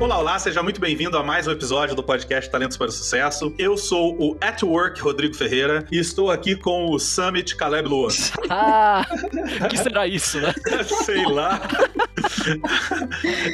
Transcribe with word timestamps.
Olá, 0.00 0.16
olá, 0.16 0.38
seja 0.38 0.62
muito 0.62 0.80
bem-vindo 0.80 1.18
a 1.18 1.24
mais 1.24 1.48
um 1.48 1.50
episódio 1.50 1.96
do 1.96 2.04
podcast 2.04 2.48
Talentos 2.48 2.76
para 2.76 2.86
o 2.86 2.92
Sucesso. 2.92 3.52
Eu 3.58 3.76
sou 3.76 4.16
o 4.16 4.36
At 4.40 4.62
Work 4.62 5.00
Rodrigo 5.00 5.34
Ferreira 5.34 5.84
e 5.90 5.98
estou 5.98 6.30
aqui 6.30 6.54
com 6.54 6.86
o 6.86 7.00
Summit 7.00 7.56
Caleb 7.56 7.88
Lua. 7.88 8.08
Ah, 8.50 9.04
que 9.68 9.76
será 9.76 10.06
isso, 10.06 10.40
né? 10.40 10.54
Sei 11.04 11.22
lá. 11.26 11.60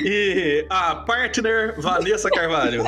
e 0.04 0.64
a 0.70 0.94
partner 0.94 1.74
Vanessa 1.78 2.30
Carvalho. 2.30 2.84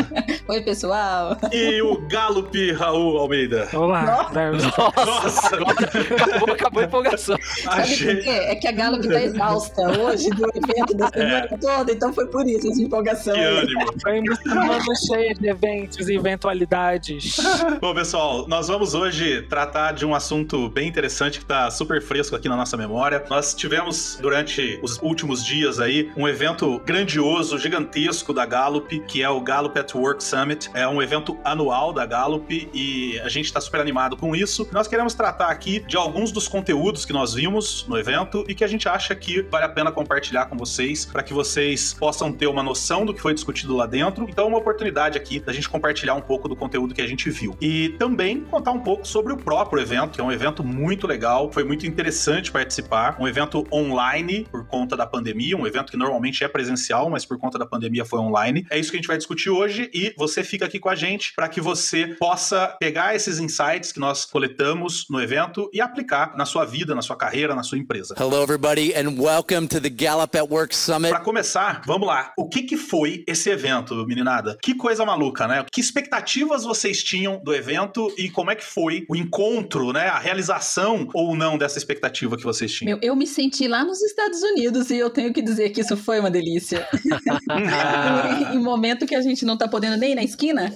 Oi, 0.49 0.61
pessoal. 0.63 1.37
E 1.53 1.83
o 1.83 2.01
Gallup 2.07 2.73
Raul 2.73 3.19
Almeida. 3.19 3.69
Olá. 3.75 4.31
Nossa, 4.33 5.57
Nossa. 5.57 5.57
acabou, 5.57 6.55
acabou 6.55 6.83
a 6.83 6.85
empolgação. 6.85 7.37
Achei... 7.67 8.21
É 8.29 8.55
que 8.55 8.69
a 8.69 8.73
Gallup 8.73 9.09
tá 9.09 9.23
exausta 9.23 9.83
hoje 10.01 10.31
do 10.31 10.45
evento 10.55 10.97
da 10.97 11.09
semana 11.09 11.49
é. 11.51 11.57
toda, 11.57 11.93
então 11.93 12.13
foi 12.13 12.27
por 12.29 12.47
isso 12.47 12.71
essa 12.71 12.83
empolgação. 12.83 13.35
Ânimo. 13.47 13.87
Foi 14.03 14.21
uma 14.21 14.37
semana 14.37 14.95
cheia 15.07 15.35
de 15.35 15.49
eventos 15.49 16.09
e 16.09 16.15
eventualidades. 16.15 17.37
Bom, 17.81 17.95
pessoal, 17.95 18.47
nós 18.49 18.69
vamos 18.69 18.95
hoje 18.95 19.43
tratar 19.43 19.93
de 19.93 20.05
um 20.05 20.15
assunto 20.15 20.69
bem 20.69 20.89
interessante 20.89 21.39
que 21.39 21.45
está 21.45 21.71
super 21.71 22.03
fresco 22.03 22.35
aqui 22.37 22.49
na 22.49 22.57
nossa 22.57 22.77
memória. 22.77 23.25
Nós 23.29 23.55
tivemos 23.55 24.19
durante 24.21 24.79
os 24.83 24.99
últimos 25.01 25.45
dias 25.45 25.81
aí 25.81 26.11
um 26.17 26.27
evento 26.27 26.81
grandioso, 26.85 27.59
gigantesco 27.59 28.33
da 28.33 28.45
Gallup, 28.45 28.99
que 29.01 29.23
é 29.23 29.29
o 29.29 29.41
Gallup 29.41 29.79
at 29.79 29.95
Work 29.95 30.23
Summit. 30.23 30.71
É 30.75 30.87
um 30.87 31.01
evento 31.01 31.37
anual 31.45 31.93
da 31.93 32.05
Gallup 32.05 32.69
e 32.73 33.19
a 33.21 33.29
gente 33.29 33.47
está 33.47 33.61
super 33.61 33.81
animado 33.81 34.17
com 34.17 34.35
isso. 34.35 34.69
Nós 34.73 34.89
queremos 34.89 35.15
tratar 35.15 35.49
aqui 35.49 35.81
de 35.81 35.97
alguns 35.97 36.33
dos 36.33 36.49
conteúdos 36.49 37.05
que 37.05 37.13
nós 37.13 37.35
vimos 37.35 37.87
no 37.89 37.99
evento 37.99 38.45
e 38.49 38.55
que 38.55 38.65
a 38.65 38.67
gente 38.67 38.89
acha 38.89 39.15
que 39.15 39.43
vale 39.43 39.65
a 39.65 39.69
pena 39.69 39.93
compartilhar 39.93 40.47
com 40.47 40.57
vocês 40.57 41.05
para 41.05 41.23
que 41.23 41.33
vocês 41.33 41.95
possam 41.95 42.33
ter 42.33 42.47
uma 42.47 42.63
noção 42.63 43.05
do 43.05 43.15
que 43.15 43.21
foi 43.21 43.36
discutido 43.37 43.77
lá 43.77 43.87
dentro. 43.87 44.27
Então, 44.29 44.47
é 44.47 44.49
uma 44.49 44.59
oportunidade 44.59 45.17
aqui 45.17 45.39
da 45.39 45.53
gente 45.53 45.69
compartilhar 45.69 46.15
um 46.15 46.21
pouco 46.21 46.49
do 46.49 46.57
conteúdo 46.57 46.95
que 46.95 47.03
a 47.03 47.07
gente 47.07 47.31
viu. 47.31 47.57
E 47.61 47.91
também 47.91 48.41
contar 48.41 48.73
um 48.73 48.81
pouco 48.81 49.07
sobre 49.07 49.33
o 49.33 49.37
próprio 49.37 49.81
evento, 49.81 50.15
que 50.15 50.21
é 50.21 50.25
um 50.25 50.33
evento 50.33 50.65
muito 50.65 51.07
legal, 51.07 51.53
foi 51.53 51.63
muito 51.63 51.87
interessante 51.87 52.51
participar. 52.51 53.17
Um 53.21 53.29
evento 53.29 53.65
online 53.73 54.47
por 54.51 54.67
conta 54.67 54.97
da 54.97 55.07
pandemia, 55.07 55.57
um 55.57 55.67
evento 55.67 55.91
que 55.91 55.97
normalmente 55.97 56.43
é 56.43 56.49
presencial, 56.49 57.09
mas 57.09 57.25
por 57.25 57.39
conta 57.39 57.59
da 57.59 57.67
pandemia 57.67 58.05
foi 58.05 58.19
online. 58.19 58.67
É 58.71 58.79
isso 58.79 58.91
que 58.91 58.97
a 58.97 59.01
gente 59.01 59.09
vai 59.09 59.17
discutir 59.17 59.51
hoje 59.51 59.91
e 59.93 60.15
você 60.17 60.43
fica 60.43 60.65
aqui 60.65 60.79
com 60.79 60.89
a 60.89 60.95
gente 60.95 61.35
para 61.35 61.49
que 61.49 61.61
você 61.61 62.09
possa 62.19 62.77
pegar 62.81 63.15
esses 63.15 63.39
insights 63.39 63.93
que 63.93 64.01
nós 64.01 64.25
coletamos 64.25 65.07
no 65.11 65.21
evento 65.21 65.71
e 65.73 65.81
aplicar 65.81 66.37
na 66.37 66.47
sua 66.47 66.65
vida, 66.65 66.95
na 66.95 67.03
sua 67.03 67.17
carreira, 67.17 67.55
na 67.55 67.63
sua 67.63 67.79
empresa. 67.79 68.15
Hello 68.19 68.43
everybody 68.43 68.95
and 68.95 69.21
welcome 69.21 69.69
to 69.69 69.81
the 69.81 69.91
Gallup 69.91 70.37
at 70.37 70.49
Work 70.51 70.75
Summit. 70.75 71.11
Para 71.11 71.21
começar, 71.21 71.83
vamos 71.87 72.07
lá. 72.07 72.33
O 72.37 72.49
que 72.49 72.63
que 72.63 72.77
foi 72.77 73.25
esse 73.27 73.51
evento, 73.51 73.95
meninada? 74.07 74.57
Que 74.63 74.75
coisa 74.75 75.05
maluca, 75.05 75.47
né? 75.47 75.65
Que 75.71 75.81
expectativas 75.81 76.63
vocês 76.63 77.03
tinham 77.03 77.41
do 77.43 77.55
evento 77.55 78.13
e 78.17 78.31
como 78.31 78.51
é 78.51 78.55
que 78.55 78.65
foi 78.65 79.05
o 79.09 79.17
encontro, 79.17 79.93
né? 79.93 80.09
A 80.09 80.19
realização 80.19 81.09
ou 81.13 81.35
não 81.35 81.59
dessa 81.59 81.79
expectativa 81.79 82.37
que 82.37 82.45
vocês 82.45 82.73
tinham? 82.73 82.97
Meu, 82.97 82.99
eu 83.03 83.17
me 83.17 83.27
senti 83.27 83.67
lá 83.67 83.85
nos 83.85 84.03
Estados 84.03 84.43
Unidos 84.43 84.91
e 84.91 84.97
eu 84.97 85.11
tenho 85.11 85.33
que 85.33 85.43
dizer 85.43 85.71
que 85.71 85.81
isso 85.81 85.97
foi 85.97 86.21
uma 86.21 86.31
delícia. 86.31 86.87
em, 88.53 88.57
em 88.57 88.59
momento 88.59 89.07
que 89.07 89.15
a 89.15 89.21
gente 89.21 89.45
não 89.45 89.57
tá 89.57 89.67
podendo 89.67 89.97
nem 89.97 90.13
ir 90.13 90.15
na 90.15 90.23
esquina, 90.23 90.73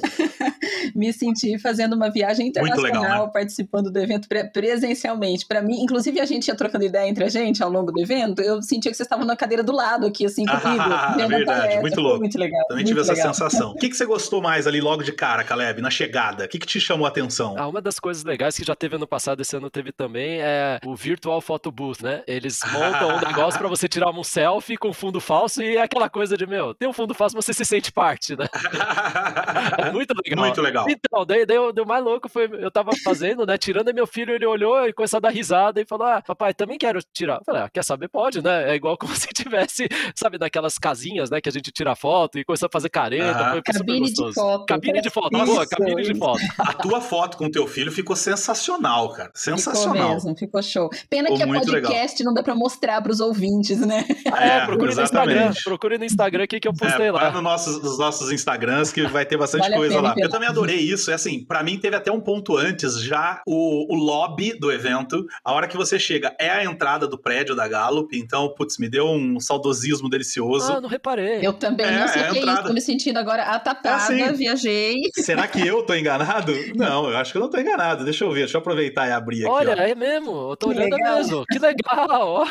me 0.95 1.13
senti 1.13 1.59
fazendo 1.59 1.95
uma 1.95 2.11
viagem 2.11 2.49
internacional, 2.49 3.03
legal, 3.03 3.27
né? 3.27 3.33
participando 3.33 3.91
do 3.91 3.99
evento 3.99 4.29
pre 4.29 4.45
presencialmente. 4.51 5.47
Para 5.47 5.63
mim, 5.63 5.83
inclusive 5.83 6.21
a 6.21 6.25
gente 6.25 6.49
ia 6.49 6.55
trocando 6.55 6.85
ideia 6.85 7.09
entre 7.09 7.25
a 7.25 7.29
gente 7.29 7.63
ao 7.63 7.71
longo 7.71 7.93
do 7.93 8.01
evento, 8.01 8.43
eu 8.43 8.63
sentia 8.63 8.91
que 8.91 8.97
vocês 8.97 9.07
estavam 9.07 9.25
na 9.25 9.37
cadeira 9.37 9.63
do 9.63 9.73
lado 9.73 10.07
aqui, 10.07 10.27
assim, 10.27 10.45
comigo. 10.45 10.83
Ah, 10.83 11.17
verdade, 11.29 11.81
muito 11.81 12.01
louco. 12.01 12.19
Muito 12.21 12.39
legal. 12.41 12.65
Também 12.69 12.85
tive 12.85 13.01
essa 13.01 13.15
sensação. 13.15 13.73
O 13.73 13.75
que, 13.77 13.89
que 13.89 13.97
você 13.97 14.07
gostou 14.07 14.43
mais 14.43 14.67
ali 14.67 14.81
logo 14.81 15.03
de 15.03 15.13
cara, 15.13 15.45
Caleb, 15.45 15.81
na 15.81 15.91
chegada? 15.91 16.45
O 16.45 16.49
que, 16.49 16.59
que 16.59 16.67
te 16.67 16.81
chamou 16.81 17.07
a 17.07 17.09
atenção? 17.09 17.55
Ah, 17.59 17.69
uma 17.69 17.81
das 17.81 18.01
coisas 18.01 18.25
legais 18.25 18.57
que 18.57 18.65
já 18.65 18.75
teve 18.75 18.97
ano 18.97 19.07
passado, 19.07 19.41
esse 19.41 19.57
ano 19.57 19.71
teve 19.71 19.93
também, 19.93 20.41
é 20.41 20.81
o 20.85 20.97
Virtual 20.97 21.41
Photo 21.41 21.71
Booth, 21.71 22.03
né? 22.03 22.23
Eles 22.27 22.61
montam 22.73 23.17
um 23.17 23.21
negócio 23.21 23.59
para 23.59 23.69
você 23.69 23.89
tirar 23.89 24.11
um 24.11 24.25
selfie 24.25 24.77
com 24.77 24.93
fundo 24.93 25.21
falso 25.21 25.63
e 25.63 25.77
é 25.77 25.83
aquela 25.83 26.09
coisa 26.09 26.37
de, 26.37 26.47
meu, 26.47 26.75
tem 26.75 26.89
um 26.89 26.93
fundo 26.93 27.15
falso, 27.15 27.37
você 27.37 27.53
se 27.53 27.65
sente 27.65 27.93
parte, 27.93 28.37
né? 28.37 28.47
é 29.79 29.91
muito 29.91 30.15
legal. 30.25 30.45
Muito 30.45 30.63
legal. 30.63 30.87
Então, 30.89 31.27
daí, 31.27 31.45
daí, 31.45 31.59
o 31.59 31.87
mais 31.87 32.03
louco 32.03 32.29
foi, 32.29 32.49
eu 32.53 32.71
tava 32.71 32.91
fazendo, 33.05 33.45
né, 33.47 33.59
tirando 33.59 33.91
e 33.91 33.93
meu 33.93 34.07
filho, 34.07 34.35
ele 34.35 34.47
olhou 34.47 34.87
e 34.87 34.93
começou 34.93 35.19
a 35.19 35.21
dar 35.21 35.31
risada 35.31 35.81
e 35.81 35.87
falou, 35.87 36.07
ah, 36.07 36.23
papai, 36.23 36.55
também 36.55 36.79
quero 36.79 37.01
tirar. 37.13 37.37
Eu 37.37 37.45
falei, 37.45 37.63
ah, 37.63 37.69
quer 37.69 37.85
saber? 37.85 38.09
Pode, 38.09 38.43
né? 38.43 38.71
É 38.71 38.75
igual 38.75 38.97
como 38.99 39.15
se 39.15 39.29
tivesse, 39.29 39.89
sabe, 40.15 40.39
naquelas 40.39 40.79
casinhas, 40.79 41.31
né, 41.31 41.41
que 41.41 41.49
a 41.49 41.53
gente 41.53 41.71
tira 41.71 41.95
foto 41.95 42.30
e 42.39 42.45
começou 42.45 42.67
a 42.67 42.71
fazer 42.71 42.89
careta, 42.89 43.39
ah. 43.39 43.51
foi 43.53 43.63
cabine 43.63 44.13
de 44.13 44.33
foto. 44.33 44.67
Cabine 44.67 45.01
de 45.01 45.11
foto, 45.11 45.31
boa, 45.31 45.67
cabine 45.67 46.03
de 46.03 46.15
foto. 46.15 46.41
A 46.59 46.73
tua 46.75 47.01
foto 47.01 47.37
com 47.37 47.51
teu 47.51 47.67
filho 47.67 47.91
ficou 47.91 48.15
sensacional, 48.15 49.13
cara. 49.13 49.31
Sensacional. 49.35 49.95
Ficou 49.95 50.15
mesmo, 50.15 50.37
ficou 50.37 50.63
show. 50.63 50.91
Pena 51.09 51.29
ficou 51.29 51.37
que 51.37 51.43
é 51.43 51.47
podcast 51.47 52.19
legal. 52.19 52.31
não 52.31 52.35
dá 52.35 52.43
pra 52.43 52.55
mostrar 52.55 53.03
pros 53.03 53.21
ouvintes, 53.21 53.81
né? 53.81 54.05
É, 54.37 54.59
é 54.59 54.67
procure 54.67 54.95
no 54.95 55.03
Instagram. 55.03 55.53
Procure 55.65 55.99
no 55.99 56.05
Instagram 56.05 56.45
aqui 56.45 56.61
que 56.61 56.69
eu 56.69 56.73
postei 56.75 57.07
é, 57.07 57.13
lá. 57.13 57.31
no 57.31 57.43
nossos, 57.43 57.83
nos 57.83 57.99
nossos 57.99 58.31
Instagrams 58.33 58.93
que 58.93 59.07
vai 59.07 59.25
ter 59.27 59.37
bastante 59.37 59.63
vale 59.63 59.77
coisa 59.77 60.01
lá. 60.01 60.15
Eu 60.17 60.29
também 60.29 60.49
adorei 60.49 60.77
isso. 60.77 61.11
É 61.11 61.15
assim, 61.15 61.45
para 61.45 61.63
mim 61.63 61.79
teve 61.79 61.97
até 61.97 62.11
um 62.11 62.21
ponto 62.21 62.57
antes 62.57 63.01
já 63.01 63.43
o, 63.47 63.93
o 63.93 63.97
lobby 63.97 64.59
do 64.59 64.71
evento. 64.71 65.27
A 65.45 65.53
hora 65.53 65.67
que 65.67 65.77
você 65.77 65.99
chega 65.99 66.35
é 66.39 66.51
a 66.51 66.65
entrada 66.65 67.07
do 67.07 67.19
prédio 67.19 67.55
da 67.55 67.67
Gallup. 67.67 68.17
Então, 68.17 68.53
putz, 68.55 68.79
me 68.79 68.89
deu 68.89 69.07
um 69.07 69.41
saudosismo 69.41 70.09
delicioso. 70.09 70.73
Ah, 70.73 70.81
não 70.81 70.89
reparei. 70.89 71.41
Eu 71.43 71.53
também 71.53 71.87
é, 71.87 72.01
não 72.01 72.09
sei 72.13 72.23
o 72.23 72.25
é 72.25 72.31
que 72.31 72.39
é 72.39 72.53
isso. 72.53 72.63
Tô 72.65 72.73
me 72.73 72.81
sentindo 72.81 73.19
agora 73.19 73.43
atapada, 73.45 74.15
é 74.15 74.23
assim, 74.23 74.37
viajei. 74.37 74.97
Será 75.15 75.47
que 75.47 75.67
eu 75.67 75.83
tô 75.85 75.95
enganado? 75.95 76.53
Não, 76.75 77.11
eu 77.11 77.17
acho 77.17 77.33
que 77.33 77.39
eu 77.39 77.43
não 77.43 77.51
tô 77.51 77.59
enganado. 77.59 78.05
Deixa 78.05 78.25
eu 78.25 78.31
ver, 78.31 78.41
deixa 78.41 78.57
eu 78.57 78.61
aproveitar 78.61 79.09
e 79.09 79.13
abrir 79.13 79.45
aqui. 79.45 79.53
Olha, 79.53 79.77
ó. 79.77 79.83
é 79.83 79.95
mesmo. 79.95 80.51
Eu 80.51 80.57
tô 80.57 80.69
que 80.69 80.77
olhando 80.77 80.97
legal. 80.97 81.17
mesmo. 81.17 81.45
Que 81.47 81.59
legal. 81.59 82.45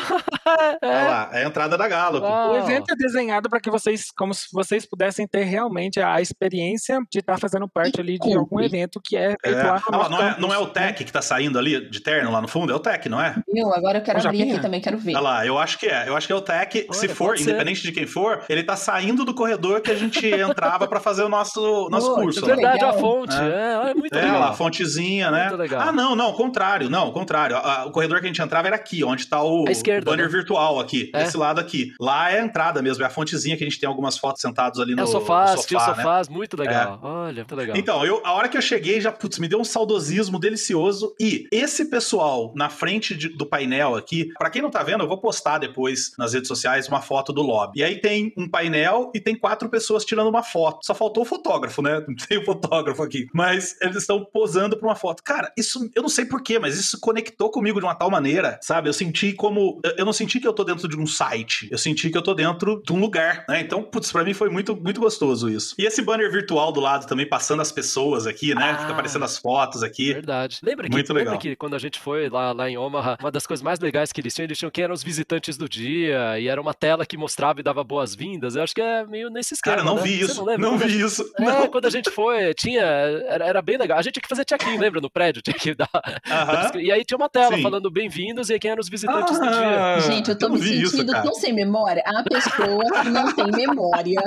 é. 0.82 0.86
Olha 0.86 1.08
lá, 1.08 1.30
é 1.32 1.44
a 1.44 1.46
entrada 1.46 1.76
da. 1.76 1.90
Uau. 1.90 2.52
O 2.52 2.56
evento 2.56 2.92
é 2.92 2.96
desenhado 2.96 3.48
para 3.48 3.60
que 3.60 3.70
vocês, 3.70 4.10
como 4.16 4.32
se 4.32 4.46
vocês 4.52 4.86
pudessem 4.86 5.26
ter 5.26 5.44
realmente 5.44 6.00
a 6.00 6.20
experiência 6.20 7.00
de 7.10 7.18
estar 7.18 7.34
tá 7.34 7.38
fazendo 7.38 7.68
parte 7.68 8.00
ali 8.00 8.18
de 8.18 8.32
algum 8.32 8.60
evento 8.60 9.00
que 9.02 9.16
é 9.16 9.34
feito 9.42 9.58
é. 9.58 9.62
lá 9.62 9.82
no 9.90 10.00
ah, 10.00 10.08
não, 10.08 10.22
é, 10.22 10.40
não 10.40 10.54
é 10.54 10.58
o 10.58 10.66
Tech 10.66 11.04
que 11.04 11.12
tá 11.12 11.20
saindo 11.20 11.58
ali 11.58 11.88
de 11.90 12.00
terno 12.00 12.30
lá 12.30 12.40
no 12.40 12.48
fundo? 12.48 12.72
É 12.72 12.76
o 12.76 12.78
Tech, 12.78 13.08
não 13.08 13.20
é? 13.20 13.34
Eu, 13.48 13.72
agora 13.74 13.98
eu 13.98 14.02
quero 14.02 14.18
o 14.18 14.26
abrir 14.26 14.42
aqui 14.42 14.60
também, 14.60 14.80
quero 14.80 14.98
ver. 14.98 15.12
Olha 15.12 15.20
lá, 15.20 15.46
eu 15.46 15.58
acho 15.58 15.78
que 15.78 15.86
é. 15.86 16.08
Eu 16.08 16.16
acho 16.16 16.26
que 16.26 16.32
é 16.32 16.36
o 16.36 16.40
Tech. 16.40 16.86
Olha, 16.88 16.98
se 16.98 17.08
for, 17.08 17.38
independente 17.38 17.82
de 17.82 17.92
quem 17.92 18.06
for, 18.06 18.44
ele 18.48 18.62
tá 18.62 18.76
saindo 18.76 19.24
do 19.24 19.34
corredor 19.34 19.49
que 19.82 19.90
a 19.90 19.94
gente 19.94 20.26
entrava 20.26 20.86
para 20.86 21.00
fazer 21.00 21.22
o 21.22 21.28
nosso, 21.28 21.88
nosso 21.90 22.14
curso. 22.14 22.44
É 22.44 22.54
verdade, 22.54 22.84
a 22.84 22.92
fonte. 22.92 23.36
É, 23.36 23.90
é 23.90 23.94
muito 23.94 24.16
é, 24.16 24.22
legal. 24.22 24.42
a 24.42 24.52
fontezinha, 24.52 25.30
né? 25.30 25.48
Muito 25.48 25.56
legal. 25.56 25.80
Ah, 25.88 25.92
não, 25.92 26.14
não, 26.14 26.32
contrário. 26.32 26.90
Não, 26.90 27.10
contrário. 27.12 27.56
O 27.86 27.90
corredor 27.90 28.20
que 28.20 28.26
a 28.26 28.28
gente 28.28 28.42
entrava 28.42 28.68
era 28.68 28.76
aqui, 28.76 29.04
onde 29.04 29.26
tá 29.26 29.42
o 29.42 29.64
esquerda, 29.68 30.10
banner 30.10 30.26
né? 30.26 30.32
virtual 30.32 30.80
aqui. 30.80 31.10
É? 31.14 31.24
Esse 31.24 31.36
lado 31.36 31.60
aqui. 31.60 31.92
Lá 32.00 32.30
é 32.30 32.40
a 32.40 32.44
entrada 32.44 32.82
mesmo, 32.82 33.02
é 33.02 33.06
a 33.06 33.10
fontezinha 33.10 33.56
que 33.56 33.64
a 33.64 33.66
gente 33.68 33.78
tem 33.78 33.88
algumas 33.88 34.18
fotos 34.18 34.40
sentados 34.40 34.80
ali 34.80 34.94
no, 34.94 35.02
é, 35.02 35.06
sofás, 35.06 35.50
no 35.52 35.56
sofá. 35.58 35.68
Tinha 35.68 35.80
sofás, 35.80 36.28
né? 36.28 36.36
muito 36.36 36.56
legal. 36.56 37.00
É. 37.02 37.06
Olha, 37.06 37.34
muito 37.34 37.54
legal. 37.54 37.76
Então, 37.76 38.04
eu, 38.04 38.20
a 38.24 38.32
hora 38.32 38.48
que 38.48 38.56
eu 38.56 38.62
cheguei, 38.62 39.00
já, 39.00 39.12
putz, 39.12 39.38
me 39.38 39.48
deu 39.48 39.60
um 39.60 39.64
saudosismo 39.64 40.38
delicioso. 40.38 41.14
E 41.20 41.46
esse 41.52 41.86
pessoal 41.86 42.52
na 42.54 42.68
frente 42.68 43.14
de, 43.14 43.28
do 43.28 43.46
painel 43.46 43.96
aqui, 43.96 44.28
para 44.38 44.50
quem 44.50 44.62
não 44.62 44.70
tá 44.70 44.82
vendo, 44.82 45.04
eu 45.04 45.08
vou 45.08 45.18
postar 45.18 45.58
depois 45.58 46.12
nas 46.18 46.32
redes 46.32 46.48
sociais 46.48 46.88
uma 46.88 47.00
foto 47.00 47.32
do 47.32 47.42
lobby. 47.42 47.80
E 47.80 47.84
aí 47.84 48.00
tem 48.00 48.32
um 48.36 48.48
painel 48.48 49.10
e 49.14 49.20
tem 49.20 49.34
quatro 49.40 49.68
pessoas 49.68 50.04
tirando 50.04 50.28
uma 50.28 50.42
foto. 50.42 50.84
Só 50.84 50.94
faltou 50.94 51.22
o 51.22 51.26
fotógrafo, 51.26 51.82
né? 51.82 52.04
Não 52.06 52.14
tem 52.28 52.38
o 52.38 52.44
fotógrafo 52.44 53.02
aqui. 53.02 53.26
Mas 53.32 53.76
eles 53.80 53.96
estão 53.96 54.24
posando 54.24 54.76
pra 54.76 54.88
uma 54.88 54.96
foto. 54.96 55.22
Cara, 55.22 55.52
isso, 55.56 55.90
eu 55.94 56.02
não 56.02 56.08
sei 56.08 56.24
porquê, 56.24 56.58
mas 56.58 56.78
isso 56.78 56.98
conectou 57.00 57.50
comigo 57.50 57.80
de 57.80 57.86
uma 57.86 57.94
tal 57.94 58.10
maneira, 58.10 58.58
sabe? 58.62 58.88
Eu 58.88 58.92
senti 58.92 59.32
como. 59.32 59.80
Eu 59.96 60.04
não 60.04 60.12
senti 60.12 60.40
que 60.40 60.46
eu 60.46 60.52
tô 60.52 60.64
dentro 60.64 60.88
de 60.88 60.98
um 60.98 61.06
site. 61.06 61.68
Eu 61.70 61.78
senti 61.78 62.10
que 62.10 62.18
eu 62.18 62.22
tô 62.22 62.34
dentro 62.34 62.82
de 62.84 62.92
um 62.92 63.00
lugar, 63.00 63.44
né? 63.48 63.60
Então, 63.60 63.82
putz, 63.82 64.12
pra 64.12 64.24
mim 64.24 64.34
foi 64.34 64.48
muito, 64.48 64.76
muito 64.76 65.00
gostoso 65.00 65.48
isso. 65.48 65.74
E 65.78 65.84
esse 65.84 66.02
banner 66.02 66.30
virtual 66.30 66.72
do 66.72 66.80
lado 66.80 67.06
também, 67.06 67.26
passando 67.28 67.62
as 67.62 67.72
pessoas 67.72 68.26
aqui, 68.26 68.54
né? 68.54 68.70
Ah, 68.70 68.78
Fica 68.78 68.92
aparecendo 68.92 69.24
as 69.24 69.38
fotos 69.38 69.82
aqui. 69.82 70.12
Verdade. 70.12 70.58
Lembra 70.62 70.86
que, 70.88 70.92
muito 70.92 71.12
legal. 71.12 71.34
lembra 71.34 71.40
que 71.40 71.56
quando 71.56 71.74
a 71.74 71.78
gente 71.78 71.98
foi 71.98 72.28
lá, 72.28 72.52
lá 72.52 72.68
em 72.68 72.76
Omaha, 72.76 73.16
uma 73.20 73.30
das 73.30 73.46
coisas 73.46 73.62
mais 73.62 73.78
legais 73.80 74.12
que 74.12 74.20
eles 74.20 74.34
tinham, 74.34 74.46
eles 74.46 74.58
tinham 74.58 74.70
quem 74.70 74.84
eram 74.84 74.94
os 74.94 75.02
visitantes 75.02 75.56
do 75.56 75.68
dia, 75.68 76.38
e 76.38 76.48
era 76.48 76.60
uma 76.60 76.74
tela 76.74 77.06
que 77.06 77.16
mostrava 77.16 77.60
e 77.60 77.62
dava 77.62 77.82
boas-vindas. 77.84 78.56
Eu 78.56 78.62
acho 78.62 78.74
que 78.74 78.80
é 78.80 79.06
meio 79.06 79.29
nesse 79.30 79.54
esquema. 79.54 79.76
Cara, 79.76 79.86
não 79.88 79.96
né? 79.96 80.02
vi 80.02 80.20
isso. 80.20 80.44
lembra? 80.44 80.68
Não 80.68 80.74
a 80.74 80.78
vi 80.78 81.00
isso. 81.00 81.24
É, 81.38 81.42
Não. 81.44 81.66
quando 81.68 81.86
a 81.86 81.90
gente 81.90 82.10
foi, 82.10 82.52
tinha. 82.54 82.82
Era, 82.82 83.46
era 83.46 83.62
bem 83.62 83.76
legal. 83.78 83.98
A 83.98 84.02
gente 84.02 84.14
tinha 84.14 84.22
que 84.22 84.28
fazer 84.28 84.44
check-in, 84.44 84.76
lembra? 84.78 85.00
No 85.00 85.10
prédio, 85.10 85.42
tinha 85.42 85.54
que 85.54 85.74
dar. 85.74 85.88
Aham. 86.28 86.78
E 86.80 86.90
aí 86.92 87.04
tinha 87.04 87.16
uma 87.16 87.28
tela 87.28 87.56
Sim. 87.56 87.62
falando 87.62 87.90
bem-vindos 87.90 88.50
e 88.50 88.58
quem 88.58 88.70
eram 88.70 88.80
os 88.80 88.88
visitantes 88.88 89.38
do 89.38 89.46
dia. 89.48 89.94
Ah, 89.96 90.00
Gente, 90.00 90.30
eu 90.30 90.38
tô 90.38 90.48
não 90.48 90.56
me 90.56 90.60
isso, 90.82 90.90
sentindo 90.92 91.12
cara. 91.12 91.24
tão 91.24 91.34
sem 91.34 91.52
memória. 91.52 92.02
A 92.06 92.22
pessoa 92.22 93.02
que 93.02 93.08
não 93.10 93.32
tem 93.34 93.50
memória. 93.50 94.20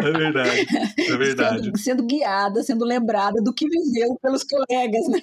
É 0.00 0.10
verdade. 0.10 0.66
É 0.98 1.16
verdade. 1.16 1.64
Sendo, 1.64 1.78
sendo 1.78 2.02
guiada, 2.06 2.62
sendo 2.62 2.84
lembrada 2.84 3.40
do 3.42 3.52
que 3.52 3.66
viveu 3.68 4.18
pelos 4.22 4.44
colegas, 4.44 5.08
né? 5.08 5.20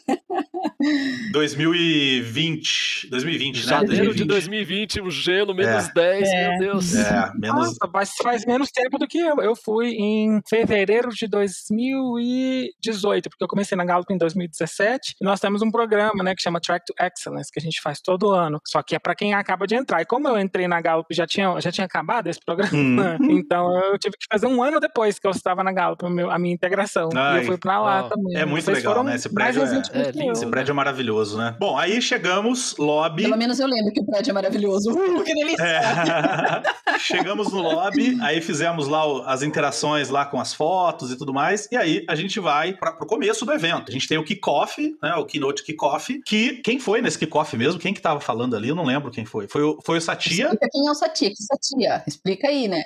2020. 1.31 3.07
2020, 3.09 3.55
né? 3.57 3.61
Janeiro 3.63 4.13
de 4.15 4.23
2020. 4.25 4.29
2020, 4.29 5.01
um 5.01 5.11
gelo, 5.11 5.53
menos 5.53 5.87
10, 5.93 6.27
É. 6.29 6.49
meu 6.49 6.59
Deus. 6.59 6.95
É, 6.95 7.31
menos. 7.35 7.67
Nossa, 7.67 7.89
mas 7.93 8.09
faz 8.29 8.45
menos 8.45 8.71
tempo 8.71 8.97
do 8.97 9.07
que 9.07 9.19
eu. 9.19 9.37
Eu 9.41 9.55
fui 9.55 9.91
em 9.91 10.41
fevereiro 10.47 11.09
de 11.09 11.27
2018, 11.27 13.29
porque 13.29 13.43
eu 13.43 13.47
comecei 13.47 13.77
na 13.77 13.85
Gallup 13.85 14.11
em 14.13 14.17
2017. 14.17 15.15
E 15.21 15.25
nós 15.25 15.39
temos 15.39 15.61
um 15.61 15.71
programa, 15.71 16.23
né, 16.23 16.35
que 16.35 16.41
chama 16.41 16.59
Track 16.59 16.85
to 16.85 16.93
Excellence, 17.01 17.51
que 17.51 17.59
a 17.59 17.61
gente 17.61 17.81
faz 17.81 17.99
todo 18.01 18.31
ano. 18.31 18.59
Só 18.67 18.81
que 18.83 18.95
é 18.95 18.99
pra 18.99 19.15
quem 19.15 19.33
acaba 19.33 19.65
de 19.65 19.75
entrar. 19.75 20.01
E 20.01 20.05
como 20.05 20.27
eu 20.27 20.39
entrei 20.39 20.67
na 20.67 20.79
Gallup 20.81 21.07
já 21.13 21.25
tinha, 21.25 21.59
já 21.59 21.71
tinha 21.71 21.85
acabado 21.85 22.27
esse 22.27 22.39
programa, 22.45 22.69
Hum. 22.73 22.97
então 23.39 23.73
eu 23.85 23.97
tive 23.97 24.15
que 24.17 24.25
fazer 24.31 24.47
um 24.47 24.61
ano 24.61 24.79
depois 24.79 25.17
que 25.17 25.25
eu 25.25 25.31
estava 25.31 25.63
na 25.63 25.71
Gallup, 25.71 26.03
a 26.05 26.39
minha 26.39 26.53
integração. 26.53 27.09
Ai. 27.15 27.39
e 27.39 27.41
eu 27.41 27.45
fui 27.47 27.57
pra 27.57 27.79
lá 27.79 28.03
também. 28.03 28.37
é 28.37 28.45
muito 28.45 28.65
Vocês 28.65 28.77
legal, 28.77 29.03
né? 29.03 29.15
Esse 29.15 29.29
prédio 29.33 29.63
é- 29.63 29.81
é 29.99 30.11
lindo. 30.11 30.31
Esse 30.33 30.45
prédio 30.45 30.71
é 30.71 30.75
maravilhoso, 30.75 31.37
né? 31.37 31.55
Bom, 31.59 31.77
aí 31.77 32.01
chegamos, 32.01 32.75
lobby. 32.77 33.23
Pelo 33.23 33.37
menos 33.37 33.59
eu 33.59 33.67
lembro 33.67 33.91
que 33.93 34.01
o 34.01 34.05
prédio 34.05 34.31
é 34.31 34.33
maravilhoso. 34.33 34.91
Uh, 34.91 35.23
que 35.23 35.33
delícia! 35.33 35.63
É. 35.63 36.79
Chegamos 36.99 37.51
no 37.51 37.61
lobby, 37.61 38.17
aí 38.21 38.41
fizemos 38.41 38.87
lá 38.87 39.05
o- 39.05 39.23
as 39.23 39.41
interações 39.43 40.09
lá 40.09 40.25
com 40.25 40.39
as 40.39 40.53
fotos 40.53 41.11
e 41.11 41.17
tudo 41.17 41.33
mais, 41.33 41.67
e 41.71 41.75
aí 41.77 42.05
a 42.07 42.15
gente 42.15 42.39
vai 42.39 42.73
para 42.73 42.91
pro 42.91 43.05
começo 43.07 43.45
do 43.45 43.51
evento. 43.53 43.89
A 43.89 43.91
gente 43.91 44.07
tem 44.07 44.17
o 44.17 44.23
kickoff, 44.23 44.95
né, 45.01 45.13
o 45.15 45.25
keynote 45.25 45.63
kickoff, 45.63 46.21
que 46.25 46.53
quem 46.61 46.79
foi 46.79 47.01
nesse 47.01 47.17
kickoff 47.17 47.55
mesmo? 47.57 47.79
Quem 47.79 47.93
que 47.93 48.01
tava 48.01 48.19
falando 48.19 48.55
ali? 48.55 48.69
Eu 48.69 48.75
não 48.75 48.85
lembro 48.85 49.11
quem 49.11 49.25
foi. 49.25 49.47
Foi 49.47 49.61
o, 49.63 49.79
foi 49.83 49.97
o 49.97 50.01
Satya. 50.01 50.45
Explica 50.45 50.67
quem 50.71 50.87
é 50.87 50.91
o 50.91 50.95
Satia, 50.95 51.29
que 51.29 51.43
Satia. 51.43 52.03
Explica 52.07 52.47
aí, 52.47 52.67
né? 52.67 52.83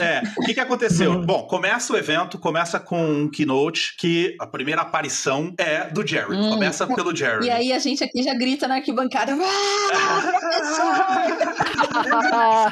É, 0.00 0.22
o 0.36 0.42
que 0.44 0.54
que 0.54 0.60
aconteceu? 0.60 1.22
Bom, 1.22 1.42
começa 1.46 1.92
o 1.92 1.96
evento, 1.96 2.38
começa 2.38 2.78
com 2.80 3.02
um 3.04 3.28
keynote 3.30 3.96
que 3.98 4.36
a 4.40 4.46
primeira 4.46 4.82
aparição 4.82 5.52
é 5.58 5.84
do 5.90 6.06
Jerry. 6.06 6.36
Hum. 6.36 6.50
Começa 6.50 6.86
pelo 6.86 7.14
Jerry. 7.14 7.46
E 7.46 7.50
aí 7.50 7.72
a 7.72 7.78
gente 7.78 8.02
aqui 8.02 8.22
já 8.22 8.34
grita 8.34 8.66
na 8.68 8.76
arquibancada. 8.76 9.32
Ah, 12.24 12.70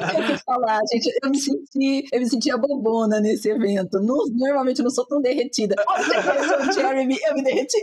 eu 0.00 0.08
tenho 0.08 0.26
que 0.26 0.38
falar, 0.44 0.80
gente. 0.92 0.99
Eu 1.22 1.30
me 1.30 1.38
senti, 1.38 2.04
eu 2.12 2.20
me 2.20 2.28
senti 2.28 2.50
a 2.50 2.56
bobona 2.58 3.20
nesse 3.20 3.48
evento. 3.50 4.00
No- 4.00 4.26
normalmente 4.34 4.78
eu 4.80 4.84
não 4.84 4.90
sou 4.90 5.06
tão 5.06 5.20
derretida. 5.20 5.74
Olha 5.88 6.68
o 6.68 6.72
Jeremy, 6.72 7.16
eu 7.28 7.34
me 7.34 7.42
derreti. 7.42 7.78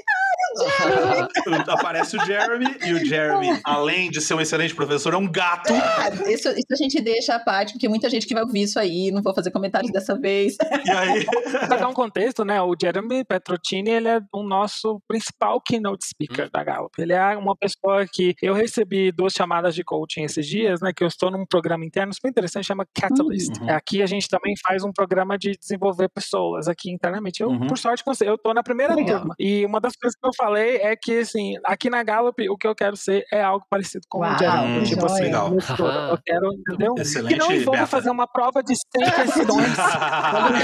Aparece 1.70 2.18
o 2.18 2.26
Jeremy, 2.26 2.66
e 2.86 2.94
o 2.94 3.06
Jeremy, 3.06 3.60
além 3.64 4.10
de 4.10 4.22
ser 4.22 4.34
um 4.34 4.42
excelente 4.42 4.74
professor, 4.76 5.14
é 5.14 5.18
um 5.18 5.30
gato. 5.30 5.74
Ah, 5.74 6.10
Isso, 6.30 6.50
isso 6.50 6.68
a 6.72 6.76
gente 6.76 7.02
deixa 7.02 7.36
à 7.36 7.40
parte, 7.40 7.74
porque 7.74 7.88
muita 7.90 8.10
gente 8.10 8.26
que 8.28 8.34
vai 8.34 8.44
ouvir 8.44 8.64
isso 8.64 8.80
aí, 8.80 9.12
não 9.12 9.22
vou 9.22 9.34
fazer 9.34 9.52
comentários 9.52 9.92
dessa 9.92 10.18
vez. 10.20 10.56
E 10.86 10.90
aí. 10.92 11.26
Pra 11.68 11.78
dar 11.78 11.88
um 11.88 11.94
contexto, 11.94 12.44
né? 12.46 12.62
O 12.62 12.76
Jeremy 12.80 13.24
Petrotini, 13.26 13.90
ele 13.92 14.08
é 14.08 14.20
o 14.34 14.44
nosso 14.44 15.02
principal 15.08 15.60
keynote 15.62 16.06
speaker 16.08 16.50
da 16.52 16.64
Gallup. 16.64 16.92
Ele 17.00 17.14
é 17.14 17.36
uma 17.38 17.56
pessoa 17.56 18.06
que 18.12 18.36
eu 18.42 18.54
recebi 18.54 19.12
duas 19.12 19.34
chamadas 19.34 19.76
de 19.76 19.84
coaching 19.84 20.24
esses 20.24 20.46
dias, 20.46 20.82
né? 20.82 20.92
Que 20.96 21.04
eu 21.04 21.08
estou 21.08 21.30
num 21.32 21.46
programa 21.46 21.86
interno 21.86 22.14
super 22.14 22.30
interessante, 22.30 22.66
chama 22.66 22.86
Catalyst. 22.94 23.58
Uhum. 23.62 23.70
Aqui 23.70 24.02
a 24.02 24.06
gente 24.06 24.28
também 24.28 24.54
faz 24.66 24.84
um 24.84 24.92
programa 24.92 25.38
de 25.38 25.52
desenvolver 25.60 26.10
pessoas 26.10 26.68
aqui 26.68 26.92
internamente. 26.92 27.42
Eu, 27.42 27.48
Uhum. 27.50 27.68
por 27.68 27.78
sorte. 27.78 28.04
Eu 28.22 28.38
tô 28.38 28.54
na 28.54 28.62
primeira 28.64 28.94
Legal. 28.94 29.20
turma. 29.20 29.36
E 29.40 29.66
uma 29.66 29.80
das 29.80 29.94
coisas 29.96 30.18
que 30.20 30.28
eu 30.28 30.32
falei 30.38 30.78
é 30.78 30.96
que, 30.96 31.20
assim, 31.20 31.56
aqui 31.66 31.90
na 31.90 32.04
Gallup, 32.04 32.48
o 32.50 32.58
que 32.58 32.68
eu 32.68 32.76
quero 32.76 32.96
ser 32.96 33.26
é 33.32 33.42
algo 33.42 33.66
parecido 33.70 34.06
com 34.10 34.20
Uau, 34.20 34.34
o 34.36 34.38
Jeremy. 34.38 34.80
que 34.82 34.90
tipo 34.90 35.06
assim, 35.06 35.24
legal. 35.24 35.52
eu 35.54 36.18
quero, 36.26 36.54
entendeu? 36.54 36.96
Excelente, 36.98 37.34
que 37.34 37.40
não 37.40 37.52
envolva 37.52 37.86
fazer 37.88 38.10
uma 38.10 38.28
prova 38.28 38.62
de 38.64 38.74
100 38.76 39.12
questões. 39.12 39.78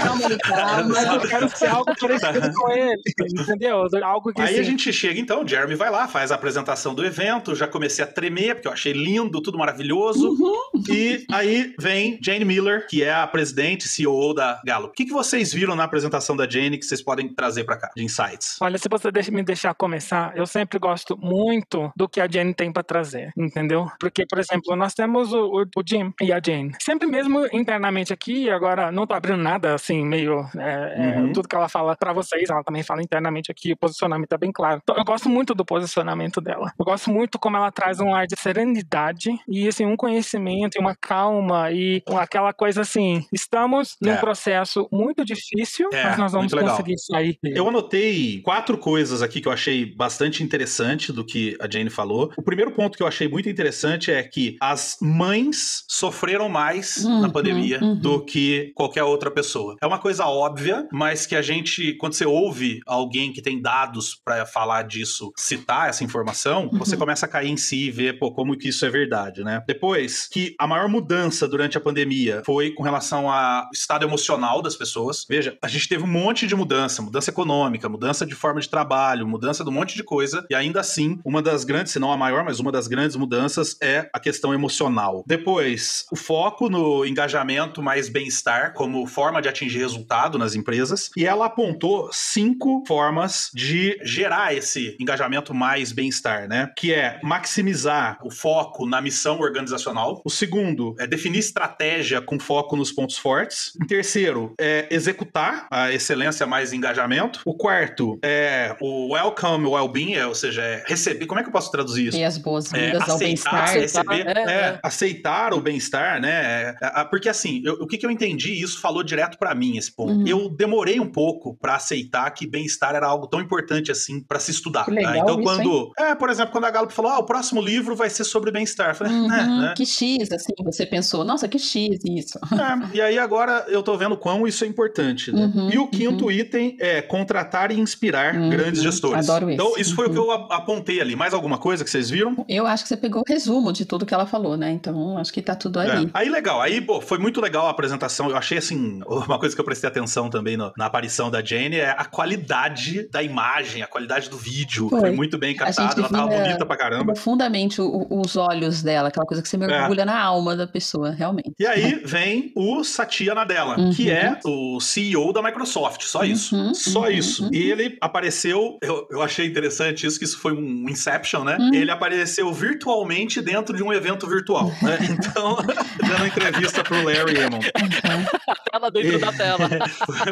Mas 0.88 1.06
eu 1.14 1.22
quero 1.30 1.50
ser 1.58 1.68
algo 1.68 1.92
parecido 2.00 2.54
com 2.54 2.72
ele, 2.72 3.02
entendeu? 3.40 3.84
Algo 4.04 4.34
que 4.34 4.42
Aí 4.42 4.48
a 4.48 4.62
assim, 4.62 4.64
gente 4.64 4.92
chega, 4.94 5.20
então, 5.20 5.44
o 5.44 5.48
Jeremy 5.48 5.75
vai 5.75 5.90
lá, 5.90 6.08
faz 6.08 6.31
a 6.31 6.36
apresentação 6.36 6.94
do 6.94 7.06
evento, 7.06 7.56
já 7.56 7.68
comecei 7.68 8.04
a 8.04 8.08
tremer, 8.08 8.56
porque 8.56 8.68
eu 8.68 8.72
achei 8.72 8.94
lindo, 8.94 9.42
tudo 9.42 9.58
maravilhoso. 9.58 10.30
Uhum. 10.30 10.84
E 10.90 11.25
aí 11.31 11.74
vem 11.80 12.20
Jane 12.24 12.46
Miller, 12.46 12.86
que 12.88 13.04
é 13.04 13.14
a 13.14 13.25
presidente, 13.28 13.88
CEO 13.88 14.34
da 14.34 14.60
Gallup. 14.66 14.92
O 14.92 14.94
que, 14.94 15.06
que 15.06 15.12
vocês 15.14 15.54
viram 15.54 15.75
na 15.75 15.84
apresentação 15.84 16.36
da 16.36 16.48
Jane 16.50 16.78
que 16.78 16.86
vocês 16.86 17.02
podem 17.02 17.34
trazer 17.34 17.64
pra 17.64 17.78
cá, 17.78 17.90
de 17.96 18.04
insights? 18.04 18.58
Olha, 18.62 18.78
se 18.78 18.88
você 18.90 19.12
deixa- 19.12 19.31
me 19.31 19.44
deixar 19.63 19.74
começar, 19.75 20.36
eu 20.36 20.45
sempre 20.45 20.77
gosto 20.77 21.18
muito 21.18 21.92
do 21.95 22.07
que 22.10 22.19
a 22.19 22.27
Jane 22.30 22.54
tem 22.54 22.69
pra 22.71 22.83
trazer, 22.83 23.31
entendeu? 23.38 23.89
Porque, 24.00 24.25
por 24.27 24.38
exemplo, 24.39 24.75
nós 24.75 24.94
temos 24.94 25.31
o, 25.31 25.62
o- 25.62 25.62
o 25.63 25.83
Jim 25.86 26.13
e 26.21 26.33
a 26.33 26.42
Jane. 26.45 26.74
Sempre 26.81 27.07
mesmo 27.07 27.45
internamente 27.54 28.12
aqui, 28.12 28.50
agora 28.50 28.92
não 28.92 29.07
tô 29.07 29.13
abrindo 29.13 29.42
nada 29.42 29.74
assim, 29.74 30.06
meio. 30.06 30.44
é, 30.57 31.13
é, 31.18 31.21
Uhum. 31.21 31.31
tudo 31.33 31.48
que 31.48 31.56
ela 31.56 31.69
fala 31.69 31.95
pra 31.95 32.12
vocês, 32.12 32.50
ela 32.50 32.63
também 32.63 32.83
fala 32.83 33.01
internamente 33.01 33.50
aqui, 33.51 33.71
o 33.74 33.77
posicionamento 33.77 34.33
é 34.33 34.38
bem 34.38 34.51
claro. 34.51 34.81
Então, 34.83 34.98
eu 34.98 35.04
gosto 35.06 35.30
muito 35.30 35.54
do 35.56 35.63
posicionamento 35.63 36.42
dela. 36.42 36.71
Eu 36.77 36.83
gosto 36.86 37.10
muito 37.10 37.39
como 37.39 37.56
ela 37.56 37.71
traz 37.71 38.00
um 38.01 38.13
ar 38.13 38.27
de 38.27 38.38
serenidade 38.38 39.30
e, 39.48 39.68
assim, 39.68 39.86
um 39.86 39.95
conhecimento 39.95 40.75
e 40.75 40.80
uma 40.80 40.95
calma 40.95 41.71
e 41.71 42.04
aquela 42.18 42.51
coisa 42.54 42.81
assim. 42.81 43.25
Estamos 43.31 43.95
num 44.01 44.12
É. 44.13 44.18
processo 44.18 44.88
muito 44.92 45.24
difícil, 45.24 45.89
É, 45.94 46.04
mas 46.04 46.18
nós 46.18 46.31
vamos 46.33 46.54
conseguir 46.54 46.98
sair. 46.98 47.38
Eu 47.44 47.68
anotei 47.69 48.42
quatro 48.42 48.77
coisas 48.77 49.21
aqui 49.21 49.39
que 49.39 49.48
eu 49.48 49.51
achei 49.53 49.85
bastante 49.85 50.44
interessante 50.44 51.11
do 51.11 51.23
que 51.25 51.55
a 51.59 51.69
Jane 51.69 51.89
falou. 51.89 52.31
O 52.38 52.41
primeiro 52.41 52.71
ponto 52.71 52.97
que 52.97 53.03
eu 53.03 53.07
achei 53.07 53.27
muito 53.27 53.47
interessante 53.50 54.11
é 54.11 54.21
que 54.23 54.57
as 54.59 54.97
mães 55.01 55.83
sofreram 55.88 56.50
mais 56.50 57.03
Uhum, 57.03 57.21
na 57.21 57.29
pandemia 57.29 57.79
uhum. 57.81 57.95
do 58.00 58.23
que 58.23 58.71
qualquer 58.75 59.03
outra 59.03 59.29
pessoa. 59.31 59.75
É 59.81 59.88
uma 59.88 60.00
coisa 60.00 60.25
óbvia, 60.25 60.88
mas 60.91 61.25
que 61.25 61.35
a 61.35 61.41
gente, 61.41 61.94
quando 61.94 62.13
você 62.13 62.25
ouve 62.25 62.79
alguém 62.85 63.31
que 63.31 63.41
tem 63.41 63.61
dados 63.61 64.15
pra 64.23 64.45
falar 64.45 64.83
disso, 64.83 65.31
citar 65.38 65.89
essa 65.89 66.03
informação, 66.03 66.69
Uhum. 66.71 66.79
você 66.79 66.95
começa 66.97 67.25
a 67.25 67.29
cair 67.29 67.50
em 67.50 67.57
si 67.57 67.88
e 67.88 67.91
ver 67.91 68.17
pô, 68.19 68.31
como 68.33 68.57
que 68.57 68.69
isso 68.69 68.85
é 68.85 68.89
verdade, 68.89 69.44
né? 69.44 69.63
Depois, 69.67 70.27
que 70.31 70.55
a 70.59 70.65
maior 70.67 70.88
mudança 70.88 71.47
durante 71.47 71.77
a 71.77 71.81
pandemia 71.81 72.41
foi 72.45 72.71
com 72.71 72.83
relação 72.83 73.29
ao 73.29 73.67
estado 73.73 74.03
emocional 74.05 74.61
das 74.61 74.75
pessoas. 74.75 75.25
Veja, 75.27 75.57
a 75.61 75.67
gente 75.67 75.88
teve 75.88 76.03
um 76.03 76.07
monte 76.07 76.47
de 76.47 76.55
mudança, 76.55 77.01
mudança 77.01 77.29
econômica, 77.29 77.89
mudança 77.89 78.25
de 78.25 78.35
forma 78.35 78.59
de 78.61 78.69
trabalho, 78.69 79.27
mudança 79.27 79.43
de 79.44 79.69
um 79.69 79.74
monte 79.74 79.95
de 79.95 80.04
coisa, 80.04 80.45
e 80.50 80.56
ainda 80.56 80.80
assim, 80.80 81.19
uma 81.24 81.42
das 81.42 81.63
grandes, 81.63 81.92
se 81.92 82.00
não 82.00 82.12
a 82.12 82.18
maior, 82.18 82.44
mas 82.44 82.60
uma 82.60 82.72
das 82.72 82.88
grandes 82.88 83.16
mudanças 83.16 83.75
é 83.81 84.10
a 84.13 84.19
questão 84.19 84.54
emocional. 84.54 85.24
Depois, 85.28 86.06
o 86.12 86.16
foco 86.16 86.70
no 86.70 87.06
engajamento 87.06 87.82
mais 87.82 88.10
bem-estar 88.10 88.74
como 88.74 89.06
forma 89.06 89.41
de 89.41 89.50
atingir 89.50 89.79
resultado 89.79 90.38
nas 90.38 90.56
empresas, 90.56 91.10
e 91.17 91.25
ela 91.25 91.46
apontou 91.46 92.10
cinco 92.12 92.84
formas 92.88 93.50
de 93.53 94.00
gerar 94.03 94.56
esse 94.56 94.96
engajamento 95.00 95.53
mais 95.53 95.91
bem-estar, 95.91 96.48
né? 96.48 96.72
Que 96.77 96.94
é 96.94 97.20
maximizar 97.22 98.17
o 98.24 98.32
foco 98.32 98.86
na 98.86 99.01
missão 99.01 99.39
organizacional. 99.39 100.22
O 100.24 100.29
segundo 100.29 100.96
é 101.00 101.06
definir 101.06 101.39
estratégia 101.39 102.22
com 102.22 102.39
foco 102.39 102.75
nos 102.75 102.91
pontos 102.91 103.17
fortes. 103.17 103.74
O 103.82 103.86
terceiro 103.86 104.53
é 104.60 104.88
executar 104.89 105.67
a 105.70 105.91
excelência 105.91 106.46
mais 106.46 106.74
engajamento. 106.74 107.41
O 107.46 107.56
quarto 107.56 108.17
é 108.24 108.75
o 108.82 109.15
welcome 109.24 109.65
well-being, 109.68 110.13
é, 110.15 110.25
ou 110.27 110.36
seja, 110.36 110.62
é 110.62 110.84
receber. 110.88 111.25
Como 111.25 111.39
é 111.39 111.44
que 111.44 111.50
eu 111.50 111.53
posso 111.53 111.72
traduzir 111.72 112.08
isso? 112.08 112.18
E 112.18 112.24
as 112.24 112.38
É, 112.38 112.39
boas-vindas 112.39 113.10
ao 113.10 113.15
aceitar, 113.15 113.20
bem-estar. 113.20 113.74
receber, 113.74 114.27
É, 114.27 114.32
é, 114.44 114.51
é. 114.53 114.80
aceitar 114.84 115.53
o 115.53 115.62
bem-estar, 115.62 116.22
né? 116.22 116.75
É, 116.82 117.01
é, 117.01 117.03
porque 117.06 117.30
assim, 117.30 117.62
eu- 117.65 117.74
o 117.75 117.88
que, 117.88 117.98
que 117.98 118.06
eu 118.06 118.12
entendi, 118.12 118.53
isso 118.62 118.80
falou 118.82 119.03
direto 119.03 119.38
pra 119.38 119.56
mim 119.56 119.77
esse 119.77 119.92
ponto. 119.96 120.13
Uhum. 120.13 120.27
Eu 120.27 120.50
demorei 120.50 121.00
um 121.00 121.10
pouco 121.10 121.56
pra 121.60 121.75
aceitar 121.75 122.30
que 122.32 122.46
bem-estar 122.46 122.96
era 122.96 123.08
algo 123.08 123.27
tão 123.27 123.39
importante 123.42 123.92
assim 123.92 124.22
pra 124.22 124.39
se 124.39 124.51
estudar. 124.51 124.86
Tá? 124.86 124.92
legal 124.92 125.15
Então, 125.18 125.36
isso, 125.36 125.44
quando. 125.44 125.92
É, 125.98 126.15
por 126.15 126.30
exemplo, 126.30 126.51
quando 126.51 126.65
a 126.65 126.72
Gallup 126.72 126.94
falou: 126.94 127.12
ah, 127.12 127.20
o 127.20 127.25
próximo 127.25 127.62
livro 127.62 127.96
vai 127.96 128.10
ser 128.10 128.24
sobre 128.24 128.51
bem-estar. 128.51 128.96
Falei, 128.96 129.13
Uhum, 129.13 129.27
né, 129.27 129.44
né? 129.44 129.74
Que 129.75 129.86
X, 129.86 130.32
assim, 130.32 130.53
você 130.63 130.86
pensou, 130.86 131.24
nossa, 131.24 131.48
que 131.48 131.58
X 131.60 132.00
isso. 132.06 132.39
É, 132.53 132.96
e 132.98 133.01
aí 133.01 133.18
agora 133.18 133.65
eu 133.68 133.82
tô 133.84 133.98
vendo 133.98 134.18
quão 134.18 134.48
isso 134.48 134.63
é 134.63 134.68
importante, 134.68 135.32
né? 135.32 135.51
Uhum, 135.53 135.70
e 135.72 135.77
o 135.77 135.88
quinto 135.88 136.32
item 136.32 136.75
é 136.80 137.01
contratar 137.01 137.72
e 137.72 137.80
inspirar 137.80 138.36
Uhum. 138.36 138.50
grandes 138.50 138.82
gestores. 138.82 139.12
Adoro 139.20 139.50
esse. 139.50 139.53
Então, 139.62 139.77
isso 139.77 139.96
foi 139.96 140.08
o 140.08 140.10
que 140.12 140.17
Uhum. 140.20 140.25
eu 140.25 140.32
apontei 140.51 141.00
ali. 141.01 141.15
Mais 141.15 141.34
alguma 141.34 141.58
coisa 141.58 141.84
que 141.84 141.89
vocês 141.89 142.10
viram? 142.10 142.46
Eu 142.48 142.65
acho 142.67 142.84
que 142.84 142.89
você 142.89 142.98
pegou 142.98 143.22
o 143.22 143.25
resumo 143.27 143.72
de 143.74 143.86
tudo 143.86 144.05
que 144.05 144.13
ela 144.13 144.25
falou, 144.25 144.55
né? 144.58 144.72
Então, 144.72 145.17
acho 145.17 145.32
que 145.34 145.41
tá 145.41 145.55
tudo 145.55 145.79
É. 145.79 145.89
ali. 145.91 146.10
Aí 146.13 146.29
legal, 146.29 146.62
aí 146.62 146.82
pô, 146.82 147.01
foi 147.01 147.17
muito 147.17 147.39
legal 147.41 147.67
a 147.67 147.70
apresentação. 147.70 148.29
Eu 148.29 148.38
achei 148.38 148.58
assim, 148.58 149.01
uma 149.08 149.39
coisa 149.39 149.55
que 149.55 149.62
eu 149.62 149.65
prestei 149.65 149.88
atenção 149.89 150.29
também 150.29 150.58
no- 150.58 150.72
na 150.77 150.86
aparição 150.86 151.29
da 151.32 151.43
Jane 151.43 151.77
é 151.77 151.89
a 151.91 152.05
qualidade 152.05 153.08
da 153.10 153.22
imagem, 153.24 153.82
a 153.82 153.88
qualidade 153.88 154.29
do 154.29 154.38
vídeo. 154.38 154.89
Foi, 154.89 155.00
Foi. 155.00 155.12
muito 155.12 155.38
bem 155.38 155.55
captada, 155.55 156.00
ela 156.00 156.10
tava 156.10 156.27
bonita 156.27 156.65
pra 156.65 156.75
caramba. 156.77 157.13
Profundamente 157.13 157.82
o- 157.82 158.08
os 158.10 158.36
olhos 158.36 158.82
dela, 158.84 159.10
aquela 159.10 159.25
coisa 159.25 159.41
que 159.41 159.48
você 159.50 159.58
mergulha 159.58 160.05
na 160.05 160.20
alma 160.22 160.55
da 160.55 160.67
pessoa, 160.67 161.12
realmente. 161.12 161.53
E 161.60 161.65
aí 161.65 162.01
vem 162.05 162.51
o 162.55 162.84
Satya 162.84 163.34
Nadella, 163.36 163.79
Uhum. 163.79 163.91
que 163.91 164.10
é 164.10 164.39
o 164.46 164.79
CEO 164.79 165.32
da 165.34 165.41
Microsoft, 165.41 166.03
só 166.03 166.24
isso. 166.24 166.55
Uhum, 166.55 166.74
Só 166.74 167.01
uhum, 167.01 167.08
isso. 167.12 167.43
uhum. 167.46 167.50
E 167.53 167.72
ele 167.72 167.98
apareceu, 168.01 168.77
eu, 168.82 169.02
eu 169.10 169.22
achei 169.22 169.45
interessante 169.45 170.05
isso, 170.05 170.17
que 170.17 170.25
isso 170.25 170.39
foi 170.39 170.53
um 170.53 170.89
Inception, 170.89 171.43
né? 171.43 171.57
Uhum. 171.60 171.74
Ele 171.74 171.91
apareceu 171.91 172.51
virtualmente 172.53 173.41
dentro 173.41 173.75
de 173.75 173.83
um 173.83 173.91
evento 173.93 174.27
virtual, 174.27 174.67
né? 174.81 174.98
Então, 175.13 175.57
dando 176.01 176.25
entrevista 176.25 176.83
pro 176.83 177.03
Larry 177.03 177.38
Hammond. 177.39 177.65
Uhum. 177.65 178.53
Tela 178.72 178.89
dentro 178.89 179.19
da 179.19 179.31
tela. 179.31 179.69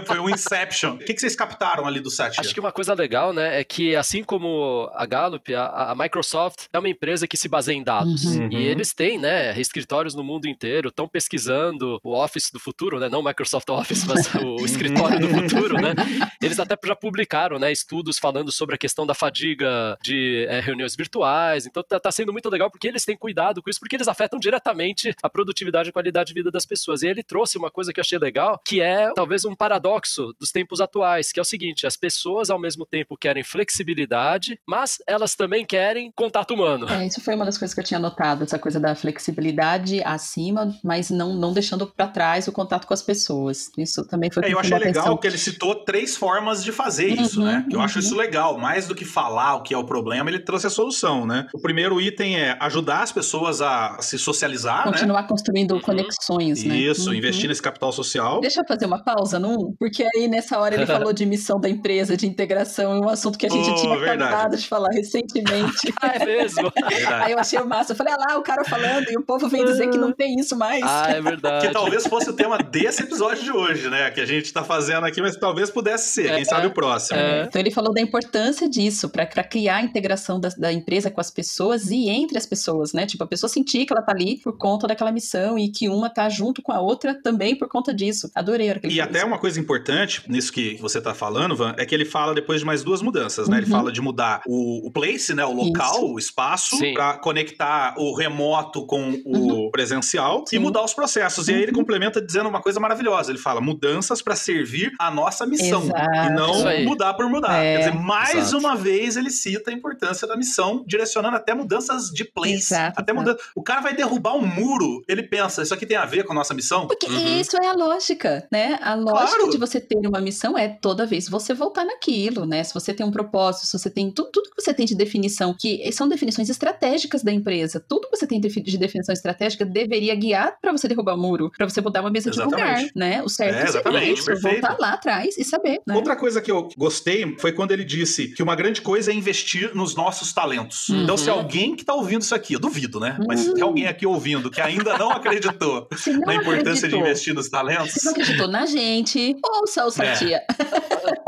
Foi- 0.06 0.20
um 0.20 0.30
Inception. 0.30 0.94
O 0.96 0.98
que, 0.98 1.14
que 1.14 1.20
vocês 1.20 1.36
captaram 1.36 1.86
ali 1.86 2.00
do 2.00 2.10
Satya? 2.10 2.42
Acho 2.42 2.54
que 2.54 2.60
uma 2.60 2.72
coisa 2.72 2.94
legal, 2.94 3.32
né, 3.34 3.60
é 3.60 3.64
que 3.64 3.96
assim 3.96 4.24
como 4.24 4.90
a 4.94 5.06
Gallup, 5.06 5.54
a, 5.54 5.92
a 5.92 5.96
Microsoft 5.96 6.66
é 6.74 6.80
uma 6.80 6.90
empresa 6.90 7.28
que 7.28 7.38
se 7.38 7.48
baseia 7.48 7.76
em 7.76 7.84
dados. 7.84 8.26
Uhum. 8.26 8.50
E 8.52 8.56
eles 8.56 8.94
têm, 8.94 9.20
né, 9.20 9.60
escritórios 9.60 10.16
no 10.16 10.24
mundo 10.24 10.48
inteiro, 10.48 10.90
estão 10.90 11.08
pesquisando 11.08 12.00
o 12.04 12.16
Office 12.16 12.50
do 12.52 12.60
futuro, 12.60 13.00
né, 13.00 13.10
não 13.10 13.20
o 13.20 13.24
Microsoft 13.24 13.70
Office, 13.70 14.06
mas 14.06 14.34
o 14.36 14.66
escritório 14.66 15.20
do 15.20 15.28
futuro, 15.28 15.76
né. 15.76 15.94
Eles 16.42 16.60
até 16.60 16.76
já 16.84 16.96
publicaram, 16.96 17.60
né, 17.60 17.72
estudos 17.72 18.18
falando 18.18 18.52
sobre 18.62 18.76
a 18.76 18.78
questão 18.78 19.08
da 19.08 19.16
fadiga 19.16 19.98
de 20.04 20.46
é, 20.48 20.60
reuniões 20.60 20.96
virtuais. 20.96 21.66
Então 21.66 21.82
tá, 21.82 22.00
tá 22.00 22.12
sendo 22.12 22.32
muito 22.32 22.48
legal 22.48 22.70
porque 22.70 22.88
eles 22.88 23.04
têm 23.04 23.18
cuidado 23.18 23.60
com 23.60 23.72
isso, 23.72 23.80
porque 23.80 23.96
eles 23.96 24.08
afetam 24.08 24.38
diretamente 24.40 25.16
a 25.24 25.30
produtividade 25.30 25.90
e 25.90 25.92
qualidade 25.92 26.28
de 26.28 26.34
vida 26.36 26.52
das 26.52 26.64
pessoas. 26.64 27.02
E 27.02 27.08
ele 27.08 27.24
trouxe 27.24 27.58
uma 27.58 27.72
coisa 27.72 27.92
que 27.92 28.00
eu 28.00 28.04
achei 28.04 28.20
legal, 28.20 28.62
que 28.64 28.80
é 28.80 29.12
talvez 29.16 29.46
um 29.46 29.56
paradoxo 29.56 30.32
dos 30.40 30.52
tempos 30.52 30.80
atuais, 30.80 31.32
que 31.32 31.40
é 31.40 31.42
o 31.42 31.46
seguinte: 31.46 31.88
as 31.88 31.98
pessoas 31.98 32.52
ao 32.52 32.60
mesmo 32.60 32.86
tempo 32.86 33.18
querem 33.18 33.44
flexibilidade, 33.44 34.60
mas 34.68 35.00
elas 35.08 35.34
também 35.34 35.66
querem 35.66 36.12
contato 36.16 36.54
humano. 36.54 36.88
É, 36.88 37.08
isso 37.08 37.20
foi 37.20 37.34
uma 37.34 37.46
das 37.46 37.58
coisas 37.58 37.74
que 37.74 37.80
eu 37.80 37.86
tinha 37.86 38.00
notado, 38.00 38.44
essa 38.44 38.60
coisa 38.60 38.80
da 38.80 38.94
flexibilidade 38.94 40.04
acima, 40.04 40.72
mas 40.84 41.10
não, 41.10 41.34
não 41.34 41.52
deixando 41.52 41.88
para 41.88 42.08
trás 42.08 42.48
o 42.48 42.52
contato 42.52 42.86
com 42.86 42.94
as 42.94 43.02
pessoas. 43.02 43.72
Isso 43.76 44.06
também 44.08 44.30
foi 44.32 44.44
É, 44.44 44.48
que 44.48 44.54
eu 44.54 44.60
achei 44.60 44.76
a 44.76 44.78
legal 44.78 45.02
atenção. 45.02 45.18
que 45.18 45.28
ele 45.28 45.38
citou 45.38 45.76
três 45.84 46.16
formas 46.16 46.64
de 46.64 46.72
fazer 46.72 47.08
isso, 47.08 47.40
Uhum, 47.40 47.48
né? 47.48 47.66
Eu 47.72 47.82
acho 47.82 47.98
uhum. 47.98 48.06
isso 48.06 48.16
legal. 48.16 48.51
Mais 48.58 48.88
do 48.88 48.96
que 48.96 49.06
falar 49.06 49.56
o 49.56 49.64
que 49.64 49.74
é 49.74 49.78
o 49.78 49.84
problema, 49.84 50.30
ele 50.30 50.40
trouxe 50.40 50.68
a 50.68 50.70
solução, 50.70 51.26
né? 51.26 51.48
O 51.54 51.60
primeiro 51.60 52.00
item 52.02 52.38
é 52.40 52.58
ajudar 52.60 53.02
as 53.04 53.12
pessoas 53.12 53.62
a 53.62 53.98
se 54.02 54.18
socializar, 54.18 54.86
né? 54.86 54.92
Continuar 54.92 55.24
construindo 55.28 55.74
Uhum. 55.76 55.82
conexões, 55.82 56.64
né? 56.64 56.76
Isso, 56.76 57.10
Uhum. 57.10 57.16
investir 57.16 57.48
nesse 57.50 57.62
capital 57.62 57.92
social. 57.92 58.40
Deixa 58.42 58.62
eu 58.62 58.66
fazer 58.68 58.86
uma 58.86 59.04
pausa 59.04 59.40
no 59.40 59.50
1, 59.70 59.76
porque 59.80 60.06
aí 60.16 60.28
nessa 60.28 60.60
hora 60.60 60.76
ele 60.76 60.86
falou 60.86 61.14
de 61.14 61.26
missão 61.26 61.60
da 61.60 61.70
empresa, 61.70 62.16
de 62.18 62.28
integração, 62.28 63.00
um 63.02 63.10
assunto 63.10 63.38
que 63.38 63.46
a 63.46 63.50
gente 63.50 63.70
Oh, 63.70 63.76
tinha 63.76 63.98
verdade. 63.98 64.24
acabado 64.24 64.58
de 64.58 64.68
falar 64.68 64.90
recentemente. 64.94 65.94
Ah, 66.02 66.14
é 66.16 66.26
mesmo? 66.26 66.72
Verdade. 66.90 67.24
aí 67.26 67.32
eu 67.32 67.40
achei 67.40 67.60
o 67.60 67.68
massa. 67.68 67.92
Eu 67.94 67.96
falei, 67.96 68.14
ah 68.14 68.18
lá, 68.32 68.38
o 68.38 68.42
cara 68.42 68.64
falando, 68.66 69.06
e 69.12 69.18
o 69.18 69.22
povo 69.24 69.48
vem 69.48 69.64
dizer 69.64 69.88
que 69.90 69.98
não 69.98 70.12
tem 70.12 70.36
isso 70.40 70.58
mais. 70.58 70.82
Ah, 70.84 71.12
é 71.12 71.22
verdade. 71.22 71.68
Que 71.68 71.74
talvez 71.74 72.08
fosse 72.08 72.30
o 72.30 72.34
tema 72.34 72.58
desse 72.58 73.04
episódio 73.04 73.44
de 73.44 73.52
hoje, 73.52 73.90
né? 73.90 74.10
Que 74.10 74.20
a 74.22 74.26
gente 74.26 74.52
tá 74.52 74.64
fazendo 74.64 75.06
aqui, 75.06 75.22
mas 75.22 75.36
talvez 75.36 75.70
pudesse 75.70 76.12
ser. 76.14 76.32
Quem 76.32 76.42
É, 76.42 76.46
sabe 76.46 76.68
o 76.68 76.72
próximo. 76.72 77.20
é. 77.20 77.44
Então 77.44 77.60
ele 77.62 77.70
falou 77.72 77.94
da 77.94 78.02
importância 78.02 78.41
disso 78.70 79.10
para 79.10 79.26
criar 79.44 79.78
a 79.78 79.82
integração 79.82 80.40
da, 80.40 80.50
da 80.50 80.72
empresa 80.74 81.10
com 81.12 81.22
as 81.22 81.30
pessoas 81.32 81.90
e 81.92 82.10
entre 82.10 82.38
as 82.38 82.46
pessoas, 82.46 82.94
né? 82.94 83.06
Tipo, 83.06 83.24
a 83.24 83.28
pessoa 83.28 83.50
sentir 83.50 83.86
que 83.86 83.94
ela 83.94 84.02
tá 84.02 84.12
ali 84.12 84.38
por 84.38 84.58
conta 84.58 84.88
daquela 84.88 85.12
missão 85.12 85.58
e 85.58 85.70
que 85.70 85.88
uma 85.90 86.10
tá 86.10 86.28
junto 86.30 86.62
com 86.62 86.72
a 86.72 86.80
outra 86.80 87.14
também 87.22 87.56
por 87.56 87.68
conta 87.68 87.94
disso. 87.94 88.30
Adorei 88.36 88.68
a 88.68 88.72
hora 88.72 88.80
que 88.80 88.88
ele 88.88 88.94
E 88.94 88.98
falou 88.98 89.10
até 89.10 89.26
uma 89.26 89.38
coisa 89.40 89.60
importante 89.60 90.24
nisso 90.28 90.52
que 90.52 90.76
você 90.82 91.00
tá 91.02 91.14
falando, 91.14 91.56
Van, 91.56 91.74
é 91.78 91.86
que 91.86 91.94
ele 91.94 92.06
fala 92.06 92.34
depois 92.34 92.60
de 92.62 92.66
mais 92.66 92.84
duas 92.84 93.02
mudanças, 93.02 93.48
né? 93.48 93.58
Ele 93.58 93.66
Uhum. 93.66 93.72
fala 93.72 93.92
de 93.92 94.02
mudar 94.02 94.42
o, 94.48 94.88
o 94.88 94.92
place, 94.92 95.34
né? 95.34 95.46
O 95.46 95.52
local, 95.54 95.96
Isso. 95.98 96.06
o 96.14 96.20
espaço, 96.20 96.78
para 96.94 97.18
conectar 97.18 97.94
o 97.98 98.16
remoto 98.16 98.86
com 98.86 99.22
o 99.26 99.70
presencial 99.72 100.40
Uhum. 100.40 100.46
Sim. 100.48 100.56
e 100.56 100.60
mudar 100.60 100.84
os 100.84 100.94
processos. 100.94 101.48
E 101.48 101.54
aí 101.54 101.62
ele 101.62 101.72
Uhum. 101.72 101.78
complementa 101.80 102.22
dizendo 102.22 102.50
uma 102.50 102.62
coisa 102.62 102.80
maravilhosa. 102.80 103.32
Ele 103.32 103.40
fala 103.40 103.62
mudanças 103.62 104.22
para 104.22 104.36
servir 104.36 104.92
a 105.00 105.10
nossa 105.12 105.46
missão 105.46 105.84
Exato. 105.84 106.28
e 106.28 106.30
não 106.32 106.84
mudar 106.86 107.14
por 107.14 107.30
mudar. 107.30 107.64
É. 107.64 107.78
Quer 107.78 107.90
dizer, 107.90 108.00
mais 108.00 108.31
Exato. 108.40 108.58
uma 108.58 108.76
vez 108.76 109.18
ele 109.18 109.30
cita 109.30 109.72
a 109.72 109.74
importância 109.74 110.28
da 110.28 110.36
missão, 110.36 110.84
direcionando 110.88 111.36
até 111.38 111.54
mudanças 111.54 112.06
de 112.10 112.24
place. 112.26 112.54
Exato, 112.54 113.00
até 113.00 113.14
mudança. 113.14 113.40
O 113.56 113.62
cara 113.64 113.82
vai 113.82 113.96
derrubar 113.96 114.36
um 114.36 114.46
muro, 114.46 115.04
ele 115.08 115.24
pensa, 115.24 115.62
isso 115.62 115.74
aqui 115.74 115.86
tem 115.86 115.98
a 115.98 116.06
ver 116.06 116.24
com 116.24 116.34
a 116.34 116.36
nossa 116.36 116.54
missão? 116.54 116.88
Porque 116.88 117.08
Uhum. 117.08 117.40
isso 117.40 117.58
é 117.62 117.68
a 117.68 117.74
lógica, 117.74 118.48
né? 118.52 118.78
A 118.82 118.94
lógica 118.96 119.38
Claro. 119.38 119.50
de 119.52 119.58
você 119.58 119.80
ter 119.80 119.98
uma 120.08 120.22
missão 120.22 120.58
é 120.58 120.68
toda 120.68 121.06
vez 121.06 121.28
você 121.30 121.54
voltar 121.54 121.86
naquilo, 121.86 122.46
né? 122.46 122.64
Se 122.64 122.74
você 122.74 122.94
tem 122.94 123.06
um 123.06 123.12
propósito, 123.12 123.66
se 123.68 123.78
você 123.78 123.90
tem 123.90 124.12
tudo, 124.12 124.30
tudo 124.32 124.50
que 124.56 124.62
você 124.62 124.74
tem 124.74 124.86
de 124.86 124.96
definição, 124.96 125.54
que 125.58 125.92
são 125.92 126.08
definições 126.08 126.50
estratégicas 126.50 127.24
da 127.24 127.32
empresa, 127.32 127.80
tudo 127.88 128.08
que 128.10 128.16
você 128.18 128.28
tem 128.28 128.40
de 128.40 128.78
definição 128.78 129.14
estratégica 129.14 129.66
deveria 129.66 130.16
guiar 130.16 130.56
para 130.62 130.72
você 130.72 130.88
derrubar 130.88 131.16
o 131.16 131.18
muro, 131.18 131.52
para 131.58 131.68
você 131.70 131.82
mudar 131.82 132.02
uma 132.02 132.10
mesa 132.10 132.30
de 132.32 132.40
lugar, 132.42 132.60
Exatamente. 132.60 132.92
né? 132.96 133.22
O 133.24 133.30
certo 133.30 133.52
É, 133.56 133.58
seria 133.58 133.70
exatamente, 133.70 134.14
isso, 134.20 134.26
perfeito. 134.26 134.62
voltar 134.62 134.78
lá 134.80 134.94
atrás 134.94 135.38
e 135.38 135.44
saber, 135.44 135.80
né? 135.86 135.96
Outra 135.96 136.16
coisa 136.16 136.42
que 136.42 136.52
eu 136.52 136.70
gostei 136.78 137.36
foi 137.38 137.52
quando 137.52 137.72
ele 137.72 137.84
disse 137.84 138.21
que 138.30 138.42
uma 138.44 138.56
grande 138.56 138.82
coisa 138.82 139.12
é 139.12 139.14
investir 139.14 139.72
nos 139.76 139.96
nossos 139.96 140.34
talentos. 140.34 140.90
Uhum. 140.90 141.04
Então, 141.04 141.18
se 141.18 141.30
alguém 141.30 141.76
que 141.76 141.84
tá 141.84 141.94
ouvindo 141.94 142.22
isso 142.22 142.34
aqui, 142.36 142.54
eu 142.54 142.60
duvido, 142.60 143.00
né? 143.00 143.18
Mas 143.28 143.42
se 143.42 143.48
Uhum. 143.50 143.54
tem 143.56 143.64
alguém 143.64 143.88
aqui 143.88 144.06
ouvindo 144.06 144.50
que 144.50 144.62
ainda 144.62 144.98
não 144.98 145.12
acreditou 145.12 145.88
não 146.08 146.20
na 146.26 146.36
importância 146.36 146.88
de 146.88 146.96
acreditou, 146.96 147.00
investir 147.00 147.34
nos 147.34 147.50
talentos, 147.50 147.94
Se 147.94 148.06
não 148.06 148.12
acreditou 148.12 148.48
na 148.48 148.66
gente, 148.66 149.36
ouça 149.44 149.86
o 149.86 149.92
Satia. 149.92 150.42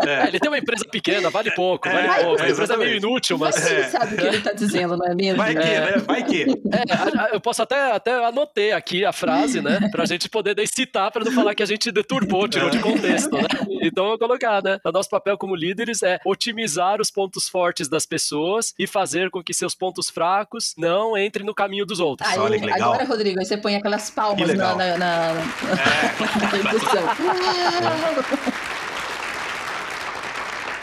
É, 0.06 0.26
é, 0.26 0.28
ele 0.28 0.40
tem 0.40 0.50
uma 0.50 0.58
empresa 0.58 0.86
pequena, 0.86 1.30
vale 1.30 1.50
pouco, 1.52 1.88
É, 1.88 1.94
vale 1.94 2.08
é, 2.08 2.24
pouco. 2.26 2.42
A 2.42 2.50
empresa 2.50 2.74
é 2.74 2.78
meio 2.78 2.98
inútil, 2.98 3.38
Mas 3.38 3.56
mas. 3.56 3.72
É. 3.72 3.84
sabe 3.84 4.16
o 4.16 4.18
que 4.18 4.26
ele 4.26 4.42
tá 4.42 4.52
dizendo, 4.52 4.98
não 4.98 5.06
é 5.08 5.16
mesmo? 5.16 5.38
vai 5.38 5.54
que, 5.56 5.62
né? 5.62 5.98
Vai 6.06 6.24
que. 6.24 6.44
É, 6.44 7.36
eu 7.36 7.40
posso 7.40 7.62
até, 7.64 7.92
até 7.92 8.26
anotei 8.26 8.72
aqui 8.74 9.06
a 9.06 9.12
frase, 9.14 9.62
né? 9.62 9.80
Pra 9.92 10.06
gente 10.06 10.30
poder 10.30 10.56
daí 10.56 10.68
citar, 10.68 11.12
pra 11.12 11.24
não 11.24 11.32
falar 11.32 11.56
que 11.56 11.64
a 11.64 11.66
gente 11.66 11.92
deturpou, 11.92 12.48
tirou 12.48 12.70
de 12.70 12.80
contexto, 12.80 13.32
né? 13.36 13.48
Então 13.82 14.04
eu 14.06 14.10
vou 14.12 14.20
colocar, 14.20 14.62
né? 14.64 14.80
O 14.84 14.92
nosso 14.92 15.10
papel 15.10 15.38
como 15.38 15.56
líderes 15.56 16.04
é 16.04 16.20
otimizar 16.26 16.73
os 17.02 17.12
pontos 17.12 17.48
fortes 17.50 17.88
das 17.88 18.06
pessoas 18.06 18.74
e 18.78 18.88
fazer 18.88 19.30
com 19.30 19.44
que 19.44 19.54
seus 19.54 19.76
pontos 19.76 20.10
fracos 20.10 20.74
não 20.78 21.18
entrem 21.18 21.46
no 21.46 21.54
caminho 21.54 21.86
dos 21.86 22.00
outros. 22.00 22.30
Aí, 22.30 22.40
Olha 22.40 22.60
que 22.60 22.66
legal. 22.66 22.94
Agora, 22.94 23.08
Rodrigo, 23.08 23.40
aí 23.40 23.46
você 23.46 23.58
põe 23.58 23.76
aquelas 23.76 24.10
Que 24.10 24.16
palmas 24.16 24.54
na, 24.54 24.76
na, 24.76 24.98
na, 24.98 25.34
na 25.34 26.60
edição. 26.74 27.04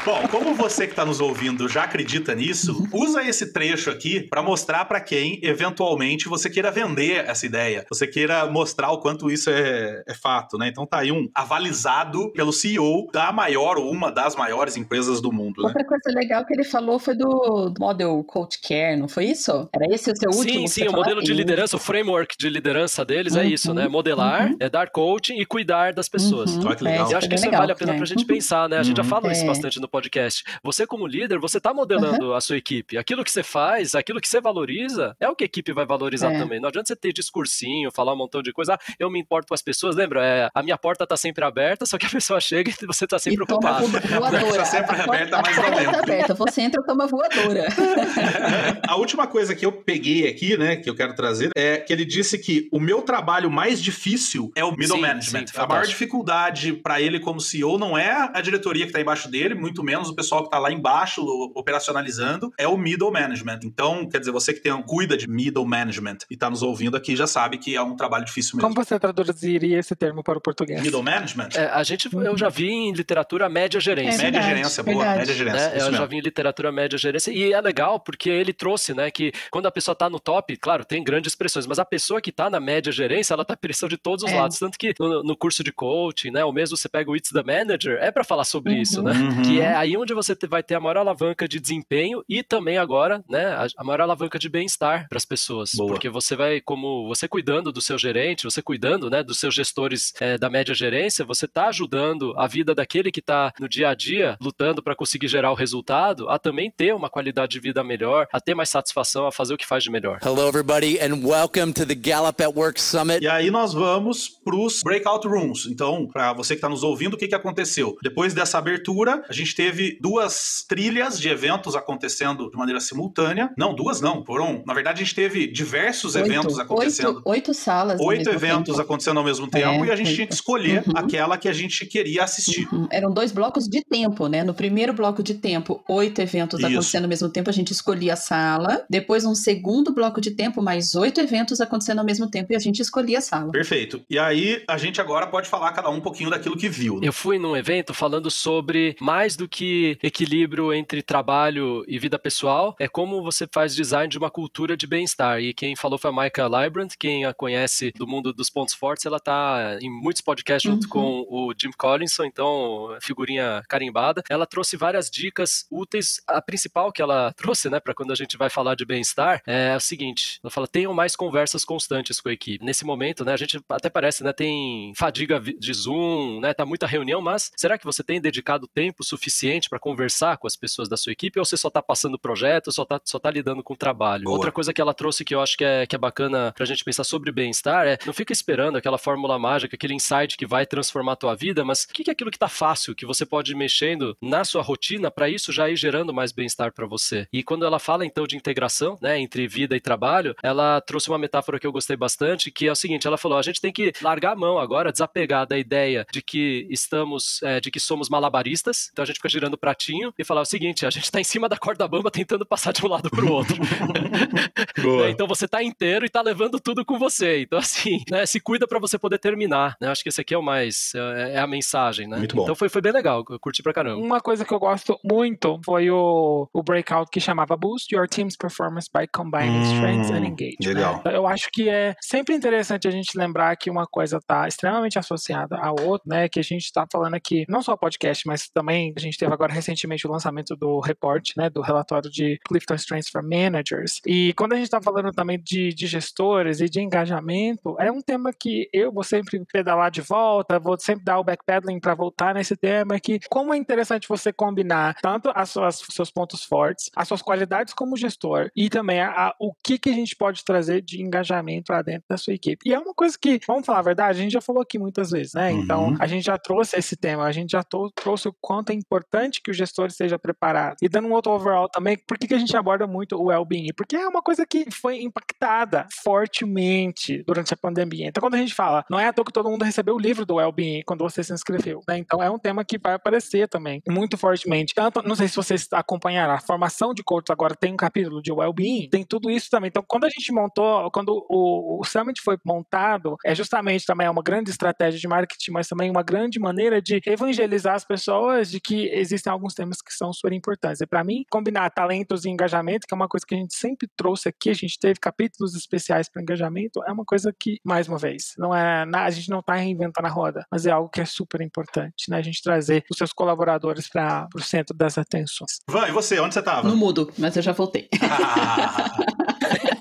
Bom, 0.03 0.27
como 0.29 0.55
você 0.55 0.87
que 0.87 0.93
está 0.93 1.05
nos 1.05 1.21
ouvindo 1.21 1.69
já 1.69 1.83
acredita 1.85 2.35
nisso, 2.35 2.89
usa 2.91 3.23
esse 3.23 3.53
trecho 3.53 3.91
aqui 3.91 4.21
para 4.21 4.43
mostrar 4.43 4.87
para 4.87 4.99
quem 4.99 5.39
eventualmente 5.43 6.27
você 6.27 6.49
queira 6.49 6.71
vender 6.71 7.25
essa 7.29 7.45
ideia, 7.45 7.85
você 7.89 8.07
queira 8.07 8.47
mostrar 8.47 8.91
o 8.93 8.99
quanto 8.99 9.31
isso 9.31 9.51
é, 9.51 10.03
é 10.09 10.15
fato, 10.15 10.57
né? 10.57 10.69
Então 10.69 10.87
tá 10.87 11.01
aí 11.01 11.13
um 11.13 11.29
avalizado 11.35 12.33
pelo 12.33 12.51
CEO 12.51 13.09
da 13.13 13.31
maior 13.31 13.77
ou 13.77 13.91
uma 13.91 14.11
das 14.11 14.35
maiores 14.35 14.75
empresas 14.77 15.21
do 15.21 15.31
mundo, 15.31 15.61
né? 15.63 15.69
Outra 15.69 15.85
coisa 15.85 16.19
legal 16.19 16.47
que 16.47 16.55
ele 16.55 16.65
falou 16.65 16.99
foi 16.99 17.15
do 17.15 17.75
Model 17.79 18.25
Coach 18.25 18.59
Care, 18.67 18.97
não 18.97 19.07
foi 19.07 19.27
isso? 19.27 19.69
Era 19.75 19.95
esse 19.95 20.11
o 20.11 20.17
seu 20.17 20.31
último? 20.31 20.61
Sim, 20.61 20.67
sim, 20.67 20.83
o 20.85 20.91
falou? 20.93 21.01
modelo 21.05 21.23
de 21.23 21.35
liderança, 21.35 21.77
o 21.77 21.79
framework 21.79 22.37
de 22.39 22.49
liderança 22.49 23.05
deles 23.05 23.37
é 23.37 23.41
Uhum, 23.41 23.47
isso, 23.49 23.75
né? 23.75 23.87
Modelar, 23.87 24.49
uhum. 24.49 24.57
é 24.59 24.71
dar 24.71 24.91
coaching 24.91 25.39
e 25.39 25.45
cuidar 25.45 25.93
das 25.93 26.09
pessoas. 26.09 26.57
Uhum, 26.57 26.67
Olha 26.67 26.77
que 26.77 26.85
legal. 26.85 27.09
E 27.09 27.13
eu 27.13 27.19
acho 27.19 27.29
que 27.29 27.35
isso 27.35 27.45
legal, 27.45 27.61
vale 27.61 27.73
a 27.73 27.75
pena 27.75 27.93
é. 27.93 27.97
pra 27.97 28.07
gente 28.07 28.25
pensar, 28.25 28.67
né? 28.69 28.79
A 28.79 28.83
gente 28.83 28.97
já 28.97 29.03
Uhum. 29.03 29.31
isso 29.31 29.45
É. 29.45 29.47
bastante 29.47 29.81
no 29.81 29.90
podcast. 29.91 30.43
Você, 30.63 30.87
como 30.87 31.07
líder, 31.07 31.39
você 31.39 31.61
tá 31.61 31.75
modelando 31.75 32.35
a 32.35 32.41
sua 32.41 32.57
equipe. 32.57 32.97
Aquilo 32.97 33.25
que 33.25 33.31
você 33.31 33.43
faz, 33.43 33.95
aquilo 33.95 34.21
que 34.21 34.29
você 34.29 34.41
valoriza, 34.41 35.15
é 35.21 35.29
o 35.29 35.35
que 35.37 35.45
a 35.45 35.47
equipe 35.47 35.73
vai 35.73 35.85
valorizar 35.85 36.33
É. 36.33 36.39
também. 36.39 36.61
Não 36.61 36.69
adianta 36.69 36.87
você 36.89 36.97
ter 36.97 37.13
discursinho, 37.13 37.91
falar 37.93 38.13
um 38.13 38.17
montão 38.17 38.43
de 38.43 38.53
coisa. 38.53 38.75
Ah, 38.75 38.79
eu 38.99 39.11
me 39.11 39.19
importo 39.21 39.49
com 39.49 39.55
as 39.55 39.63
pessoas. 39.63 39.97
Lembra? 39.97 40.25
É, 40.25 40.49
a 40.55 40.63
minha 40.63 40.79
porta 40.79 41.07
tá 41.07 41.17
sempre 41.17 41.45
aberta, 41.45 41.85
só 41.87 41.99
que 41.99 42.07
a 42.07 42.11
pessoa 42.11 42.41
chega 42.41 42.71
e 42.71 42.87
você 42.87 43.07
tá 43.07 43.19
sempre 43.19 43.41
E 43.41 43.43
ocupado. 43.43 43.87
vo- 43.87 44.01
voadora. 44.01 44.41
Tá 44.61 44.65
sempre 44.65 44.97
A 44.97 45.05
porta- 45.05 45.13
aberta, 45.15 45.37
a 45.39 45.43
mas 45.43 45.57
não 45.57 45.63
porta 45.65 45.79
dentro. 45.79 45.93
tá 45.93 45.99
aberta. 46.01 46.35
Você 46.35 46.61
entra, 46.63 46.83
toma 46.83 47.07
voadora. 47.07 47.67
A 48.87 48.97
última 48.97 49.27
coisa 49.27 49.55
que 49.55 49.65
eu 49.65 49.73
peguei 49.73 50.29
aqui, 50.29 50.57
né, 50.57 50.77
que 50.77 50.89
eu 50.89 50.95
quero 50.95 51.15
trazer, 51.15 51.51
é 51.57 51.77
que 51.79 51.93
ele 51.93 52.05
disse 52.05 52.39
que 52.39 52.69
o 52.73 52.79
meu 52.81 53.03
trabalho 53.03 53.51
mais 53.51 53.81
difícil 53.83 54.51
é 54.55 54.65
o 54.65 54.73
middle 54.73 54.97
Sim, 54.97 55.03
management. 55.03 55.47
sim, 55.47 55.53
a 55.57 55.67
maior 55.67 55.87
dificuldade 55.87 56.73
para 56.75 57.01
ele 57.01 57.21
como 57.21 57.41
CEO 57.41 57.79
não 57.79 57.97
é 57.97 58.31
a 58.33 58.41
diretoria 58.41 58.87
que 58.87 58.93
tá 58.93 59.01
embaixo 59.01 59.31
dele, 59.31 59.55
muito 59.55 59.80
muito 59.81 59.85
menos 59.85 60.09
o 60.09 60.15
pessoal 60.15 60.43
que 60.43 60.49
está 60.49 60.59
lá 60.59 60.71
embaixo 60.71 61.23
operacionalizando 61.55 62.53
é 62.59 62.69
o 62.69 62.77
middle 62.77 63.11
management. 63.11 63.61
Então, 63.65 64.09
quer 64.09 64.19
dizer, 64.19 64.31
você 64.31 64.53
que 64.53 64.61
tem, 64.61 64.71
cuida 64.83 65.17
de 65.17 65.29
middle 65.29 65.67
management 65.67 66.19
e 66.31 66.35
está 66.35 66.51
nos 66.51 66.63
ouvindo 66.63 66.97
aqui 66.97 67.17
já 67.17 67.27
sabe 67.27 67.59
que 67.59 67.75
é 67.75 67.83
um 67.83 67.97
trabalho 67.97 68.25
difícil 68.25 68.57
mesmo. 68.57 68.69
Como 68.69 68.85
você 68.85 68.99
traduziria 68.99 69.79
esse 69.79 69.97
termo 69.97 70.23
para 70.23 70.39
o 70.39 70.41
português? 70.41 70.83
Middle 70.83 71.03
management? 71.03 71.49
É, 71.55 71.67
a 71.67 71.83
gente, 71.83 72.09
eu 72.13 72.37
já 72.37 72.49
vi 72.49 72.69
em 72.69 72.93
literatura 72.93 73.49
média 73.49 73.81
gerência. 73.81 74.21
É, 74.21 74.25
média 74.25 74.43
gerência, 74.43 74.83
boa, 74.83 74.97
verdade. 74.97 75.19
média 75.19 75.35
gerência. 75.35 75.59
É, 75.61 75.77
eu 75.77 75.85
mesmo. 75.85 75.97
já 75.97 76.07
vi 76.07 76.17
em 76.17 76.21
literatura 76.21 76.73
média 76.73 76.99
gerência 76.99 77.31
e 77.31 77.53
é 77.53 77.61
legal 77.61 77.99
porque 77.99 78.29
ele 78.29 78.53
trouxe, 78.53 78.95
né, 78.95 79.11
que 79.11 79.33
quando 79.51 79.67
a 79.67 79.71
pessoa 79.71 79.93
está 79.93 80.11
no 80.11 80.21
top, 80.21 80.57
claro, 80.57 80.85
tem 80.85 81.03
grandes 81.03 81.35
pressões, 81.35 81.67
mas 81.67 81.79
a 81.79 81.85
pessoa 81.85 82.21
que 82.21 82.31
está 82.31 82.51
na 82.51 82.61
média 82.61 82.93
gerência, 82.93 83.35
ela 83.35 83.45
tá 83.45 83.57
pressão 83.57 83.89
de 83.89 83.97
todos 83.97 84.25
os 84.25 84.31
é. 84.31 84.37
lados, 84.37 84.59
tanto 84.59 84.79
que 84.79 84.95
no, 84.99 85.23
no, 85.23 85.37
curso 85.37 85.65
de 85.65 85.73
coaching, 85.73 86.31
né, 86.31 86.45
ou 86.45 86.53
mesmo 86.53 86.77
você 86.77 86.89
pega 86.89 87.11
o 87.11 87.17
It's 87.17 87.31
the 87.31 87.43
Manager, 87.43 87.99
é 88.01 88.11
para 88.11 88.25
falar 88.25 88.45
sobre 88.45 88.75
uhum. 88.75 88.83
isso, 88.83 89.03
né? 89.03 89.13
Uhum. 89.13 89.43
Que 89.43 89.61
é 89.61 89.70
aí 89.75 89.97
onde 89.97 90.15
você 90.15 90.37
vai 90.49 90.63
ter 90.63 90.75
a 90.75 90.81
maior 90.81 90.99
alavanca 90.99 91.49
de 91.49 91.61
desempenho 91.61 92.23
e 92.29 92.43
também 92.43 92.79
agora, 92.79 93.23
né, 93.29 93.69
a, 93.77 93.85
maior 93.85 94.03
alavanca 94.03 94.39
de 94.39 94.49
bem-estar 94.49 95.07
para 95.09 95.17
as 95.17 95.25
pessoas, 95.25 95.73
Boa. 95.75 95.91
porque 95.91 96.09
você 96.09 96.37
vai 96.37 96.61
como 96.61 97.07
você 97.09 97.29
cuidando 97.29 97.73
do 97.73 97.81
seu 97.81 97.99
gerente, 97.99 98.45
você 98.45 98.63
cuidando, 98.63 99.11
né, 99.11 99.23
dos 99.23 99.39
seus 99.39 99.55
gestores 99.55 100.13
é, 100.21 100.39
da 100.39 100.49
média 100.49 100.75
gerência, 100.75 101.25
você 101.25 101.47
tá 101.47 101.69
ajudando 101.69 102.35
a 102.37 102.47
vida 102.47 102.75
daquele 102.75 103.11
que 103.11 103.23
tá 103.23 103.53
no 103.59 103.69
dia 103.69 103.89
a 103.89 103.95
dia 103.95 104.37
lutando 104.41 104.83
para 104.83 104.95
conseguir 104.95 105.29
gerar 105.29 105.51
o 105.51 105.55
resultado, 105.55 106.29
a 106.29 106.39
também 106.39 106.71
ter 106.71 106.95
uma 106.95 107.11
qualidade 107.11 107.53
de 107.53 107.61
vida 107.61 107.83
melhor, 107.83 108.27
a 108.33 108.41
ter 108.41 108.55
mais 108.55 108.71
satisfação, 108.71 109.27
a 109.27 109.33
fazer 109.33 109.55
o 109.55 109.59
que 109.59 109.67
faz 109.67 109.85
de 109.85 109.91
melhor. 109.91 110.19
Hello 110.23 110.49
everybody 110.49 110.99
and 110.99 111.27
welcome 111.27 111.73
to 111.73 111.87
the 111.87 111.95
Gallup 111.95 112.43
at 112.43 112.55
Work 112.55 112.81
Summit. 112.81 113.23
E 113.23 113.29
aí 113.29 113.51
nós 113.51 113.73
vamos 113.73 114.29
pros 114.29 114.83
breakout 114.83 115.27
rooms. 115.27 115.67
Então, 115.67 116.07
para 116.07 116.33
você 116.33 116.55
que 116.55 116.59
está 116.59 116.69
nos 116.69 116.83
ouvindo, 116.83 117.15
o 117.15 117.17
que, 117.17 117.29
que 117.29 117.35
aconteceu? 117.35 117.97
Depois 118.03 118.35
dessa 118.35 118.59
abertura, 118.59 119.25
a 119.29 119.33
gente 119.33 119.55
teve 119.61 119.99
duas 120.01 120.65
trilhas 120.67 121.21
de 121.21 121.29
eventos 121.29 121.77
acontecendo 121.77 122.51
de 122.51 122.57
maneira 122.57 122.81
simultânea. 122.81 123.51
Não, 123.59 123.75
duas 123.75 124.01
não, 124.01 124.25
foram. 124.25 124.63
Na 124.67 124.73
verdade, 124.73 125.03
a 125.03 125.05
gente 125.05 125.15
teve 125.15 125.47
diversos 125.47 126.15
oito, 126.15 126.27
eventos 126.27 126.59
acontecendo. 126.59 127.17
Oito, 127.17 127.23
oito 127.27 127.53
salas. 127.53 128.01
Oito 128.01 128.31
eventos 128.31 128.77
tempo. 128.77 128.81
acontecendo 128.81 129.19
ao 129.19 129.25
mesmo 129.25 129.47
tempo 129.51 129.85
é, 129.85 129.89
e 129.89 129.91
a 129.91 129.97
gente 129.97 130.07
oito. 130.07 130.15
tinha 130.15 130.27
que 130.27 130.33
escolher 130.33 130.83
uhum. 130.87 130.95
aquela 130.97 131.37
que 131.37 131.47
a 131.47 131.53
gente 131.53 131.85
queria 131.85 132.25
assistir. 132.25 132.67
Uhum. 132.73 132.89
Eram 132.91 133.13
dois 133.13 133.33
blocos 133.33 133.69
de 133.69 133.85
tempo, 133.85 134.29
né? 134.29 134.43
No 134.43 134.55
primeiro 134.55 134.95
bloco 134.95 135.23
de 135.23 135.35
tempo, 135.35 135.85
oito 135.87 136.23
eventos 136.23 136.59
Isso. 136.59 136.67
acontecendo 136.67 137.03
ao 137.03 137.11
mesmo 137.11 137.29
tempo, 137.29 137.51
a 137.51 137.53
gente 137.53 137.71
escolhia 137.71 138.15
a 138.15 138.17
sala. 138.17 138.87
Depois, 138.89 139.27
um 139.27 139.35
segundo 139.35 139.93
bloco 139.93 140.23
de 140.23 140.31
tempo, 140.31 140.63
mais 140.63 140.95
oito 140.95 141.21
eventos 141.21 141.61
acontecendo 141.61 141.99
ao 141.99 142.05
mesmo 142.07 142.31
tempo 142.31 142.51
e 142.55 142.57
a 142.57 142.59
gente 142.59 142.81
escolhia 142.81 143.19
a 143.19 143.21
sala. 143.21 143.53
Perfeito. 143.53 144.01
E 144.09 144.19
aí, 144.19 144.63
a 144.67 144.79
gente 144.79 145.03
agora 145.03 145.27
pode 145.27 145.51
falar 145.51 145.71
cada 145.73 145.91
um 145.91 145.97
um 145.97 146.01
pouquinho 146.01 146.31
daquilo 146.31 146.57
que 146.57 146.69
viu. 146.71 146.95
Né? 146.95 147.07
Eu 147.07 147.13
fui 147.13 147.39
num 147.39 147.55
evento 147.55 147.93
falando 147.93 148.31
sobre 148.31 148.97
mais 148.99 149.37
do 149.37 149.50
que 149.51 149.99
equilíbrio 150.03 150.73
entre 150.73 151.03
trabalho 151.03 151.85
e 151.89 151.99
vida 151.99 152.19
pessoal, 152.19 152.77
é 152.79 152.87
como 152.87 153.23
você 153.23 153.47
faz 153.51 153.75
design 153.75 154.09
de 154.09 154.17
uma 154.17 154.31
cultura 154.31 154.77
de 154.77 154.87
bem-estar. 154.87 155.41
E 155.41 155.53
quem 155.53 155.75
falou 155.75 155.99
foi 155.99 156.11
a 156.11 156.23
Micah 156.23 156.47
Librand, 156.47 156.91
quem 156.99 157.25
a 157.25 157.35
conhece 157.35 157.93
do 157.97 158.07
mundo 158.07 158.33
dos 158.33 158.49
pontos 158.49 158.75
fortes, 158.75 159.05
ela 159.05 159.19
tá 159.19 159.77
em 159.81 159.91
muitos 159.91 160.23
podcasts 160.23 160.71
junto 160.71 160.85
uhum. 160.85 160.91
com 160.91 161.27
o 161.29 161.55
Jim 161.61 161.71
Collinson, 161.77 162.25
então 162.25 162.97
figurinha 163.03 163.63
carimbada. 163.69 164.23
Ela 164.31 164.47
trouxe 164.47 164.77
várias 164.77 165.11
dicas 165.11 165.67
úteis. 165.71 166.21
A 166.27 166.41
principal 166.41 166.93
que 166.93 167.03
ela 167.03 167.33
trouxe, 167.33 167.69
né, 167.69 167.81
para 167.81 167.95
quando 167.95 168.13
a 168.13 168.17
gente 168.17 168.37
vai 168.37 168.49
falar 168.49 168.77
de 168.77 168.85
bem-estar, 168.85 169.43
é 169.47 169.75
o 169.75 169.81
seguinte: 169.81 170.39
ela 170.43 170.51
fala, 170.51 170.69
tenham 170.69 170.95
mais 170.95 171.17
conversas 171.17 171.65
constantes 171.65 172.21
com 172.21 172.29
a 172.29 172.33
equipe. 172.33 172.65
Nesse 172.65 172.85
momento, 172.85 173.25
né, 173.25 173.33
a 173.33 173.37
gente 173.37 173.61
até 173.69 173.91
parece, 173.91 174.23
né, 174.23 174.33
tem 174.33 174.93
fadiga 174.95 175.41
de 175.41 175.75
Zoom, 175.75 176.41
né, 176.41 176.55
tá 176.55 176.65
muita 176.65 176.87
reunião, 176.87 177.21
mas 177.21 177.51
será 177.57 177.77
que 177.77 177.85
você 177.85 178.05
tem 178.05 178.21
dedicado 178.21 178.69
tempo 178.69 179.03
suficiente 179.03 179.40
para 179.69 179.79
conversar 179.79 180.37
com 180.37 180.47
as 180.47 180.57
pessoas 180.57 180.89
da 180.89 180.97
sua 180.97 181.13
equipe 181.13 181.39
ou 181.39 181.45
você 181.45 181.57
só 181.57 181.71
tá 181.71 181.83
passando 181.83 182.19
projeto, 182.19 182.73
só 182.73 182.85
tá, 182.85 183.01
só 183.05 183.19
tá 183.19 183.31
lidando 183.31 183.63
com 183.63 183.75
o 183.75 183.77
trabalho? 183.77 184.25
Boa. 184.25 184.37
Outra 184.37 184.53
coisa 184.53 184.73
que 184.73 184.81
ela 184.81 184.95
trouxe 184.95 185.25
que 185.25 185.35
eu 185.35 185.41
acho 185.41 185.57
que 185.57 185.65
é, 185.65 185.87
que 185.87 185.95
é 185.95 185.99
bacana 185.99 186.53
pra 186.57 186.67
gente 186.67 186.85
pensar 186.85 187.05
sobre 187.05 187.33
bem-estar 187.33 187.87
é 187.87 187.99
não 188.05 188.13
fica 188.13 188.33
esperando 188.33 188.77
aquela 188.77 188.99
fórmula 188.99 189.39
mágica, 189.39 189.77
aquele 189.77 189.95
insight 189.95 190.37
que 190.37 190.47
vai 190.47 190.67
transformar 190.67 191.13
a 191.13 191.17
tua 191.17 191.35
vida, 191.35 191.65
mas 191.65 191.85
o 191.85 191.89
que 191.89 192.11
é 192.11 192.13
aquilo 192.13 192.31
que 192.31 192.39
tá 192.39 192.49
fácil, 192.49 192.95
que 192.95 193.07
você 193.07 193.25
pode 193.25 193.53
ir 193.53 193.55
mexendo 193.57 194.17
na 194.21 194.45
sua 194.45 194.63
rotina 194.63 195.11
para 195.11 195.29
isso 195.29 195.53
já 195.53 195.69
ir 195.69 195.77
gerando 195.77 196.13
mais 196.13 196.33
bem-estar 196.33 196.73
para 196.73 196.87
você? 196.87 197.27
E 197.33 197.43
quando 197.43 197.65
ela 197.65 197.79
fala 197.79 198.05
então 198.05 198.27
de 198.27 198.37
integração, 198.37 198.99
né, 199.01 199.19
entre 199.19 199.47
vida 199.47 199.77
e 199.77 199.81
trabalho, 199.81 200.35
ela 200.43 200.81
trouxe 200.81 201.09
uma 201.09 201.19
metáfora 201.19 201.59
que 201.59 201.67
eu 201.67 201.73
gostei 201.73 201.97
bastante, 201.97 202.51
que 202.51 202.67
é 202.67 202.73
o 202.73 202.77
seguinte, 202.77 203.07
ela 203.07 203.19
falou, 203.19 203.39
a 203.39 203.43
gente 203.43 203.61
tem 203.61 203.73
que 203.73 203.93
largar 204.03 204.33
a 204.33 204.37
mão 204.37 204.59
agora, 204.59 204.93
desapegar 204.93 205.47
da 205.47 205.59
ideia 205.59 206.07
de 206.13 206.23
que 206.23 206.67
estamos, 206.71 207.43
é, 207.43 207.61
de 207.61 207.71
que 207.71 207.81
somos 207.81 208.09
malabaristas, 208.09 208.91
então 208.93 209.03
a 209.03 209.07
gente 209.07 209.17
fica 209.17 209.29
girando 209.31 209.55
o 209.55 209.59
pratinho 209.59 210.13
e 210.19 210.25
falar 210.25 210.43
o 210.43 210.45
seguinte, 210.45 210.87
a 210.87 210.91
gente 210.91 211.05
está 211.05 211.21
em 211.21 211.25
cima 211.25 211.49
da 211.49 211.57
corda 211.57 211.87
bamba 211.87 212.11
tentando 212.11 212.45
passar 212.45 212.73
de 212.73 212.85
um 212.85 212.89
lado 212.89 213.11
para 213.11 213.25
o 213.25 213.33
outro. 213.33 213.57
né, 213.61 215.11
então 215.11 215.27
você 215.27 215.45
está 215.45 215.63
inteiro 215.63 216.05
e 216.05 216.09
está 216.09 216.21
levando 216.21 216.59
tudo 216.61 216.85
com 216.85 216.99
você. 216.99 217.43
Então 217.43 217.59
assim, 217.59 218.03
né, 218.11 218.27
se 218.27 218.41
cuida 218.41 218.67
para 218.67 218.79
você 218.79 218.99
poder 218.99 219.19
terminar. 219.19 219.77
Né? 219.81 219.89
Acho 219.89 220.03
que 220.03 220.09
esse 220.09 220.21
aqui 220.21 220.35
é 220.35 220.39
o 220.39 220.43
mais, 220.43 220.93
é, 220.95 221.35
é 221.35 221.39
a 221.39 221.47
mensagem, 221.47 222.09
né? 222.09 222.19
Muito 222.19 222.37
bom. 222.37 222.43
Então 222.43 222.55
foi, 222.55 222.69
foi 222.69 222.81
bem 222.81 222.93
legal, 222.93 223.25
eu 223.29 223.39
curti 223.39 223.63
pra 223.63 223.73
caramba. 223.73 224.03
Uma 224.03 224.21
coisa 224.21 224.45
que 224.45 224.53
eu 224.53 224.59
gosto 224.59 224.99
muito 225.05 225.61
foi 225.65 225.91
o, 225.91 226.49
o 226.53 226.63
breakout 226.63 227.11
que 227.11 227.21
chamava 227.21 227.57
Boost 227.57 227.95
Your 227.95 228.09
Team's 228.09 228.37
Performance 228.37 228.89
by 228.93 229.07
Combining 229.07 229.61
hum, 229.61 229.75
Strengths 229.75 230.11
and 230.11 230.27
Engagement. 230.27 230.75
Legal. 230.75 231.03
Eu 231.05 231.27
acho 231.27 231.49
que 231.53 231.69
é 231.69 231.95
sempre 232.01 232.35
interessante 232.35 232.89
a 232.89 232.91
gente 232.91 233.17
lembrar 233.17 233.57
que 233.57 233.71
uma 233.71 233.87
coisa 233.87 234.19
está 234.19 234.47
extremamente 234.49 234.99
associada 234.99 235.57
à 235.57 235.71
outra, 235.71 236.03
né? 236.07 236.29
Que 236.29 236.41
a 236.41 236.43
gente 236.43 236.65
está 236.65 236.87
falando 236.91 237.15
aqui, 237.15 237.45
não 237.49 237.63
só 237.63 237.77
podcast, 237.77 238.27
mas 238.27 238.49
também 238.49 238.93
a 238.97 239.01
gente 239.01 239.19
teve 239.21 239.33
agora 239.33 239.53
recentemente 239.53 240.07
o 240.07 240.11
lançamento 240.11 240.57
do 240.57 240.81
report, 240.81 241.33
né? 241.37 241.51
Do 241.51 241.61
relatório 241.61 242.11
de 242.11 242.39
Clifton 242.47 242.75
Strengths 242.75 243.11
for 243.11 243.23
Managers. 243.23 244.01
E 244.07 244.33
quando 244.35 244.55
a 244.55 244.57
gente 244.57 244.65
está 244.65 244.81
falando 244.81 245.13
também 245.13 245.39
de, 245.39 245.73
de 245.75 245.87
gestores 245.87 246.61
e 246.61 246.69
de 246.69 246.81
engajamento, 246.81 247.77
é 247.79 247.93
um 247.93 248.01
tema 248.01 248.33
que 248.33 248.69
eu 248.73 248.91
vou 248.91 249.05
sempre 249.05 249.43
pedalar 249.53 249.91
de 249.91 250.01
volta, 250.01 250.59
vou 250.59 250.79
sempre 250.79 251.05
dar 251.05 251.19
o 251.19 251.25
backpedaling 251.25 251.79
para 251.79 251.95
voltar 251.95 252.35
nesse 252.35 252.57
tema, 252.57 252.99
que 252.99 253.21
como 253.29 253.53
é 253.53 253.57
interessante 253.57 254.09
você 254.09 254.33
combinar 254.33 254.97
tanto 255.03 255.31
as 255.35 255.51
suas 255.51 255.83
seus 255.91 256.11
pontos 256.11 256.43
fortes, 256.45 256.91
as 256.97 257.07
suas 257.07 257.21
qualidades 257.21 257.75
como 257.75 257.97
gestor 257.97 258.51
e 258.57 258.71
também 258.71 259.01
a, 259.01 259.11
a, 259.11 259.35
o 259.39 259.53
que, 259.63 259.79
que 259.79 259.91
a 259.91 259.95
gente 259.95 260.17
pode 260.17 260.45
trazer 260.45 260.81
de 260.81 261.03
engajamento 261.03 261.73
lá 261.73 261.83
dentro 261.83 262.05
da 262.09 262.17
sua 262.17 262.33
equipe. 262.33 262.67
E 262.67 262.73
é 262.73 262.79
uma 262.79 262.95
coisa 262.95 263.17
que, 263.21 263.39
vamos 263.47 263.67
falar 263.67 263.81
a 263.81 263.83
verdade, 263.83 264.19
a 264.19 264.23
gente 264.23 264.33
já 264.33 264.41
falou 264.41 264.63
aqui 264.63 264.79
muitas 264.79 265.11
vezes, 265.11 265.35
né? 265.35 265.53
Então, 265.53 265.89
uhum. 265.89 265.97
a 265.99 266.07
gente 266.07 266.25
já 266.25 266.39
trouxe 266.39 266.79
esse 266.79 266.97
tema, 266.97 267.25
a 267.25 267.33
gente 267.33 267.51
já 267.51 267.63
trouxe 267.63 268.29
o 268.29 268.35
quanto 268.41 268.71
é 268.71 268.75
importante 268.75 269.00
que 269.43 269.51
o 269.51 269.55
gestor 269.55 269.87
esteja 269.87 270.19
preparado. 270.19 270.77
E 270.83 270.89
dando 270.89 271.09
um 271.09 271.13
outro 271.13 271.33
overall 271.33 271.69
também, 271.69 271.97
por 272.07 272.19
que, 272.19 272.27
que 272.27 272.35
a 272.35 272.39
gente 272.39 272.57
aborda 272.57 272.87
muito 272.87 273.17
o 273.17 273.27
well-being? 273.27 273.69
Porque 273.77 273.97
é 273.97 274.07
uma 274.07 274.23
coisa 274.23 274.47
que 274.47 274.71
foi 274.71 275.03
impactada 275.03 275.87
fortemente 276.03 277.23
durante 277.27 277.55
a 277.55 277.57
pandemia. 277.57 278.09
Então, 278.09 278.21
quando 278.21 278.35
a 278.35 278.39
gente 278.39 278.55
fala, 278.55 278.85
não 278.91 278.99
é 278.99 279.07
à 279.07 279.13
toa 279.13 279.25
que 279.25 279.33
todo 279.33 279.51
mundo 279.51 279.65
recebeu 279.65 279.95
o 279.95 279.99
livro 279.99 280.25
do 280.25 280.37
well-being 280.37 280.83
quando 280.87 281.03
você 281.03 281.23
se 281.23 281.33
inscreveu, 281.33 281.81
né? 281.89 281.99
Então, 281.99 282.23
é 282.23 282.31
um 282.31 282.39
tema 282.39 282.65
que 282.65 282.79
vai 282.79 282.95
aparecer 282.95 283.49
também, 283.49 283.83
muito 283.89 284.17
fortemente. 284.17 284.75
Tanto, 284.75 285.03
não 285.03 285.15
sei 285.15 285.29
se 285.29 285.37
vocês 285.37 285.67
acompanharam, 285.73 286.35
a 286.35 286.41
formação 286.41 286.93
de 286.95 287.03
coaches 287.03 287.31
agora 287.31 287.55
tem 287.55 287.73
um 287.73 287.77
capítulo 287.77 288.23
de 288.23 288.33
well-being, 288.33 288.89
tem 288.89 289.05
tudo 289.05 289.31
isso 289.31 289.49
também. 289.51 289.69
Então, 289.69 289.85
quando 289.87 290.05
a 290.05 290.09
gente 290.09 290.33
montou, 290.33 290.91
quando 290.91 291.25
o, 291.29 291.81
o 291.81 291.85
Summit 291.85 292.21
foi 292.23 292.39
montado, 292.45 293.17
é 293.25 293.35
justamente 293.35 293.85
também 293.87 294.09
uma 294.09 294.23
grande 294.23 294.51
estratégia 294.51 294.99
de 294.99 295.09
marketing, 295.09 295.53
mas 295.53 295.69
também 295.69 295.91
uma 295.91 296.03
grande 296.03 296.39
maneira 296.39 296.81
de 296.81 297.01
evangelizar 297.07 297.75
as 297.75 297.85
pessoas 297.85 298.51
de 298.51 298.61
que 298.61 298.90
existem 298.91 299.33
alguns 299.33 299.55
temas 299.55 299.81
que 299.81 299.93
são 299.93 300.13
super 300.13 300.33
importantes. 300.33 300.81
E 300.81 300.87
para 300.87 301.03
mim, 301.05 301.25
combinar 301.31 301.71
talentos 301.71 302.25
e 302.25 302.31
engajamento, 302.31 302.87
que 302.87 302.95
é 302.95 302.97
uma 302.97 303.09
coisa 303.09 303.25
que 303.27 303.35
a 303.35 303.39
gente 303.39 303.55
sempre 303.55 303.89
trouxe 303.97 304.29
aqui, 304.29 304.51
a 304.51 304.55
gente 304.55 304.79
teve 304.79 304.99
capítulos 305.01 305.55
especiais 305.55 306.09
para 306.09 306.23
engajamento, 306.23 306.83
é 306.87 306.93
uma 306.93 307.05
coisa 307.05 307.33
que, 307.39 307.59
mais 307.65 307.89
uma 307.89 307.99
vez, 307.99 308.35
não 308.39 308.55
é 308.55 308.85
a 308.93 309.11
gente 309.11 309.31
não 309.31 309.41
está 309.41 309.55
reinventando 309.55 310.07
a 310.07 310.11
roda, 310.11 310.47
mas 310.51 310.67
é 310.67 310.71
algo 310.71 310.89
que 310.89 311.01
é 311.01 311.05
super 311.05 311.41
importante, 311.41 312.11
né? 312.11 312.19
A 312.19 312.23
gente 312.23 312.43
trazer 312.43 312.85
os 312.91 312.97
seus 312.97 313.13
colaboradores 313.13 313.89
para 313.89 314.29
o 314.35 314.41
centro 314.41 314.77
das 314.77 314.99
atenções. 314.99 315.59
Van, 315.69 315.89
e 315.89 315.93
você, 315.93 316.19
onde 316.21 316.35
você 316.35 316.41
estava? 316.41 316.69
No 316.69 316.77
mudo, 316.77 317.13
mas 317.19 317.37
eu 317.37 317.43
já 317.43 317.53
voltei. 317.53 317.89
Ah. 318.01 318.91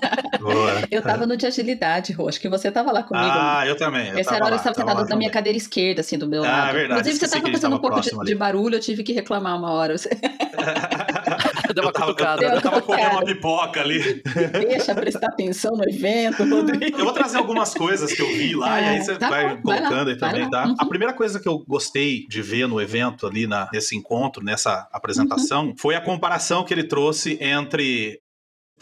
Boa. 0.52 0.82
Eu 0.90 1.02
tava 1.02 1.26
no 1.26 1.36
de 1.36 1.46
agilidade, 1.46 2.12
Rô. 2.12 2.28
Acho 2.28 2.40
que 2.40 2.48
você 2.48 2.70
tava 2.70 2.92
lá 2.92 3.02
comigo. 3.02 3.26
Ah, 3.26 3.66
eu 3.66 3.76
também. 3.76 4.08
Eu 4.08 4.18
Essa 4.18 4.34
era 4.34 4.44
a 4.44 4.46
hora 4.48 4.56
que 4.56 4.62
você 4.62 4.72
tava 4.72 4.90
sentado 4.90 5.08
na 5.08 5.16
minha 5.16 5.30
cadeira 5.30 5.56
esquerda, 5.56 6.00
assim, 6.00 6.18
do 6.18 6.28
meu 6.28 6.44
ah, 6.44 6.48
lado. 6.48 6.68
Ah, 6.68 6.72
verdade. 6.72 7.00
Inclusive, 7.00 7.26
você 7.26 7.40
tava 7.40 7.52
fazendo 7.52 7.76
um 7.76 7.78
pouco 7.78 8.00
de, 8.00 8.10
de, 8.10 8.34
barulho, 8.34 8.76
eu 8.76 8.80
tive 8.80 9.02
que 9.02 9.12
reclamar 9.12 9.56
uma 9.56 9.70
hora. 9.72 9.94
Deu 11.74 11.84
uma 11.84 11.92
cutucada. 11.92 12.44
Eu, 12.44 12.50
eu 12.50 12.62
tava 12.62 12.82
comendo 12.82 13.10
uma 13.10 13.24
pipoca 13.24 13.80
ali. 13.80 14.22
Deixa 14.52 14.94
prestar 14.94 15.28
atenção 15.28 15.76
no 15.76 15.88
evento, 15.88 16.44
Rodrigo. 16.44 16.98
Eu 16.98 17.04
vou 17.04 17.14
trazer 17.14 17.38
algumas 17.38 17.72
coisas 17.72 18.12
que 18.12 18.20
eu 18.20 18.28
vi 18.28 18.54
lá 18.54 18.80
é, 18.80 18.82
e 18.82 18.88
aí 18.88 19.04
você 19.04 19.16
tá 19.16 19.28
vai 19.28 19.56
bom, 19.56 19.62
colocando 19.62 20.04
vai 20.04 20.12
aí 20.14 20.18
também, 20.18 20.50
tá? 20.50 20.66
Uhum. 20.66 20.74
A 20.78 20.86
primeira 20.86 21.12
coisa 21.12 21.38
que 21.38 21.48
eu 21.48 21.58
gostei 21.66 22.26
de 22.28 22.42
ver 22.42 22.66
no 22.66 22.80
evento 22.80 23.26
ali, 23.26 23.46
na, 23.46 23.68
nesse 23.72 23.96
encontro, 23.96 24.44
nessa 24.44 24.88
apresentação, 24.92 25.66
uhum. 25.66 25.74
foi 25.76 25.94
a 25.94 26.00
comparação 26.00 26.64
que 26.64 26.74
ele 26.74 26.84
trouxe 26.84 27.38
entre 27.40 28.20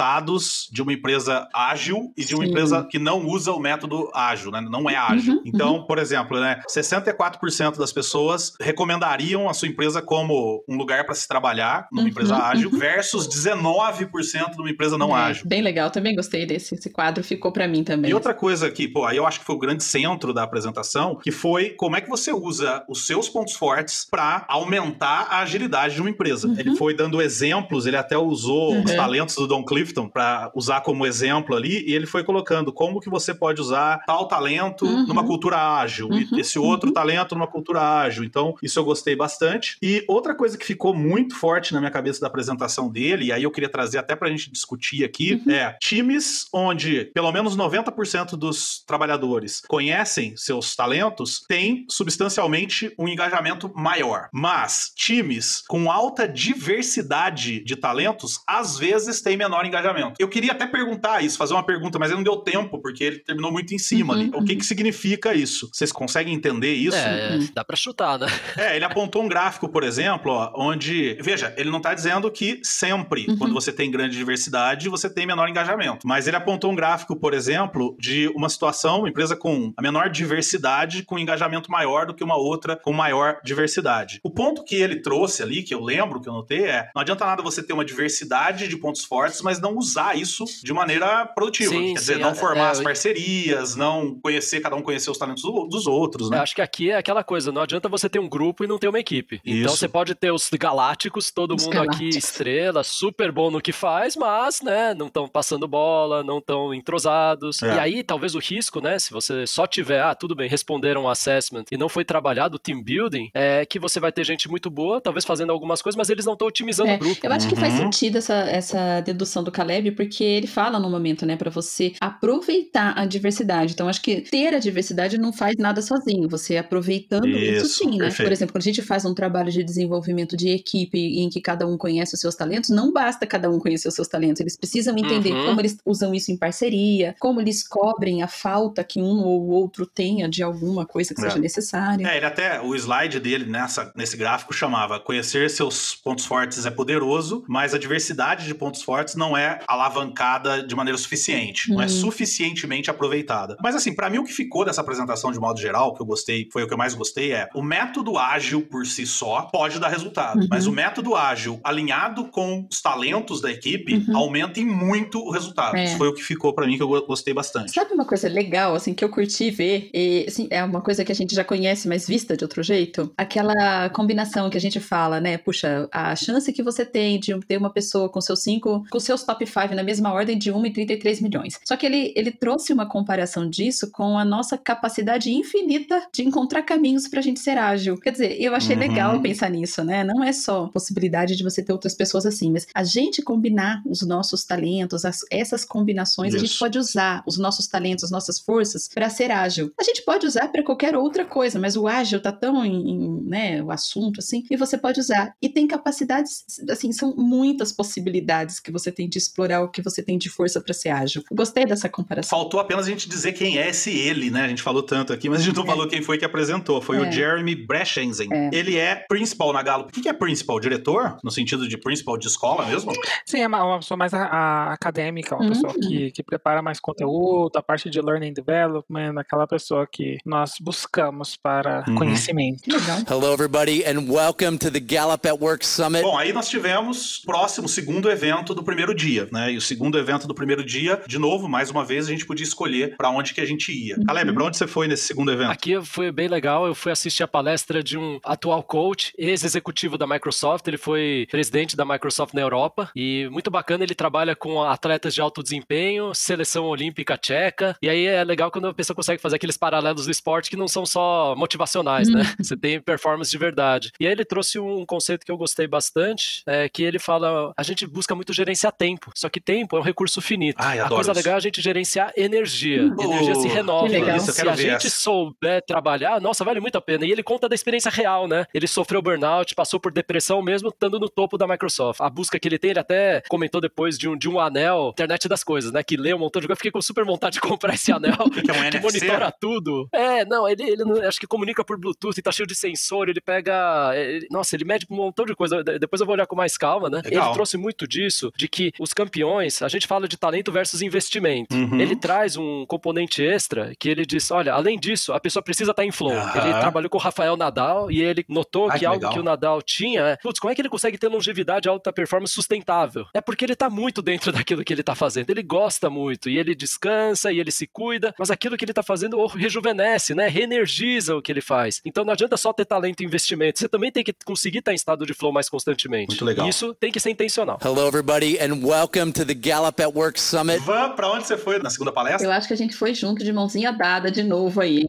resultados 0.02 0.68
de 0.72 0.80
uma 0.80 0.92
empresa 0.92 1.48
ágil 1.52 2.12
e 2.16 2.24
de 2.24 2.34
uma 2.34 2.44
Sim. 2.44 2.50
empresa 2.50 2.86
que 2.88 2.98
não 2.98 3.26
usa 3.26 3.52
o 3.52 3.58
método 3.58 4.08
ágil, 4.14 4.50
né? 4.52 4.60
Não 4.60 4.88
é 4.88 4.94
ágil. 4.96 5.34
Uhum, 5.34 5.42
então, 5.44 5.82
por 5.86 5.98
exemplo, 5.98 6.40
né, 6.40 6.60
64% 6.68 7.76
das 7.76 7.92
pessoas 7.92 8.52
recomendariam 8.60 9.48
a 9.48 9.54
sua 9.54 9.66
empresa 9.68 10.00
como 10.00 10.62
um 10.68 10.76
lugar 10.76 11.04
para 11.04 11.14
se 11.14 11.26
trabalhar 11.26 11.88
numa 11.90 12.02
Uhum, 12.02 12.08
empresa 12.08 12.36
ágil 12.36 12.70
uhum. 12.70 12.78
versus 12.78 13.26
19% 13.28 14.56
numa 14.56 14.70
empresa 14.70 14.96
não 14.96 15.16
É, 15.16 15.20
ágil. 15.22 15.46
Bem 15.46 15.62
legal, 15.62 15.90
também 15.90 16.14
gostei 16.14 16.46
desse. 16.46 16.74
Esse 16.76 16.90
quadro 16.90 17.24
ficou 17.24 17.50
pra 17.52 17.66
mim 17.66 17.82
também. 17.82 18.10
E 18.10 18.14
outra 18.14 18.32
coisa 18.32 18.70
que, 18.70 18.86
pô, 18.86 19.04
aí 19.04 19.16
eu 19.16 19.26
acho 19.26 19.40
que 19.40 19.44
foi 19.46 19.56
o 19.56 19.58
grande 19.58 19.82
centro 19.82 20.32
da 20.32 20.42
apresentação, 20.44 21.16
que 21.16 21.32
foi 21.32 21.70
como 21.70 21.96
é 21.96 22.00
que 22.00 22.08
você 22.08 22.32
usa 22.32 22.84
os 22.88 23.06
seus 23.06 23.28
pontos 23.28 23.54
fortes 23.54 24.06
para 24.08 24.44
aumentar 24.48 25.26
a 25.30 25.40
agilidade 25.40 25.94
de 25.94 26.00
uma 26.00 26.10
empresa. 26.10 26.46
Uhum. 26.46 26.54
Ele 26.58 26.76
foi 26.76 26.94
dando 26.94 27.20
exemplos, 27.20 27.86
ele 27.86 27.96
até 27.96 28.16
usou 28.16 28.78
os 28.84 28.90
Uhum. 28.90 28.96
talentos 28.96 29.34
do 29.34 29.46
Don 29.46 29.64
Clifton 29.88 30.08
para 30.08 30.50
usar 30.54 30.80
como 30.82 31.06
exemplo 31.06 31.56
ali, 31.56 31.84
e 31.88 31.94
ele 31.94 32.06
foi 32.06 32.22
colocando 32.22 32.72
como 32.72 33.00
que 33.00 33.08
você 33.10 33.34
pode 33.34 33.60
usar 33.60 34.02
tal 34.06 34.28
talento 34.28 34.84
Uhum. 34.84 35.06
numa 35.06 35.24
cultura 35.24 35.56
ágil, 35.78 36.08
Uhum, 36.08 36.26
e 36.36 36.40
esse 36.40 36.58
outro 36.58 36.88
uhum. 36.88 36.94
talento 36.94 37.34
numa 37.34 37.46
cultura 37.46 37.80
ágil. 38.00 38.24
Então, 38.24 38.54
isso 38.62 38.78
eu 38.78 38.84
gostei 38.84 39.16
bastante. 39.16 39.76
E 39.82 40.04
outra 40.08 40.34
coisa 40.34 40.56
que 40.58 40.64
ficou 40.64 40.94
muito 40.94 41.34
forte 41.34 41.72
na 41.72 41.80
minha 41.80 41.90
cabeça 41.90 42.20
da 42.20 42.26
apresentação 42.26 42.88
dele, 42.90 43.26
e 43.26 43.32
aí 43.32 43.42
eu 43.42 43.50
queria 43.50 43.68
trazer 43.68 43.98
até 43.98 44.14
pra 44.14 44.28
gente 44.28 44.50
discutir 44.50 45.04
aqui, 45.04 45.42
Uhum. 45.46 45.52
é 45.52 45.76
times 45.80 46.46
onde 46.52 47.06
pelo 47.14 47.32
menos 47.32 47.56
90% 47.56 48.36
dos 48.36 48.82
trabalhadores 48.86 49.62
conhecem 49.68 50.36
seus 50.36 50.74
talentos, 50.76 51.42
têm 51.48 51.86
substancialmente 51.88 52.92
um 52.98 53.08
engajamento 53.08 53.70
maior. 53.74 54.28
Mas 54.32 54.92
times 54.94 55.62
com 55.68 55.90
alta 55.90 56.26
diversidade 56.28 57.60
de 57.64 57.76
talentos, 57.76 58.40
às 58.46 58.78
vezes 58.78 59.20
têm 59.20 59.36
menor 59.36 59.64
engajamento. 59.64 59.77
Eu 60.18 60.28
queria 60.28 60.52
até 60.52 60.66
perguntar 60.66 61.22
isso, 61.22 61.36
fazer 61.38 61.54
uma 61.54 61.62
pergunta, 61.62 61.98
mas 61.98 62.10
ele 62.10 62.16
não 62.18 62.24
deu 62.24 62.36
tempo, 62.36 62.78
porque 62.80 63.04
ele 63.04 63.18
terminou 63.18 63.50
muito 63.52 63.74
em 63.74 63.78
cima 63.78 64.14
Uhum, 64.14 64.20
ali. 64.20 64.28
O 64.30 64.44
que, 64.44 64.52
uhum. 64.52 64.58
que 64.58 64.64
significa 64.66 65.34
isso? 65.34 65.68
Vocês 65.72 65.92
conseguem 65.92 66.34
entender 66.34 66.72
isso? 66.74 66.96
É, 66.96 67.36
Uhum. 67.36 67.48
dá 67.54 67.64
pra 67.64 67.76
chutar, 67.76 68.18
né? 68.18 68.26
É, 68.56 68.76
ele 68.76 68.84
apontou 68.84 69.22
um 69.22 69.28
gráfico, 69.28 69.68
por 69.68 69.82
exemplo, 69.84 70.32
ó, 70.32 70.52
onde. 70.56 71.14
Veja, 71.20 71.52
ele 71.56 71.70
não 71.70 71.80
tá 71.80 71.94
dizendo 71.94 72.30
que 72.30 72.60
sempre, 72.62 73.26
Uhum. 73.28 73.36
quando 73.38 73.54
você 73.54 73.72
tem 73.72 73.90
grande 73.90 74.16
diversidade, 74.16 74.88
você 74.88 75.08
tem 75.08 75.26
menor 75.26 75.48
engajamento. 75.48 76.06
Mas 76.06 76.26
ele 76.26 76.36
apontou 76.36 76.70
um 76.72 76.74
gráfico, 76.76 77.14
por 77.16 77.34
exemplo, 77.34 77.96
de 77.98 78.28
uma 78.34 78.48
situação, 78.48 79.00
uma 79.00 79.08
empresa 79.08 79.36
com 79.36 79.72
a 79.76 79.82
menor 79.82 80.08
diversidade, 80.10 81.02
com 81.02 81.18
engajamento 81.18 81.70
maior 81.70 82.06
do 82.06 82.14
que 82.14 82.24
uma 82.24 82.36
outra 82.36 82.76
com 82.76 82.92
maior 82.92 83.38
diversidade. 83.44 84.20
O 84.22 84.30
ponto 84.30 84.64
que 84.64 84.76
ele 84.76 84.96
trouxe 84.96 85.42
ali, 85.42 85.62
que 85.62 85.74
eu 85.74 85.82
lembro, 85.82 86.20
que 86.20 86.28
eu 86.28 86.32
notei, 86.32 86.64
é: 86.64 86.90
não 86.94 87.02
adianta 87.02 87.24
nada 87.26 87.42
você 87.42 87.62
ter 87.62 87.72
uma 87.72 87.84
diversidade 87.84 88.68
de 88.68 88.76
pontos 88.76 89.04
fortes, 89.04 89.40
mas 89.42 89.60
não 89.60 89.67
usar 89.76 90.16
isso 90.16 90.44
de 90.62 90.72
maneira 90.72 91.26
produtiva. 91.26 91.70
Sim, 91.70 91.92
Quer 91.94 92.00
dizer, 92.00 92.14
sim, 92.16 92.20
não 92.20 92.30
é- 92.30 92.34
formar 92.34 92.68
é, 92.68 92.70
as 92.70 92.78
eu- 92.78 92.84
parcerias, 92.84 93.76
não 93.76 94.14
conhecer, 94.20 94.60
cada 94.60 94.76
um 94.76 94.82
conhecer 94.82 95.10
os 95.10 95.18
talentos 95.18 95.42
do- 95.42 95.66
dos 95.66 95.86
outros, 95.86 96.26
Eu 96.28 96.32
né? 96.36 96.38
acho 96.40 96.54
que 96.54 96.62
aqui 96.62 96.90
é 96.90 96.96
aquela 96.96 97.22
coisa, 97.24 97.50
não 97.52 97.62
adianta 97.62 97.88
você 97.88 98.08
ter 98.08 98.18
um 98.18 98.28
grupo 98.28 98.64
e 98.64 98.66
não 98.66 98.78
ter 98.78 98.88
uma 98.88 98.98
equipe. 98.98 99.40
Então 99.44 99.66
Isso. 99.66 99.76
você 99.76 99.88
pode 99.88 100.14
ter 100.14 100.32
os 100.32 100.48
galácticos, 100.50 101.30
todo 101.30 101.54
Os 101.54 101.64
mundo 101.64 101.76
aqui 101.78 101.86
galácticos. 101.86 102.16
estrela, 102.16 102.84
super 102.84 103.32
bom 103.32 103.50
no 103.50 103.60
que 103.60 103.72
faz, 103.72 104.16
mas, 104.16 104.60
né, 104.62 104.94
não 104.94 105.06
estão 105.08 105.28
passando 105.28 105.66
bola, 105.66 106.22
não 106.22 106.38
estão 106.38 106.72
entrosados. 106.74 107.62
É. 107.62 107.74
E 107.74 107.78
aí, 107.78 108.02
talvez 108.02 108.34
o 108.34 108.38
risco, 108.38 108.80
né, 108.80 108.98
se 108.98 109.12
você 109.12 109.46
só 109.46 109.66
tiver, 109.66 110.02
ah, 110.02 110.14
tudo 110.14 110.34
bem, 110.34 110.48
responderam 110.48 111.04
um 111.04 111.08
assessment 111.08 111.64
e 111.70 111.76
não 111.76 111.88
foi 111.88 112.04
trabalhado 112.04 112.56
o 112.56 112.58
team 112.58 112.82
building, 112.82 113.30
é 113.34 113.64
que 113.66 113.78
você 113.78 114.00
vai 114.00 114.12
ter 114.12 114.24
gente 114.24 114.48
muito 114.48 114.70
boa, 114.70 115.00
talvez 115.00 115.24
fazendo 115.24 115.52
algumas 115.52 115.82
coisas, 115.82 115.96
mas 115.96 116.10
eles 116.10 116.24
não 116.24 116.32
estão 116.34 116.48
otimizando 116.48 116.90
É, 116.90 116.94
o 116.96 116.98
grupo. 116.98 117.20
Eu 117.26 117.32
acho 117.32 117.48
que 117.48 117.56
faz 117.56 117.74
Uhum. 117.74 117.80
sentido 117.80 118.18
essa, 118.18 118.34
essa 118.34 119.00
dedução 119.00 119.42
do 119.44 119.50
Caleb, 119.58 119.90
porque 119.92 120.22
ele 120.22 120.46
fala 120.46 120.78
no 120.78 120.88
momento, 120.88 121.26
né, 121.26 121.36
pra 121.36 121.50
você 121.50 121.92
aproveitar 122.00 122.92
a 122.96 123.04
diversidade. 123.06 123.72
Então, 123.72 123.88
acho 123.88 124.00
que 124.02 124.20
ter 124.20 124.54
a 124.54 124.58
diversidade 124.58 125.18
não 125.18 125.32
faz 125.32 125.56
nada 125.58 125.82
sozinho. 125.82 126.28
Você 126.28 126.56
aproveitando 126.56 127.26
isso, 127.26 127.66
Isso, 127.66 127.78
sim, 127.78 127.90
né? 127.92 128.04
perfeito. 128.06 128.22
Por 128.28 128.32
exemplo, 128.32 128.52
quando 128.52 128.62
a 128.62 128.64
gente 128.64 128.82
faz 128.82 129.04
um 129.04 129.14
trabalho 129.14 129.50
de 129.50 129.64
desenvolvimento 129.64 130.36
de 130.36 130.50
equipe 130.50 130.98
em 130.98 131.28
que 131.28 131.40
cada 131.40 131.66
um 131.66 131.76
conhece 131.76 132.14
os 132.14 132.20
seus 132.20 132.34
talentos, 132.34 132.70
não 132.70 132.92
basta 132.92 133.26
cada 133.26 133.50
um 133.50 133.58
conhecer 133.58 133.88
os 133.88 133.94
seus 133.94 134.06
talentos. 134.08 134.40
Eles 134.40 134.56
precisam 134.56 134.96
entender 134.96 135.32
Uhum. 135.32 135.44
como 135.46 135.60
eles 135.60 135.76
usam 135.84 136.14
isso 136.14 136.30
em 136.30 136.36
parceria, 136.36 137.14
como 137.18 137.40
eles 137.40 137.66
cobrem 137.66 138.22
a 138.22 138.28
falta 138.28 138.84
que 138.84 139.00
um 139.00 139.24
ou 139.24 139.48
outro 139.48 139.86
tenha 139.86 140.28
de 140.28 140.42
alguma 140.42 140.86
coisa 140.86 141.14
que 141.14 141.20
É. 141.20 141.24
seja 141.24 141.38
necessária. 141.38 142.06
É, 142.06 142.16
ele 142.16 142.26
até, 142.26 142.60
o 142.60 142.74
slide 142.74 143.18
dele 143.20 143.44
nessa, 143.46 143.92
nesse 143.96 144.16
gráfico 144.16 144.52
chamava 144.54 145.00
Conhecer 145.00 145.48
seus 145.50 145.94
pontos 145.94 146.24
fortes 146.26 146.64
é 146.66 146.70
poderoso, 146.70 147.44
mas 147.48 147.74
a 147.74 147.78
diversidade 147.78 148.46
de 148.46 148.54
pontos 148.54 148.82
fortes 148.82 149.14
não 149.14 149.36
é 149.36 149.37
alavancada 149.66 150.62
de 150.62 150.74
maneira 150.74 150.98
suficiente, 150.98 151.70
não 151.70 151.80
é 151.82 151.86
Hum. 151.86 151.88
suficientemente 151.88 152.90
aproveitada. 152.90 153.56
Mas 153.62 153.74
assim, 153.74 153.94
pra 153.94 154.10
mim 154.10 154.18
o 154.18 154.24
que 154.24 154.32
ficou 154.32 154.64
dessa 154.64 154.80
apresentação 154.80 155.32
de 155.32 155.38
modo 155.38 155.60
geral, 155.60 155.94
que 155.94 156.02
eu 156.02 156.06
gostei, 156.06 156.48
foi 156.52 156.62
o 156.62 156.66
que 156.68 156.74
eu 156.74 156.78
mais 156.78 156.94
gostei, 156.94 157.32
é 157.32 157.48
o 157.54 157.62
método 157.62 158.16
ágil 158.18 158.62
por 158.62 158.86
si 158.86 159.06
só 159.06 159.42
pode 159.42 159.78
dar 159.78 159.88
resultado, 159.88 160.40
Uhum. 160.40 160.48
mas 160.50 160.66
o 160.66 160.72
método 160.72 161.14
ágil 161.16 161.60
alinhado 161.64 162.26
com 162.28 162.66
os 162.70 162.80
talentos 162.80 163.40
da 163.40 163.50
equipe 163.50 163.94
Uhum. 164.08 164.16
aumenta 164.16 164.60
em 164.60 164.64
muito 164.66 165.18
o 165.20 165.30
resultado. 165.30 165.76
É. 165.76 165.84
Isso 165.84 165.96
foi 165.96 166.08
o 166.08 166.14
que 166.14 166.22
ficou 166.22 166.52
pra 166.52 166.66
mim 166.66 166.76
que 166.76 166.82
eu 166.82 166.88
go- 166.88 167.06
gostei 167.06 167.32
bastante. 167.34 167.72
Sabe 167.72 167.92
uma 167.94 168.04
coisa 168.04 168.28
legal, 168.28 168.74
assim, 168.74 168.94
que 168.94 169.04
eu 169.04 169.08
curti 169.08 169.50
ver? 169.50 169.90
E, 169.94 170.24
assim, 170.28 170.46
é 170.50 170.62
uma 170.62 170.80
coisa 170.80 171.04
que 171.04 171.12
a 171.12 171.14
gente 171.14 171.34
já 171.34 171.44
conhece, 171.44 171.88
mas 171.88 172.06
vista 172.06 172.36
de 172.36 172.44
outro 172.44 172.62
jeito? 172.62 173.12
Aquela 173.16 173.88
combinação 173.90 174.50
que 174.50 174.56
a 174.56 174.60
gente 174.60 174.80
fala, 174.80 175.20
né? 175.20 175.38
Puxa, 175.38 175.88
a 175.92 176.14
chance 176.16 176.52
que 176.52 176.62
você 176.62 176.84
tem 176.84 177.18
de 177.18 177.38
ter 177.40 177.56
uma 177.56 177.70
pessoa 177.70 178.08
com 178.08 178.20
seus 178.20 178.42
cinco, 178.42 178.84
com 178.90 179.00
seus 179.00 179.22
top 179.28 179.46
5 179.46 179.74
na 179.74 179.82
mesma 179.82 180.12
ordem 180.12 180.38
de 180.38 180.50
1 180.50 180.66
e 180.66 180.72
33 180.72 181.20
milhões. 181.20 181.60
Só 181.66 181.76
que 181.76 181.84
ele, 181.86 182.12
ele 182.16 182.30
trouxe 182.32 182.72
uma 182.72 182.86
comparação 182.88 183.48
disso 183.48 183.90
com 183.92 184.16
a 184.18 184.24
nossa 184.24 184.56
capacidade 184.56 185.30
infinita 185.30 186.02
de 186.12 186.22
encontrar 186.24 186.62
caminhos 186.62 187.06
pra 187.08 187.20
gente 187.20 187.40
ser 187.40 187.58
ágil. 187.58 187.98
Quer 187.98 188.12
dizer, 188.12 188.40
eu 188.40 188.54
achei 188.54 188.74
Uhum. 188.74 188.80
legal 188.80 189.20
pensar 189.20 189.50
nisso, 189.50 189.84
né? 189.84 190.02
Não 190.04 190.22
é 190.24 190.32
só 190.32 190.64
a 190.64 190.68
possibilidade 190.68 191.36
de 191.36 191.42
você 191.44 191.62
ter 191.62 191.72
outras 191.72 191.94
pessoas 191.94 192.24
assim, 192.24 192.50
mas 192.50 192.66
a 192.74 192.84
gente 192.84 193.20
combinar 193.22 193.82
os 193.86 194.00
nossos 194.06 194.44
talentos, 194.44 195.04
as- 195.04 195.20
essas 195.30 195.64
combinações, 195.64 196.34
a 196.34 196.38
gente 196.38 196.50
Isso. 196.50 196.58
pode 196.58 196.78
usar 196.78 197.22
os 197.26 197.36
nossos 197.38 197.66
talentos, 197.66 198.04
as 198.04 198.10
nossas 198.10 198.38
forças 198.40 198.88
para 198.88 199.10
ser 199.10 199.30
ágil. 199.30 199.70
A 199.78 199.82
gente 199.82 200.02
pode 200.02 200.26
usar 200.26 200.48
para 200.48 200.62
qualquer 200.62 200.96
outra 200.96 201.24
coisa, 201.24 201.58
mas 201.58 201.76
o 201.76 201.86
ágil 201.86 202.20
tá 202.20 202.32
tão 202.32 202.64
em, 202.64 202.90
em, 202.90 203.20
né, 203.24 203.62
o 203.62 203.70
assunto 203.70 204.20
assim, 204.20 204.42
e 204.50 204.56
você 204.56 204.78
pode 204.78 205.00
usar. 205.00 205.34
E 205.42 205.48
tem 205.48 205.66
capacidades, 205.66 206.44
assim, 206.70 206.92
são 206.92 207.14
muitas 207.16 207.72
possibilidades 207.72 208.60
que 208.60 208.70
você 208.70 208.90
tem 208.92 209.08
de 209.08 209.17
explorar 209.18 209.62
o 209.62 209.68
que 209.68 209.82
você 209.82 210.02
tem 210.02 210.16
de 210.18 210.28
força 210.28 210.60
para 210.60 210.72
ser 210.74 210.88
ágil. 210.90 211.22
Gostei 211.32 211.64
dessa 211.66 211.88
comparação. 211.88 212.38
Faltou 212.38 212.60
apenas 212.60 212.86
a 212.86 212.90
gente 212.90 213.08
dizer 213.08 213.32
quem 213.32 213.58
é 213.58 213.68
esse 213.68 213.90
ele, 213.96 214.30
né? 214.30 214.42
A 214.44 214.48
gente 214.48 214.62
falou 214.62 214.82
tanto 214.82 215.12
aqui, 215.12 215.28
mas 215.28 215.40
a 215.40 215.44
gente 215.44 215.56
não 215.56 215.64
É. 215.64 215.66
falou 215.66 215.86
quem 215.88 216.02
foi 216.02 216.18
que 216.18 216.24
apresentou. 216.24 216.80
Foi 216.80 216.96
É. 216.96 217.00
o 217.00 217.12
Jeremy 217.12 217.54
Brechenzen. 217.54 218.28
É. 218.32 218.50
Ele 218.52 218.76
é 218.76 219.04
principal 219.08 219.52
na 219.52 219.62
Gallup. 219.62 219.90
O 219.96 220.02
que 220.02 220.08
é 220.08 220.12
principal? 220.12 220.58
Diretor? 220.60 221.16
No 221.22 221.30
sentido 221.30 221.68
de 221.68 221.76
principal 221.76 222.16
de 222.16 222.26
escola 222.28 222.64
mesmo? 222.66 222.92
Sim, 223.26 223.40
é 223.40 223.46
uma, 223.46 223.64
uma 223.64 223.78
pessoa 223.78 223.96
mais 223.98 224.14
a- 224.14 224.24
a- 224.24 224.72
acadêmica, 224.72 225.34
uma 225.34 225.44
Uhum. 225.44 225.48
pessoa 225.50 225.74
que, 225.74 226.10
que 226.12 226.22
prepara 226.22 226.62
mais 226.62 226.78
conteúdo, 226.80 227.56
a 227.56 227.62
parte 227.62 227.90
de 227.90 228.00
learning 228.00 228.32
development, 228.32 229.14
aquela 229.18 229.46
pessoa 229.46 229.86
que 229.90 230.18
nós 230.24 230.52
buscamos 230.60 231.36
para 231.36 231.84
Uhum. 231.88 231.94
conhecimento. 231.96 232.62
Legal. 232.70 232.98
Hello, 233.08 233.32
everybody, 233.32 233.84
and 233.84 234.10
welcome 234.10 234.58
to 234.58 234.70
the 234.70 234.80
Gallup 234.80 235.26
at 235.28 235.38
Work 235.40 235.64
Summit. 235.66 236.02
Bom, 236.02 236.16
aí 236.16 236.32
nós 236.32 236.48
tivemos 236.48 237.18
o 237.22 237.26
próximo, 237.26 237.68
segundo 237.68 238.10
evento 238.10 238.54
do 238.54 238.62
primeiro 238.62 238.94
dia, 238.94 239.07
né? 239.30 239.52
E 239.52 239.56
o 239.56 239.60
segundo 239.60 239.98
evento 239.98 240.26
do 240.26 240.34
primeiro 240.34 240.64
dia, 240.64 241.00
de 241.06 241.18
novo, 241.18 241.48
mais 241.48 241.70
uma 241.70 241.84
vez, 241.84 242.06
a 242.06 242.10
gente 242.10 242.26
podia 242.26 242.44
escolher 242.44 242.96
pra 242.96 243.10
onde 243.10 243.34
que 243.34 243.40
a 243.40 243.46
gente 243.46 243.72
ia. 243.72 243.96
Uhum. 243.96 244.04
Caleb, 244.04 244.32
pra 244.32 244.44
onde 244.44 244.56
você 244.56 244.66
foi 244.66 244.88
nesse 244.88 245.04
segundo 245.04 245.32
evento? 245.32 245.50
Aqui 245.50 245.80
foi 245.82 246.12
bem 246.12 246.28
legal, 246.28 246.66
eu 246.66 246.74
fui 246.74 246.92
assistir 246.92 247.22
a 247.22 247.28
palestra 247.28 247.82
de 247.82 247.96
um 247.96 248.18
atual 248.24 248.62
coach, 248.62 249.12
ex-executivo 249.16 249.96
da 249.96 250.06
Microsoft, 250.06 250.66
ele 250.66 250.78
foi 250.78 251.26
presidente 251.30 251.76
da 251.76 251.84
Microsoft 251.84 252.34
na 252.34 252.40
Europa, 252.40 252.90
e 252.94 253.28
muito 253.30 253.50
bacana, 253.50 253.84
ele 253.84 253.94
trabalha 253.94 254.34
com 254.36 254.62
atletas 254.62 255.14
de 255.14 255.20
alto 255.20 255.42
desempenho, 255.42 256.14
seleção 256.14 256.66
olímpica 256.66 257.16
tcheca, 257.16 257.76
e 257.82 257.88
aí 257.88 258.06
é 258.06 258.22
legal 258.24 258.50
quando 258.50 258.68
a 258.68 258.74
pessoa 258.74 258.94
consegue 258.94 259.20
fazer 259.22 259.36
aqueles 259.36 259.56
paralelos 259.56 260.04
do 260.06 260.10
esporte 260.10 260.50
que 260.50 260.56
não 260.56 260.68
são 260.68 260.84
só 260.84 261.34
motivacionais, 261.36 262.08
né? 262.08 262.22
Você 262.38 262.56
tem 262.56 262.80
performance 262.80 263.30
de 263.30 263.38
verdade. 263.38 263.92
E 264.00 264.06
aí 264.06 264.12
ele 264.12 264.24
trouxe 264.24 264.58
um 264.58 264.84
conceito 264.84 265.24
que 265.24 265.32
eu 265.32 265.36
gostei 265.36 265.66
bastante, 265.66 266.42
é, 266.46 266.68
que 266.68 266.82
ele 266.82 266.98
fala, 266.98 267.52
a 267.56 267.62
gente 267.62 267.86
busca 267.86 268.14
muito 268.14 268.32
gerenciar 268.32 268.72
tempo, 268.72 268.97
só 269.14 269.28
que 269.28 269.40
tempo 269.40 269.76
é 269.76 269.80
um 269.80 269.82
recurso 269.82 270.20
finito. 270.20 270.56
Ai, 270.60 270.80
a 270.80 270.88
coisa 270.88 271.10
isso. 271.12 271.18
legal 271.18 271.34
é 271.34 271.36
a 271.36 271.40
gente 271.40 271.60
gerenciar 271.60 272.12
energia. 272.16 272.92
Oh, 272.98 273.02
energia 273.02 273.34
se 273.36 273.48
renova. 273.48 273.86
que 273.86 273.92
legal. 273.92 274.16
Isso, 274.16 274.32
Se 274.32 274.48
a 274.48 274.54
gente 274.56 274.86
essa. 274.86 274.90
souber 274.90 275.62
trabalhar, 275.66 276.20
nossa, 276.20 276.44
vale 276.44 276.60
muito 276.60 276.76
a 276.76 276.80
pena. 276.80 277.04
E 277.04 277.10
ele 277.12 277.22
conta 277.22 277.48
da 277.48 277.54
experiência 277.54 277.90
real, 277.90 278.26
né? 278.28 278.46
Ele 278.52 278.66
sofreu 278.66 279.00
burnout, 279.02 279.54
passou 279.54 279.78
por 279.80 279.92
depressão 279.92 280.42
mesmo 280.42 280.68
estando 280.68 280.98
no 280.98 281.08
topo 281.08 281.36
da 281.38 281.46
Microsoft. 281.46 282.00
A 282.00 282.08
busca 282.10 282.38
que 282.38 282.48
ele 282.48 282.58
tem, 282.58 282.70
ele 282.70 282.80
até 282.80 283.22
comentou 283.28 283.60
depois 283.60 283.98
de 283.98 284.08
um, 284.08 284.16
de 284.16 284.28
um 284.28 284.38
anel, 284.38 284.90
internet 284.92 285.28
das 285.28 285.42
coisas, 285.44 285.72
né? 285.72 285.82
Que 285.82 285.96
lê 285.96 286.12
um 286.14 286.18
montão 286.18 286.40
de 286.40 286.46
coisa. 286.46 286.56
Fiquei 286.56 286.70
com 286.70 286.80
super 286.82 287.04
vontade 287.04 287.34
de 287.34 287.40
comprar 287.40 287.74
esse 287.74 287.92
anel. 287.92 288.16
que 288.30 288.50
é 288.50 288.54
um 288.54 288.70
que 288.70 288.80
monitora 288.80 289.32
tudo. 289.40 289.88
É, 289.92 290.24
não, 290.24 290.48
ele, 290.48 290.62
ele 290.62 291.06
acho 291.06 291.18
que 291.20 291.26
comunica 291.26 291.64
por 291.64 291.78
Bluetooth, 291.78 292.20
tá 292.22 292.32
cheio 292.32 292.46
de 292.46 292.54
sensor, 292.54 293.08
ele 293.08 293.20
pega. 293.20 293.92
ele- 293.94 294.26
nossa, 294.30 294.56
ele 294.56 294.64
mede 294.64 294.86
um 294.90 294.96
montão 294.96 295.24
de 295.24 295.34
coisa. 295.34 295.62
De- 295.62 295.78
Depois 295.78 296.00
eu 296.00 296.06
vou 296.06 296.14
olhar 296.14 296.26
com 296.26 296.36
mais 296.36 296.56
calma, 296.56 296.88
né? 296.90 297.00
Legal. 297.04 297.26
Ele 297.26 297.34
trouxe 297.34 297.56
muito 297.56 297.86
disso, 297.86 298.32
de 298.36 298.48
que 298.48 298.72
o 298.78 298.84
os 298.88 298.94
campeões, 298.94 299.62
a 299.62 299.68
gente 299.68 299.86
fala 299.86 300.08
de 300.08 300.16
talento 300.16 300.50
versus 300.50 300.82
investimento. 300.82 301.54
Uhum. 301.54 301.80
Ele 301.80 301.94
traz 301.94 302.36
um 302.36 302.66
componente 302.66 303.22
extra 303.22 303.72
que 303.78 303.88
ele 303.88 304.04
diz: 304.04 304.30
olha, 304.30 304.52
além 304.52 304.78
disso, 304.78 305.12
a 305.12 305.20
pessoa 305.20 305.42
precisa 305.42 305.70
estar 305.70 305.84
em 305.84 305.92
flow. 305.92 306.12
Uhum. 306.12 306.42
Ele 306.42 306.60
trabalhou 306.60 306.90
com 306.90 306.98
o 306.98 307.00
Rafael 307.00 307.36
Nadal 307.36 307.90
e 307.90 308.02
ele 308.02 308.24
notou 308.28 308.70
Ai, 308.70 308.72
que, 308.72 308.78
que, 308.80 308.86
algo 308.86 308.98
legal. 308.98 309.12
que 309.12 309.20
o 309.20 309.22
Nadal 309.22 309.62
tinha 309.62 310.00
é, 310.00 310.16
putz, 310.16 310.40
como 310.40 310.50
é 310.50 310.54
que 310.54 310.60
ele 310.60 310.68
consegue 310.68 310.98
ter 310.98 311.08
longevidade, 311.08 311.68
alta 311.68 311.92
performance 311.92 312.32
sustentável? 312.32 313.06
É 313.14 313.20
porque 313.20 313.44
ele 313.44 313.54
tá 313.54 313.68
muito 313.68 314.00
dentro 314.02 314.32
daquilo 314.32 314.64
que 314.64 314.72
ele 314.72 314.82
tá 314.82 314.94
fazendo. 314.94 315.30
Ele 315.30 315.42
gosta 315.42 315.90
muito 315.90 316.28
e 316.28 316.38
ele 316.38 316.54
descansa 316.54 317.30
e 317.30 317.38
ele 317.38 317.50
se 317.50 317.66
cuida, 317.66 318.14
mas 318.18 318.30
aquilo 318.30 318.56
que 318.56 318.64
ele 318.64 318.72
tá 318.72 318.82
fazendo 318.82 319.24
rejuvenesce, 319.26 320.14
né? 320.14 320.28
Reenergiza 320.28 321.16
o 321.16 321.22
que 321.22 321.30
ele 321.30 321.40
faz. 321.40 321.80
Então 321.84 322.04
não 322.04 322.12
adianta 322.12 322.36
só 322.36 322.52
ter 322.52 322.64
talento 322.64 323.02
e 323.02 323.04
investimento. 323.04 323.58
Você 323.58 323.68
também 323.68 323.92
tem 323.92 324.02
que 324.02 324.14
conseguir 324.24 324.58
estar 324.58 324.72
em 324.72 324.76
estado 324.76 325.04
de 325.04 325.12
flow 325.14 325.32
mais 325.32 325.48
constantemente. 325.48 326.08
Muito 326.08 326.24
legal. 326.24 326.48
Isso 326.48 326.74
tem 326.74 326.90
que 326.90 327.00
ser 327.00 327.10
intencional. 327.10 327.58
Hello, 327.62 327.86
everybody, 327.86 328.38
and 328.38 328.64
welcome 328.64 328.77
to 328.86 329.24
the 329.24 329.34
Gallup 329.34 329.80
at 329.80 329.94
Work 329.94 330.20
Summit. 330.20 330.60
Van, 330.60 330.90
pra 330.90 331.10
onde 331.10 331.26
você 331.26 331.36
foi 331.36 331.58
na 331.58 331.70
segunda 331.70 331.92
palestra? 331.92 332.26
Eu 332.26 332.32
acho 332.32 332.46
que 332.46 332.54
a 332.54 332.56
gente 332.56 332.76
foi 332.76 332.94
junto 332.94 333.24
de 333.24 333.32
mãozinha 333.32 333.72
dada 333.72 334.10
de 334.10 334.22
novo 334.22 334.60
aí. 334.60 334.84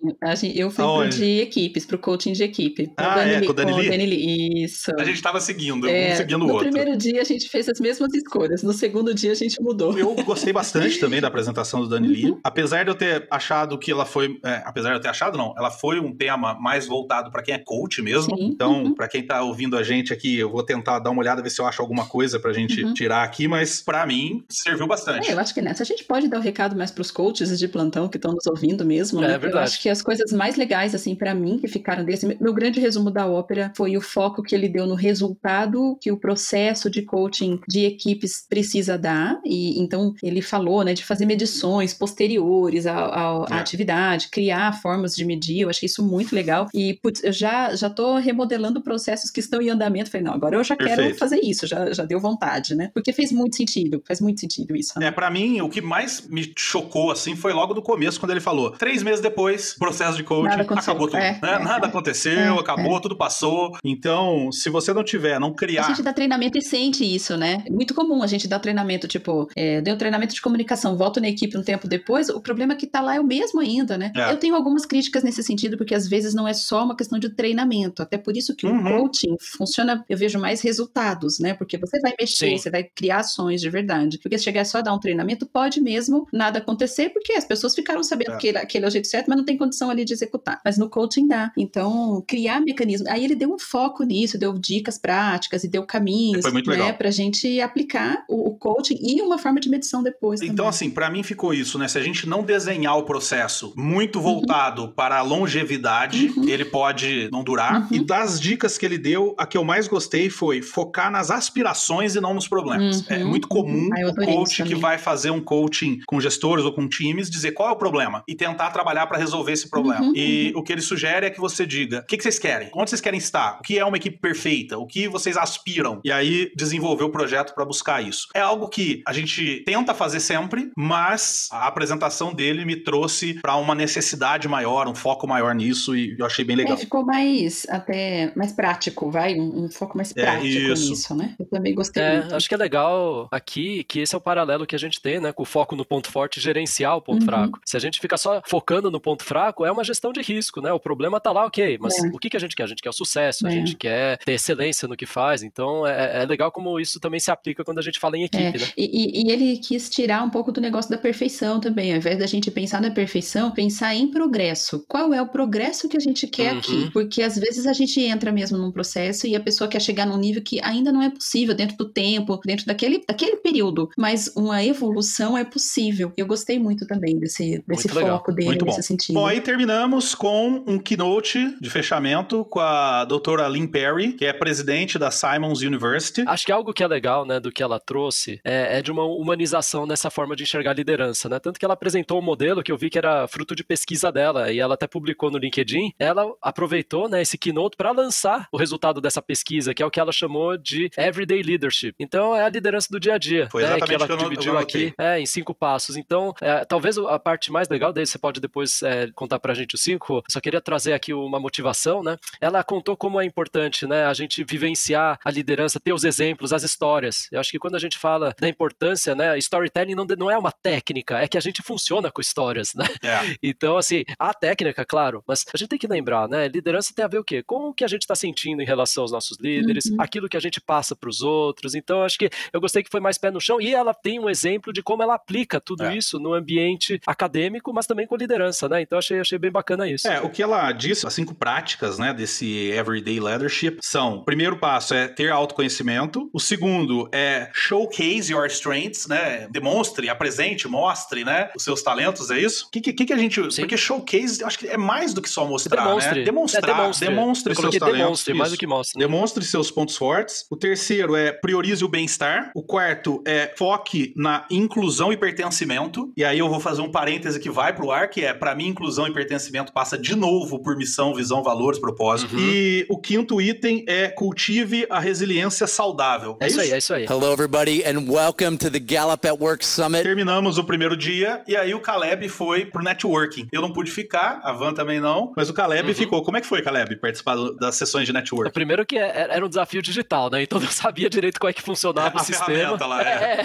Eu 0.56 0.70
fui 0.70 0.84
Aonde? 0.84 1.10
pro 1.10 1.18
de 1.18 1.40
equipes, 1.42 1.86
pro 1.86 1.98
coaching 1.98 2.34
de 2.34 2.44
equipe. 2.44 2.92
Ah, 2.98 3.16
Dani, 3.16 3.34
é, 3.34 3.42
com 3.42 3.52
o 3.52 3.54
Dani 3.54 3.74
Lee? 3.74 3.90
Dani 3.90 4.64
Isso. 4.64 4.92
A 4.98 5.04
gente 5.04 5.22
tava 5.22 5.40
seguindo, 5.40 5.88
é, 5.88 6.14
um 6.14 6.16
seguindo 6.18 6.46
o 6.46 6.50
outro. 6.50 6.68
No 6.68 6.72
primeiro 6.72 6.98
dia 6.98 7.22
a 7.22 7.24
gente 7.24 7.50
fez 7.50 7.68
as 7.68 7.80
mesmas 7.80 8.14
escolhas, 8.14 8.62
no 8.64 8.74
segundo 8.74 9.14
dia 9.14 9.32
a 9.32 9.36
gente 9.36 9.62
mudou. 9.62 9.98
Eu 9.98 10.14
gostei 10.24 10.54
bastante 10.54 11.00
também 11.00 11.22
da 11.22 11.28
apresentação 11.28 11.82
do 11.82 11.88
Dani 11.88 12.08
uhum. 12.08 12.14
Lee. 12.14 12.38
Apesar 12.44 12.84
de 12.84 12.92
eu 12.92 12.96
ter 12.96 13.28
achado 13.32 13.78
que 13.78 13.92
ela 13.92 14.06
foi, 14.06 14.40
é, 14.44 14.62
apesar 14.66 14.90
de 14.90 14.96
eu 14.96 15.02
ter 15.02 15.10
achado 15.10 15.38
não, 15.38 15.54
ela 15.58 15.72
foi 15.72 16.00
um 16.00 16.16
tema 16.16 16.54
mais 16.60 16.86
voltado 16.86 17.32
para 17.32 17.42
quem 17.42 17.54
é 17.54 17.60
coach 17.60 18.02
mesmo. 18.02 18.36
Sim. 18.38 18.46
Então, 18.46 18.84
uhum. 18.84 18.94
para 18.94 19.08
quem 19.08 19.26
tá 19.26 19.42
ouvindo 19.42 19.78
a 19.78 19.84
gente 19.84 20.14
aqui, 20.14 20.38
eu 20.38 20.50
vou 20.50 20.64
tentar 20.64 21.00
dar 21.00 21.10
uma 21.10 21.22
olhada 21.22 21.42
ver 21.42 21.50
se 21.50 21.62
eu 21.62 21.66
acho 21.66 21.82
alguma 21.82 22.06
coisa 22.06 22.40
pra 22.40 22.54
gente 22.54 22.84
uhum. 22.84 22.94
tirar 22.94 23.24
aqui, 23.24 23.48
mas 23.48 23.79
para 23.82 24.06
mim 24.06 24.44
serviu 24.50 24.88
bastante. 24.88 25.30
É, 25.30 25.34
eu 25.34 25.40
acho 25.40 25.54
que 25.54 25.62
nessa 25.62 25.84
a 25.84 25.86
gente 25.86 26.04
pode 26.04 26.28
dar 26.28 26.38
o 26.38 26.40
um 26.40 26.44
recado 26.44 26.76
mais 26.76 26.92
pros 26.92 27.12
coaches 27.12 27.58
de 27.58 27.68
plantão 27.68 28.08
que 28.08 28.18
estão 28.18 28.34
nos 28.34 28.46
ouvindo 28.48 28.86
mesmo, 28.86 29.24
é, 29.24 29.28
né? 29.28 29.34
É 29.34 29.38
verdade. 29.38 29.56
Eu 29.56 29.60
acho 29.64 29.82
que 29.82 29.90
as 29.90 30.02
coisas 30.02 30.32
mais 30.32 30.56
legais 30.56 30.94
assim 30.94 31.16
para 31.16 31.34
mim 31.34 31.58
que 31.58 31.68
ficaram 31.68 32.04
desse 32.04 32.26
meu 32.40 32.54
grande 32.54 32.80
resumo 32.80 33.12
da 33.12 33.28
ópera 33.28 33.72
foi 33.76 33.98
o 33.98 34.02
foco 34.02 34.44
que 34.44 34.56
ele 34.56 34.70
deu 34.70 34.86
no 34.86 34.96
resultado 34.96 35.98
que 36.02 36.12
o 36.12 36.18
processo 36.18 36.90
de 36.90 37.02
coaching 37.02 37.60
de 37.68 37.86
equipes 37.86 38.46
precisa 38.48 38.98
dar 38.98 39.40
e 39.46 39.80
então 39.80 40.14
ele 40.22 40.42
falou, 40.42 40.84
né, 40.84 40.94
de 40.94 41.04
fazer 41.04 41.26
medições 41.26 41.94
posteriores 41.94 42.86
à, 42.86 42.96
à, 42.96 43.54
à 43.54 43.58
é. 43.58 43.60
atividade, 43.60 44.30
criar 44.30 44.74
formas 44.82 45.16
de 45.16 45.26
medir. 45.26 45.62
Eu 45.62 45.70
achei 45.70 45.88
isso 45.88 46.04
muito 46.04 46.34
legal 46.34 46.68
e 46.74 47.00
putz, 47.02 47.24
eu 47.24 47.32
já 47.32 47.76
já 47.76 47.90
tô 47.90 48.18
remodelando 48.18 48.82
processos 48.82 49.32
que 49.32 49.40
estão 49.40 49.62
em 49.62 49.70
andamento. 49.70 50.10
Falei, 50.10 50.26
não, 50.26 50.34
agora 50.34 50.56
eu 50.56 50.64
já 50.64 50.76
Perfeito. 50.76 51.02
quero 51.02 51.16
fazer 51.16 51.40
isso, 51.44 51.68
já, 51.68 51.92
já 51.92 52.06
deu 52.06 52.20
vontade, 52.20 52.76
né? 52.76 52.92
Porque 52.94 53.14
fez 53.14 53.32
muito 53.32 53.56
sentido, 53.60 54.02
faz 54.08 54.20
muito 54.20 54.40
sentido 54.40 54.76
isso. 54.76 54.98
Né? 54.98 55.08
É, 55.08 55.12
para 55.12 55.30
mim, 55.30 55.62
o 55.62 55.70
que 55.70 55.82
mais 55.82 56.28
me 56.28 56.52
chocou, 56.58 57.12
assim, 57.12 57.36
foi 57.36 57.54
logo 57.54 57.74
do 57.74 57.82
começo, 57.82 58.20
quando 58.20 58.32
ele 58.32 58.40
falou, 58.40 58.72
três 58.72 59.04
meses 59.04 59.22
depois, 59.22 59.76
processo 59.78 60.18
de 60.18 60.24
coaching, 60.24 60.62
acabou 60.62 61.08
tudo, 61.08 61.18
é, 61.18 61.32
né? 61.32 61.40
É, 61.42 61.60
Nada 61.60 61.88
é, 61.88 61.90
aconteceu, 61.90 62.56
é, 62.56 62.60
acabou, 62.60 62.98
é. 62.98 63.02
tudo 63.02 63.16
passou. 63.16 63.78
Então, 63.84 64.52
se 64.52 64.70
você 64.70 64.94
não 64.94 65.04
tiver, 65.04 65.40
não 65.40 65.54
criar... 65.54 65.86
A 65.86 65.90
gente 65.90 66.02
dá 66.02 66.14
treinamento 66.14 66.58
e 66.58 66.62
sente 66.62 67.04
isso, 67.04 67.38
né? 67.38 67.64
É 67.66 67.72
muito 67.72 67.94
comum 67.94 68.24
a 68.24 68.28
gente 68.28 68.48
dar 68.48 68.60
treinamento, 68.60 69.08
tipo, 69.08 69.50
é, 69.56 69.82
deu 69.82 69.98
treinamento 69.98 70.34
de 70.34 70.42
comunicação, 70.42 70.98
volto 70.98 71.20
na 71.20 71.30
equipe 71.30 71.58
um 71.58 71.64
tempo 71.64 71.88
depois, 71.88 72.30
o 72.30 72.42
problema 72.42 72.76
que 72.76 72.88
tá 72.88 73.02
lá 73.02 73.16
é 73.16 73.20
o 73.20 73.24
mesmo 73.24 73.60
ainda, 73.60 73.98
né? 73.98 74.12
Eu 74.30 74.38
tenho 74.38 74.56
algumas 74.56 74.86
críticas 74.86 75.24
nesse 75.24 75.44
sentido, 75.44 75.78
porque 75.78 75.96
às 75.96 76.08
vezes 76.08 76.34
não 76.34 76.48
é 76.48 76.54
só 76.54 76.84
uma 76.84 76.96
questão 76.96 77.20
de 77.20 77.30
treinamento, 77.30 78.02
até 78.02 78.18
por 78.18 78.36
isso 78.36 78.56
que 78.56 78.66
uhum. 78.66 78.80
o 78.80 78.84
coaching 78.84 79.36
funciona, 79.58 80.04
eu 80.08 80.18
vejo 80.18 80.40
mais 80.40 80.62
resultados, 80.62 81.40
né? 81.40 81.54
Porque 81.54 81.78
você 81.78 82.00
vai 82.00 82.14
mexer, 82.20 82.50
Sim. 82.50 82.58
você 82.58 82.70
vai 82.70 82.84
criar 82.84 83.20
ações 83.20 83.49
de 83.58 83.70
verdade. 83.70 84.20
Porque 84.20 84.38
se 84.38 84.44
chegar 84.44 84.66
só 84.66 84.80
a 84.80 84.82
dar 84.82 84.94
um 84.94 85.00
treinamento, 85.00 85.46
pode 85.46 85.82
mesmo 85.82 86.28
nada 86.32 86.60
acontecer, 86.60 87.10
porque 87.10 87.34
as 87.34 87.46
pessoas 87.46 87.76
ficaram 87.76 88.04
sabendo 88.04 88.34
é. 88.34 88.38
que 88.38 88.50
aquele 88.50 88.86
é 88.86 88.88
o 88.88 88.92
jeito 88.92 89.08
certo, 89.08 89.28
mas 89.28 89.38
não 89.38 89.46
tem 89.46 89.58
condição 89.58 89.90
ali 89.90 90.06
de 90.06 90.14
executar. 90.14 90.60
Mas 90.64 90.78
no 90.78 90.90
coaching 90.90 91.28
dá. 91.28 91.52
Então, 91.58 92.24
criar 92.28 92.62
mecanismos. 92.62 93.10
Aí 93.10 93.24
ele 93.24 93.36
deu 93.36 93.54
um 93.54 93.60
foco 93.60 94.04
nisso, 94.04 94.38
deu 94.38 94.58
dicas 94.58 94.98
práticas 94.98 95.64
e 95.64 95.68
deu 95.68 95.86
caminhos, 95.86 96.42
Foi 96.42 96.52
muito 96.52 96.70
né, 96.70 96.94
pra 96.94 97.12
gente 97.12 97.60
aplicar 97.62 98.24
o, 98.28 98.50
o, 98.50 98.58
coaching 98.58 98.98
e 99.02 99.22
uma 99.22 99.38
forma 99.38 99.60
de 99.60 99.70
medição 99.70 100.04
depois. 100.04 100.42
Então, 100.42 100.56
também. 100.56 100.70
assim, 100.70 100.90
para 100.90 101.10
mim 101.10 101.24
ficou 101.24 101.54
isso, 101.54 101.78
né? 101.78 101.88
Se 101.88 101.98
a 101.98 102.04
gente 102.04 102.28
não 102.28 102.44
desenhar 102.44 102.98
o 102.98 103.04
processo 103.04 103.74
muito 103.76 104.18
uhum. 104.18 104.24
voltado 104.24 104.84
uhum. 104.84 104.92
para 104.92 105.20
a 105.20 105.22
longevidade, 105.22 106.32
uhum. 106.36 106.48
ele 106.48 106.66
pode 106.66 107.30
não 107.32 107.44
durar. 107.44 107.82
Uhum. 107.82 107.88
E 107.92 108.00
das 108.00 108.40
dicas 108.40 108.78
que 108.78 108.86
ele 108.86 108.98
deu, 108.98 109.36
a 109.38 109.46
que 109.46 109.58
eu 109.58 109.64
mais 109.64 109.88
gostei 109.88 110.30
foi 110.30 110.62
focar 110.62 111.12
nas 111.12 111.32
aspirações 111.32 112.16
e 112.16 112.22
não 112.22 112.34
nos 112.34 112.48
problemas. 112.48 113.04
É 113.10 113.24
uhum. 113.24 113.32
Muito 113.40 113.48
comum 113.48 113.90
ah, 113.94 114.10
o 114.10 114.16
coach 114.16 114.64
que 114.64 114.76
vai 114.76 114.98
fazer 114.98 115.32
um 115.32 115.40
coaching 115.40 116.00
com 116.06 116.20
gestores 116.20 116.66
ou 116.66 116.74
com 116.74 116.88
times 116.88 117.30
dizer 117.30 117.52
qual 117.52 117.70
é 117.70 117.72
o 117.72 117.76
problema 117.76 118.24
e 118.28 118.36
tentar 118.36 118.72
trabalhar 118.72 119.08
para 119.08 119.18
resolver 119.18 119.54
esse 119.54 119.70
problema. 119.70 120.02
Uhum, 120.02 120.14
e 120.16 120.52
uhum. 120.54 120.60
o 120.60 120.64
que 120.64 120.74
ele 120.74 120.82
sugere 120.82 121.26
é 121.26 121.30
que 121.30 121.40
você 121.40 121.66
diga: 121.66 122.00
o 122.00 122.06
que, 122.06 122.18
que, 122.18 122.24
vocês 122.24 122.38
querem? 122.38 122.70
Onde 122.76 122.90
vocês 122.90 123.02
querem 123.02 123.18
estar? 123.18 123.60
O 123.60 123.64
que 123.64 123.80
é 123.80 123.86
uma 123.86 123.98
equipe 123.98 124.18
perfeita? 124.18 124.78
O 124.78 124.86
que 124.86 125.08
vocês 125.08 125.38
aspiram? 125.38 126.02
E 126.04 126.12
aí 126.12 126.52
desenvolver 126.56 127.04
o 127.04 127.10
projeto 127.10 127.54
para 127.54 127.66
buscar 127.66 128.02
isso. 128.02 128.28
É 128.34 128.42
algo 128.42 128.68
que 128.68 129.02
a 129.08 129.14
gente 129.14 129.64
tenta 129.66 129.94
fazer 129.94 130.20
sempre, 130.20 130.72
mas 130.76 131.48
a 131.52 131.68
apresentação 131.68 132.34
dele 132.34 132.66
me 132.66 132.76
trouxe 132.76 133.36
para 133.36 133.56
uma 133.56 133.74
necessidade 133.74 134.48
maior, 134.48 134.88
um 134.88 134.96
foco 134.96 135.28
maior 135.28 135.56
nisso 135.56 135.96
e 135.96 136.16
eu 136.18 136.26
achei 136.26 136.44
bem 136.44 136.56
legal. 136.56 136.74
É, 136.74 136.78
ficou 136.78 137.06
mais 137.06 137.66
até 137.70 138.32
mais 138.36 138.52
prático, 138.52 139.10
vai, 139.10 139.36
um, 139.36 139.66
um 139.66 139.70
foco 139.70 139.96
mais 139.96 140.12
é, 140.16 140.22
prático 140.22 140.46
é, 140.46 140.70
nisso, 140.70 141.16
né? 141.16 141.36
Eu 141.40 141.46
também 141.46 141.74
gostei 141.74 142.04
é, 142.04 142.20
muito. 142.20 142.36
Acho 142.36 142.48
que 142.48 142.56
é 142.56 142.58
legal 142.58 143.29
aqui 143.32 143.84
que 143.84 144.00
esse 144.00 144.16
é 144.16 144.18
o 144.18 144.22
paralelo 144.22 144.66
que 144.66 144.76
a 144.76 144.80
gente 144.80 145.02
tem, 145.02 145.20
né, 145.20 145.32
com 145.32 145.44
o 145.44 145.46
foco 145.46 145.76
no 145.76 145.86
ponto 145.86 146.12
forte 146.12 146.40
gerenciar 146.40 146.98
o 146.98 147.02
ponto 147.02 147.22
uhum. 147.22 147.26
fraco. 147.26 147.60
Se 147.66 147.78
a 147.78 147.80
gente 147.80 148.00
fica 148.00 148.18
só 148.18 148.42
focando 148.46 148.92
no 148.92 149.00
ponto 149.00 149.24
fraco, 149.24 149.66
é 149.66 149.72
uma 149.72 149.84
gestão 149.84 150.12
de 150.12 150.22
risco, 150.22 150.62
né? 150.62 150.72
O 150.72 150.80
problema 150.80 151.20
tá 151.20 151.32
lá, 151.32 151.46
ok, 151.46 151.78
mas 151.80 151.98
é. 152.04 152.08
o 152.08 152.18
que, 152.18 152.30
que 152.30 152.38
a 152.38 152.40
gente 152.40 152.56
quer? 152.56 152.64
A 152.64 152.68
gente 152.68 152.82
quer 152.82 152.90
o 152.90 152.94
sucesso, 152.94 153.46
é. 153.46 153.50
a 153.50 153.52
gente 153.52 153.76
quer 153.76 154.18
ter 154.20 154.34
excelência 154.34 154.88
no 154.88 154.96
que 154.96 155.06
faz, 155.06 155.44
então 155.44 155.86
é, 155.86 156.22
é, 156.22 156.26
legal 156.26 156.52
como 156.52 156.80
isso 156.80 157.00
também 157.00 157.20
se 157.20 157.32
aplica 157.32 157.64
quando 157.64 157.80
a 157.80 157.82
gente 157.82 158.00
fala 158.00 158.18
em 158.18 158.24
equipe, 158.24 158.44
é. 158.44 158.52
né? 158.52 158.68
E, 158.78 159.28
e, 159.28 159.32
ele 159.32 159.58
quis 159.58 159.90
tirar 159.90 160.24
um 160.24 160.30
pouco 160.30 160.52
do 160.52 160.62
negócio 160.62 160.90
da 160.90 160.98
perfeição 160.98 161.60
também, 161.60 161.92
ao 161.92 161.98
invés 161.98 162.18
da 162.18 162.26
gente 162.26 162.50
pensar 162.52 162.82
na 162.82 162.92
perfeição, 162.92 163.52
pensar 163.52 163.96
em 163.96 164.10
progresso. 164.10 164.84
Qual 164.88 165.14
é 165.14 165.22
o 165.22 165.28
progresso 165.28 165.88
que 165.88 165.98
a 165.98 166.00
gente 166.00 166.28
quer 166.28 166.54
uhum. 166.54 166.60
aqui? 166.60 166.92
Porque 166.92 167.22
às 167.22 167.38
vezes 167.38 167.66
a 167.66 167.74
gente 167.74 168.00
entra 168.02 168.32
mesmo 168.32 168.58
num 168.58 168.72
processo 168.72 169.28
e 169.28 169.36
a 169.36 169.40
pessoa 169.40 169.68
quer 169.68 169.82
chegar 169.82 170.06
num 170.06 170.18
nível 170.18 170.42
que 170.42 170.60
ainda 170.64 170.92
não 170.92 171.02
é 171.02 171.10
possível 171.10 171.54
dentro 171.56 171.78
do 171.78 171.90
tempo, 171.90 172.40
dentro 172.46 172.66
daquele, 172.66 173.04
daquele 173.08 173.19
período, 173.38 173.90
mas 173.98 174.32
uma 174.36 174.64
evolução 174.64 175.38
é 175.38 175.44
possível. 175.44 176.12
Eu 176.18 176.26
gostei 176.26 176.60
muito 176.60 176.86
também 176.86 177.18
desse, 177.18 177.64
desse 177.68 177.88
foco 177.88 178.32
dele 178.32 178.50
muito 178.50 178.66
nesse 178.66 178.84
sentido. 178.84 179.16
Bom, 179.16 179.26
aí 179.26 179.42
terminamos 179.42 180.16
com 180.16 180.64
um 180.66 180.78
keynote 180.78 181.56
de 181.60 181.70
fechamento 181.70 182.46
com 182.46 182.60
a 182.60 183.06
doutora 183.06 183.48
Lynn 183.48 183.68
Perry, 183.68 184.14
que 184.14 184.26
é 184.26 184.34
presidente 184.34 184.98
da 184.98 185.12
Simons 185.12 185.62
University. 185.62 186.24
Acho 186.28 186.46
que 186.46 186.52
algo 186.52 186.74
que 186.74 186.84
é 186.84 186.88
legal, 186.88 187.26
né, 187.26 187.40
do 187.40 187.52
que 187.52 187.64
ela 187.64 187.80
trouxe 187.80 188.40
é, 188.44 188.80
é 188.80 188.82
de 188.82 188.92
uma 188.92 189.04
humanização 189.04 189.86
nessa 189.86 190.10
forma 190.10 190.36
de 190.36 190.44
enxergar 190.44 190.74
liderança, 190.74 191.30
né? 191.30 191.40
Tanto 191.40 191.60
que 191.60 191.66
ela 191.66 191.74
apresentou 191.74 192.20
um 192.20 192.24
modelo 192.24 192.64
que 192.64 192.72
eu 192.72 192.78
vi 192.78 192.90
que 192.90 192.98
era 192.98 193.28
fruto 193.28 193.56
de 193.56 193.64
pesquisa 193.64 194.12
dela 194.12 194.52
e 194.52 194.60
ela 194.60 194.74
até 194.74 194.88
publicou 194.88 195.32
no 195.32 195.38
LinkedIn. 195.38 195.94
Ela 195.98 196.26
aproveitou, 196.42 197.10
né, 197.10 197.22
esse 197.22 197.38
keynote 197.38 197.78
para 197.78 197.92
lançar 197.92 198.48
o 198.52 198.58
resultado 198.58 199.02
dessa 199.02 199.22
pesquisa, 199.22 199.74
que 199.74 199.84
é 199.84 199.86
o 199.86 199.92
que 199.92 200.00
ela 200.00 200.12
chamou 200.12 200.58
de 200.58 200.90
Everyday 200.98 201.42
Leadership. 201.42 201.96
Então, 202.00 202.36
é 202.36 202.44
a 202.44 202.50
liderança 202.50 202.88
do 202.92 203.00
dia 203.00 203.09
a 203.12 203.18
dia. 203.18 203.48
Foi 203.52 203.64
né, 203.64 203.80
que 203.80 203.94
ela 203.94 204.08
que 204.08 204.18
dividiu 204.18 204.58
aqui 204.58 204.94
é, 204.98 205.20
em 205.20 205.26
cinco 205.26 205.54
passos. 205.54 205.98
Então, 205.98 206.34
é, 206.42 206.66
talvez 206.66 206.98
a 206.98 207.20
parte 207.20 207.52
mais 207.52 207.70
legal 207.70 207.94
dele, 207.94 208.08
você 208.08 208.18
pode 208.18 208.40
depois 208.40 208.82
é, 208.84 209.10
contar 209.14 209.40
pra 209.40 209.54
gente 209.54 209.76
os 209.76 209.82
cinco. 209.82 210.24
Só 210.30 210.40
queria 210.40 210.62
trazer 210.62 210.94
aqui 210.94 211.14
uma 211.14 211.40
motivação, 211.40 212.04
né? 212.04 212.18
Ela 212.40 212.64
contou 212.64 212.96
como 212.96 213.20
é 213.20 213.26
importante, 213.26 213.88
né, 213.88 214.06
a 214.06 214.14
gente 214.14 214.44
vivenciar 214.44 215.20
a 215.24 215.32
liderança, 215.32 215.80
ter 215.80 215.94
os 215.94 216.04
exemplos, 216.04 216.54
as 216.54 216.64
histórias. 216.64 217.28
Eu 217.32 217.40
acho 217.40 217.52
que 217.52 217.60
quando 217.60 217.76
a 217.76 217.80
gente 217.80 217.98
fala 217.98 218.34
da 218.40 218.48
importância, 218.48 219.16
né, 219.16 219.38
storytelling 219.38 219.96
não, 219.96 220.06
não 220.18 220.32
é 220.32 220.38
uma 220.38 220.52
técnica, 220.52 221.18
é 221.20 221.28
que 221.28 221.38
a 221.38 221.42
gente 221.42 221.62
funciona 221.62 222.12
com 222.12 222.22
histórias, 222.22 222.74
né? 222.76 222.86
É. 223.04 223.20
Então, 223.42 223.78
assim, 223.78 224.04
a 224.18 224.34
técnica, 224.34 224.86
claro, 224.86 225.24
mas 225.28 225.46
a 225.54 225.58
gente 225.58 225.70
tem 225.70 225.80
que 225.80 225.88
lembrar, 225.88 226.28
né? 226.28 226.48
Liderança 226.48 226.94
tem 226.94 227.04
a 227.04 227.08
ver 227.08 227.20
o 227.20 227.24
quê? 227.24 227.42
Com 227.44 227.70
o 227.70 227.74
que 227.74 227.84
a 227.84 227.88
gente 227.88 228.02
está 228.02 228.16
sentindo 228.16 228.62
em 228.62 228.66
relação 228.66 229.04
aos 229.04 229.12
nossos 229.12 229.38
líderes, 229.40 229.86
uhum. 229.86 229.98
aquilo 230.00 230.30
que 230.30 230.38
a 230.38 230.40
gente 230.40 230.62
passa 230.62 230.96
para 230.96 231.10
os 231.10 231.22
outros. 231.22 231.76
Então, 231.76 232.04
acho 232.04 232.18
que 232.18 232.30
eu 232.54 232.62
gostei 232.62 232.84
que 232.84 232.90
foi 232.90 232.99
mais 233.00 233.18
pé 233.18 233.32
no 233.32 233.42
chão 233.42 233.60
e 233.62 233.74
ela 233.74 233.94
tem 233.94 234.20
um 234.20 234.30
exemplo 234.30 234.72
de 234.72 234.82
como 234.82 235.04
ela 235.04 235.16
aplica 235.16 235.60
tudo 235.60 235.86
é. 235.86 235.96
isso 235.96 236.20
no 236.20 236.34
ambiente 236.34 237.00
acadêmico, 237.06 237.74
mas 237.74 237.86
também 237.86 238.08
com 238.08 238.16
liderança, 238.16 238.68
né? 238.68 238.82
Então, 238.82 238.98
achei, 238.98 239.20
achei 239.20 239.38
bem 239.38 239.52
bacana 239.52 239.90
isso. 239.90 240.08
É, 240.08 240.22
o 240.22 240.30
que 240.30 240.42
ela 240.42 240.72
disse, 240.72 241.06
as 241.06 241.14
cinco 241.14 241.34
práticas, 241.34 241.98
né, 241.98 242.14
desse 242.14 242.70
everyday 242.72 243.20
leadership 243.20 243.80
são: 243.82 244.18
o 244.18 244.26
primeiro 244.26 244.58
passo 244.58 244.94
é 244.94 245.08
ter 245.08 245.32
autoconhecimento, 245.32 246.30
o 246.34 246.40
segundo 246.40 247.10
é 247.12 247.50
showcase 247.54 248.32
your 248.32 248.46
strengths, 248.48 249.08
né? 249.08 249.48
Demonstre, 249.50 250.10
apresente, 250.10 250.68
mostre, 250.68 251.24
né, 251.24 251.50
os 251.56 251.64
seus 251.64 251.82
talentos, 251.82 252.30
é 252.32 252.40
isso? 252.40 252.68
O 252.68 252.72
que, 252.72 252.82
que, 252.82 253.06
que, 253.06 253.14
a 253.14 253.18
gente. 253.18 253.40
Sim. 253.54 253.62
Porque 253.62 253.78
showcase, 253.78 254.44
acho 254.44 254.60
que 254.60 254.68
é 254.68 254.78
mais 254.78 255.14
do 255.14 255.22
que 255.22 255.30
só 255.30 255.46
mostrar, 255.46 255.84
demonstre. 255.84 256.20
né? 256.20 256.26
Demonstrar, 256.26 256.64
é, 256.64 256.68
demonstre, 256.68 257.08
demonstre 257.08 257.56
seus 257.56 257.78
talentos. 257.78 258.00
Demonstre, 258.00 258.34
mais 258.34 258.52
do 258.52 258.58
que 258.58 258.68
mostre. 258.68 259.00
Né? 259.00 259.06
Demonstre 259.06 259.46
seus 259.46 259.72
pontos 259.72 259.96
fortes. 259.96 260.46
O 260.50 260.56
terceiro 260.56 261.16
é 261.16 261.32
priorize 261.32 261.84
o 261.84 261.88
bem-estar. 261.88 262.52
O 262.56 262.64
quarto 262.64 262.89
quarto 262.90 263.22
é 263.26 263.54
foque 263.56 264.14
na 264.16 264.46
inclusão 264.50 265.14
e 265.14 265.18
pertencimento. 265.18 266.12
E 266.18 266.24
aí 266.24 266.40
eu 266.40 266.50
vou 266.50 266.60
fazer 266.60 266.82
um 266.82 266.90
parêntese 266.92 267.40
que 267.40 267.50
vai 267.50 267.74
pro 267.74 267.92
ar, 267.92 268.10
que 268.10 268.24
é, 268.26 268.34
para 268.34 268.56
mim, 268.56 268.68
inclusão 268.68 269.08
e 269.08 269.14
pertencimento 269.14 269.72
passa 269.72 269.98
de 269.98 270.16
novo 270.16 270.60
por 270.60 270.76
missão, 270.76 271.14
visão, 271.14 271.44
valores, 271.44 271.80
propósito. 271.80 272.36
Uhum. 272.36 272.42
E 272.42 272.86
o 272.90 272.98
quinto 272.98 273.40
item 273.42 273.84
é 273.88 274.08
cultive 274.08 274.88
a 274.90 275.00
resiliência 275.00 275.68
saudável. 275.68 276.36
É 276.40 276.48
isso 276.48 276.62
aí, 276.62 276.72
é 276.72 276.78
isso 276.78 276.94
aí. 276.94 277.06
Hello, 277.06 277.32
everybody, 277.32 277.84
and 277.86 278.12
welcome 278.12 278.58
to 278.58 278.72
the 278.72 278.80
Gallup 278.80 279.26
at 279.28 279.40
Work 279.40 279.64
Summit. 279.66 280.04
Terminamos 280.04 280.58
o 280.58 280.64
primeiro 280.64 280.98
dia 280.98 281.42
e 281.48 281.56
aí 281.56 281.74
o 281.74 281.80
Caleb 281.80 282.28
foi 282.30 282.66
pro 282.66 282.84
networking. 282.84 283.48
Eu 283.52 283.62
não 283.62 283.72
pude 283.72 283.92
ficar, 283.92 284.40
a 284.44 284.52
Van 284.52 284.74
também 284.74 285.00
não, 285.00 285.32
mas 285.38 285.50
o 285.50 285.54
Caleb 285.54 285.90
Uhum. 285.90 285.94
ficou. 285.96 286.24
Como 286.24 286.38
é 286.38 286.42
que 286.42 286.48
foi, 286.48 286.62
Caleb, 286.62 286.96
participar 286.98 287.36
das 287.60 287.76
sessões 287.76 288.06
de 288.08 288.14
networking? 288.14 288.52
Primeiro 288.52 288.86
que 288.86 288.98
é- 288.98 289.28
era 289.30 289.46
um 289.46 289.50
desafio 289.50 289.82
digital, 289.82 290.30
né? 290.32 290.42
Então 290.44 290.58
eu 290.58 290.64
não 290.64 290.72
sabia 290.72 291.10
direito 291.10 291.40
como 291.40 291.50
é 291.50 291.54
que 291.54 291.62
funcionava 291.62 292.18
A 292.18 292.22
o 292.22 292.26
sistema. 292.26 292.69
Ferramenta 292.78 292.86
lá, 292.86 293.02
é. 293.04 293.10
É, 293.10 293.42
é. 293.42 293.44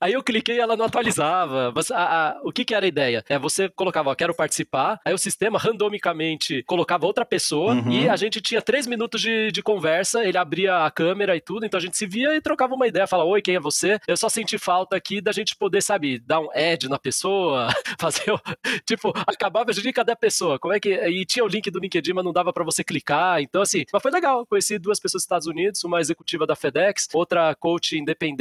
Aí 0.00 0.12
eu 0.12 0.22
cliquei 0.22 0.56
e 0.56 0.60
ela 0.60 0.76
não 0.76 0.84
atualizava. 0.86 1.70
Você- 1.72 1.92
a- 1.92 2.28
a- 2.30 2.40
o 2.44 2.52
que, 2.52 2.64
que 2.64 2.74
era 2.74 2.84
a 2.84 2.88
ideia? 2.88 3.24
É 3.28 3.38
você 3.38 3.68
colocava, 3.68 4.10
ó, 4.10 4.14
quero 4.14 4.34
participar, 4.34 5.00
aí 5.04 5.12
o 5.14 5.18
sistema 5.18 5.58
randomicamente 5.58 6.62
colocava 6.64 7.06
outra 7.06 7.24
pessoa 7.24 7.74
Uhum. 7.74 7.90
e 7.90 8.08
a 8.08 8.16
gente 8.16 8.40
tinha 8.40 8.60
três 8.62 8.86
minutos 8.86 9.20
de, 9.20 9.50
de 9.52 9.62
conversa, 9.62 10.24
ele 10.24 10.38
abria 10.38 10.84
a 10.84 10.90
câmera 10.90 11.36
e 11.36 11.40
tudo, 11.40 11.64
então 11.66 11.78
a 11.78 11.80
gente 11.80 11.96
se 11.96 12.06
via 12.06 12.34
e 12.34 12.40
trocava 12.40 12.74
uma 12.74 12.86
ideia, 12.86 13.06
falava, 13.06 13.28
oi, 13.28 13.42
quem 13.42 13.54
é 13.56 13.60
você? 13.60 13.98
Eu 14.06 14.16
só 14.16 14.28
senti 14.28 14.58
falta 14.58 14.96
aqui 14.96 15.20
da 15.20 15.32
gente 15.32 15.56
poder, 15.56 15.82
sabe, 15.82 16.18
dar 16.18 16.40
um 16.40 16.48
add 16.54 16.88
na 16.88 16.98
pessoa, 16.98 17.68
fazer, 18.00 18.32
o- 18.32 18.40
tipo, 18.86 19.12
acabava 19.26 19.70
a 19.70 19.72
gente, 19.72 19.92
cadê 19.92 20.12
a 20.12 20.16
pessoa? 20.16 20.58
Como 20.58 20.72
é 20.74 20.80
que... 20.80 20.90
E 20.92 21.24
tinha 21.24 21.44
o 21.44 21.48
link 21.48 21.70
do 21.70 21.78
LinkedIn, 21.78 22.12
mas 22.12 22.24
não 22.24 22.32
dava 22.32 22.52
pra 22.52 22.64
você 22.64 22.82
clicar, 22.82 23.40
então 23.40 23.62
assim, 23.62 23.84
mas 23.92 24.02
foi 24.02 24.10
legal, 24.10 24.46
conheci 24.46 24.78
duas 24.78 24.98
pessoas 24.98 25.20
dos 25.20 25.24
Estados 25.24 25.46
Unidos, 25.46 25.84
uma 25.84 26.00
executiva 26.00 26.46
da 26.46 26.56
FedEx, 26.56 27.08
outra 27.12 27.54
coach 27.54 27.96
independente, 27.98 28.32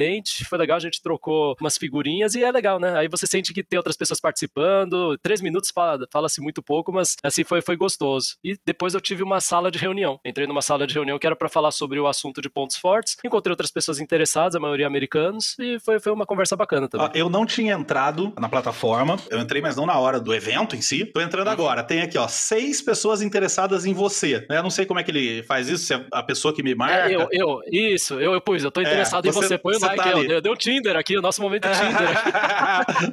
foi 0.48 0.58
legal, 0.58 0.78
a 0.78 0.80
gente 0.80 1.02
trocou 1.02 1.56
umas 1.60 1.78
figurinhas 1.78 2.36
e 2.36 2.44
é 2.44 2.52
legal, 2.52 2.80
né? 2.80 2.98
Aí 2.98 3.08
você 3.08 3.26
sente 3.28 3.54
que 3.54 3.64
tem 3.64 3.78
outras 3.78 3.96
pessoas 3.98 4.20
participando, 4.20 5.18
três 5.22 5.42
minutos 5.42 5.72
fala- 5.74 6.08
fala-se 6.12 6.42
muito 6.42 6.62
pouco, 6.62 6.92
mas 6.92 7.16
assim, 7.24 7.44
foi, 7.44 7.62
foi 7.62 7.76
gostoso. 7.76 8.36
E 8.44 8.58
depois 8.66 8.94
eu 8.94 9.02
tive 9.02 9.24
uma 9.24 9.40
sala 9.40 9.72
de 9.72 9.78
reunião, 9.80 10.20
entrei 10.26 10.46
numa 10.48 10.62
sala 10.62 10.86
de 10.86 10.94
reunião 10.94 11.18
que 11.18 11.26
era 11.26 11.36
pra 11.36 11.50
falar 11.50 11.72
sobre 11.72 12.00
o 12.00 12.08
assunto 12.08 12.42
de 12.42 12.50
pontos 12.50 12.76
fortes, 12.78 13.18
encontrei 13.24 13.52
outras 13.52 13.72
pessoas 13.72 14.00
interessadas, 14.00 14.56
a 14.56 14.60
maioria 14.60 14.88
americanos, 14.88 15.56
e 15.60 15.80
foi, 15.80 16.00
foi 16.00 16.12
uma 16.12 16.26
conversa 16.26 16.56
bacana 16.56 16.88
também. 16.88 17.08
Ó, 17.08 17.12
Eu 17.14 17.30
não 17.30 17.46
tinha 17.46 17.74
entrado 17.74 18.34
na 18.40 18.50
plataforma, 18.50 19.18
eu 19.30 19.40
entrei, 19.40 19.62
mas 19.62 19.76
não 19.76 19.86
na 19.86 19.98
hora 19.98 20.20
do 20.20 20.34
evento 20.34 20.76
em 20.76 20.82
si. 20.82 21.06
Tô 21.06 21.22
entrando 21.22 21.48
Uhum. 21.48 21.54
agora. 21.54 21.84
Tem 21.84 22.02
aqui, 22.02 22.18
ó, 22.18 22.28
seis 22.28 22.82
pessoas 22.82 23.22
interessadas 23.22 23.86
em 23.86 23.94
você. 23.94 24.46
né? 24.50 24.58
Eu 24.58 24.64
não 24.64 24.70
sei 24.70 24.86
como 24.86 25.00
é 25.00 25.04
que 25.04 25.12
ele 25.12 25.44
faz 25.44 25.68
isso, 25.70 25.84
se 25.86 25.94
é 25.94 26.06
a 26.12 26.24
pessoa 26.24 26.54
que 26.54 26.62
me 26.64 26.74
marca. 26.76 27.10
É, 27.10 27.16
eu, 27.16 27.28
eu, 27.32 27.62
isso, 27.72 28.20
eu, 28.20 28.34
eu 28.34 28.42
pus, 28.42 28.64
eu 28.64 28.72
tô 28.72 28.82
interessado 28.82 29.28
em 29.28 29.32
você- 29.32 29.48
você. 29.48 29.58
Põe 29.58 29.76
o 29.76 29.80
like 29.80 30.01
tá 30.04 30.16
ó. 30.16 30.20
ali. 30.20 30.28
Deu, 30.28 30.42
deu 30.42 30.56
Tinder 30.58 30.96
aqui, 30.96 31.18
o 31.18 31.22
nosso 31.22 31.42
momento 31.42 31.66
é 31.68 31.72
Tinder. 31.72 32.22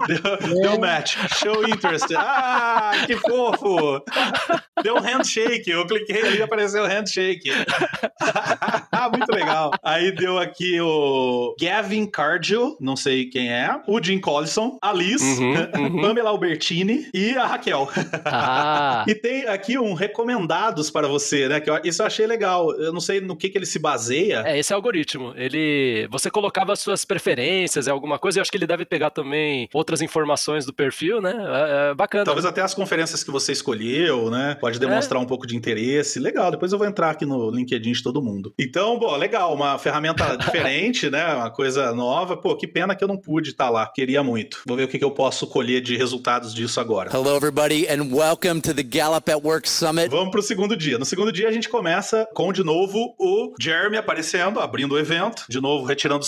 deu, 0.49 0.61
deu 0.63 0.79
match. 0.81 1.17
Show 1.37 1.67
interest. 1.69 2.15
Ah, 2.17 2.93
que 3.07 3.17
fofo. 3.17 4.03
Deu 4.83 4.97
um 4.97 5.01
handshake. 5.01 5.71
Eu 5.71 5.87
cliquei 5.87 6.23
ali 6.23 6.39
e 6.39 6.43
apareceu 6.43 6.85
handshake. 6.87 7.51
Muito 9.13 9.33
legal. 9.35 9.71
Aí 9.83 10.13
deu 10.13 10.39
aqui 10.39 10.79
o 10.81 11.55
Gavin 11.61 12.07
Cardio, 12.07 12.77
não 12.81 12.95
sei 12.97 13.25
quem 13.27 13.51
é, 13.51 13.71
o 13.87 14.03
Jim 14.03 14.21
Collison, 14.21 14.77
a 14.83 14.93
Liz, 14.93 15.23
Uhum, 15.23 15.55
uhum. 15.77 16.01
Pamela 16.03 16.31
Albertini 16.31 17.09
e 17.15 17.37
a 17.37 17.47
Raquel. 17.47 17.89
Ah, 18.25 19.05
E 19.07 19.15
tem 19.15 19.47
aqui 19.47 19.79
um 19.79 19.95
recomendados 19.95 20.91
para 20.91 21.09
você, 21.09 21.49
né? 21.49 21.61
Que 21.61 21.71
eu- 21.71 21.81
isso 21.85 22.03
eu 22.03 22.07
achei 22.07 22.27
legal. 22.27 22.73
Eu 22.75 22.93
não 22.93 23.01
sei 23.01 23.21
no 23.21 23.35
que, 23.37 23.49
que 23.49 23.57
ele 23.59 23.67
se 23.67 23.79
baseia. 23.79 24.43
É, 24.47 24.59
esse 24.59 24.73
é 24.73 24.77
o 24.77 24.79
algoritmo. 24.79 25.33
Ele. 25.37 26.07
Você 26.11 26.31
colocava 26.31 26.77
as 26.79 26.83
suas 26.83 27.05
preferências, 27.05 27.89
é 27.89 27.91
alguma 27.91 28.19
coisa, 28.19 28.39
e 28.39 28.41
eu 28.41 28.43
acho 28.43 28.51
que 28.51 28.57
ele 28.57 28.67
deve 28.67 28.85
pegar 28.85 29.11
também 29.11 29.69
outras 29.75 30.01
informações 30.01 30.65
do 30.65 30.73
perfil, 30.73 31.21
né? 31.21 31.35
É, 31.37 31.91
é 31.91 31.95
bacana. 31.95 32.25
Talvez 32.25 32.47
até 32.47 32.63
as 32.63 32.73
conferências 32.73 33.25
que 33.25 33.31
você 33.31 33.53
escolheu, 33.53 34.31
né? 34.31 34.57
Pode 34.61 34.79
demonstrar 34.79 35.21
um 35.21 35.27
pouco 35.27 35.47
de 35.47 35.57
interesse. 35.57 36.21
Legal, 36.21 36.51
depois 36.51 36.73
eu 36.73 36.79
vou 36.79 36.87
entrar 36.87 37.11
aqui 37.11 37.27
no 37.27 37.51
LinkedIn 37.51 37.93
de 37.93 38.03
todo 38.03 38.23
mundo. 38.23 38.55
Então, 38.59 38.99
bom, 38.99 39.15
legal, 39.17 39.53
uma 39.53 39.79
ferramenta 39.79 40.37
diferente, 40.39 41.11
né? 41.11 41.35
Uma 41.35 41.51
coisa 41.51 41.93
nova. 41.93 42.37
Pô, 42.37 42.57
que 42.57 42.67
pena 42.67 42.95
que 42.95 43.03
eu 43.03 43.09
não 43.09 43.17
pude 43.17 43.51
estar 43.51 43.71
lá. 43.71 43.87
Queria 43.87 44.23
muito. 44.23 44.63
Vou 44.67 44.77
ver 44.77 44.85
o 44.85 44.89
que, 44.89 44.99
que 44.99 45.05
eu 45.05 45.11
posso 45.11 45.47
colher 45.47 45.81
de 45.81 45.97
resultados 45.97 46.55
disso 46.55 46.81
agora. 46.81 47.11
Hello, 47.13 47.37
everybody, 47.37 47.87
and 47.89 48.15
welcome 48.15 48.61
to 48.61 48.73
the 48.73 48.83
Gallup 48.83 49.31
at 49.31 49.43
Work 49.43 49.69
Summit. 49.69 50.09
Vamos 50.09 50.31
pro 50.31 50.43
segundo 50.43 50.77
dia. 50.77 50.99
No 50.99 51.05
segundo 51.05 51.33
dia 51.33 51.49
a 51.49 51.53
gente 51.53 51.69
começa 51.69 52.29
com, 52.35 52.53
de 52.53 52.63
novo, 52.63 53.15
o 53.19 53.55
Jeremy 53.61 53.97
aparecendo, 53.97 54.61
abrindo 54.61 54.93
o 54.93 54.99
evento, 54.99 55.45
de 55.49 55.61
novo 55.61 55.85
retirando 55.85 56.25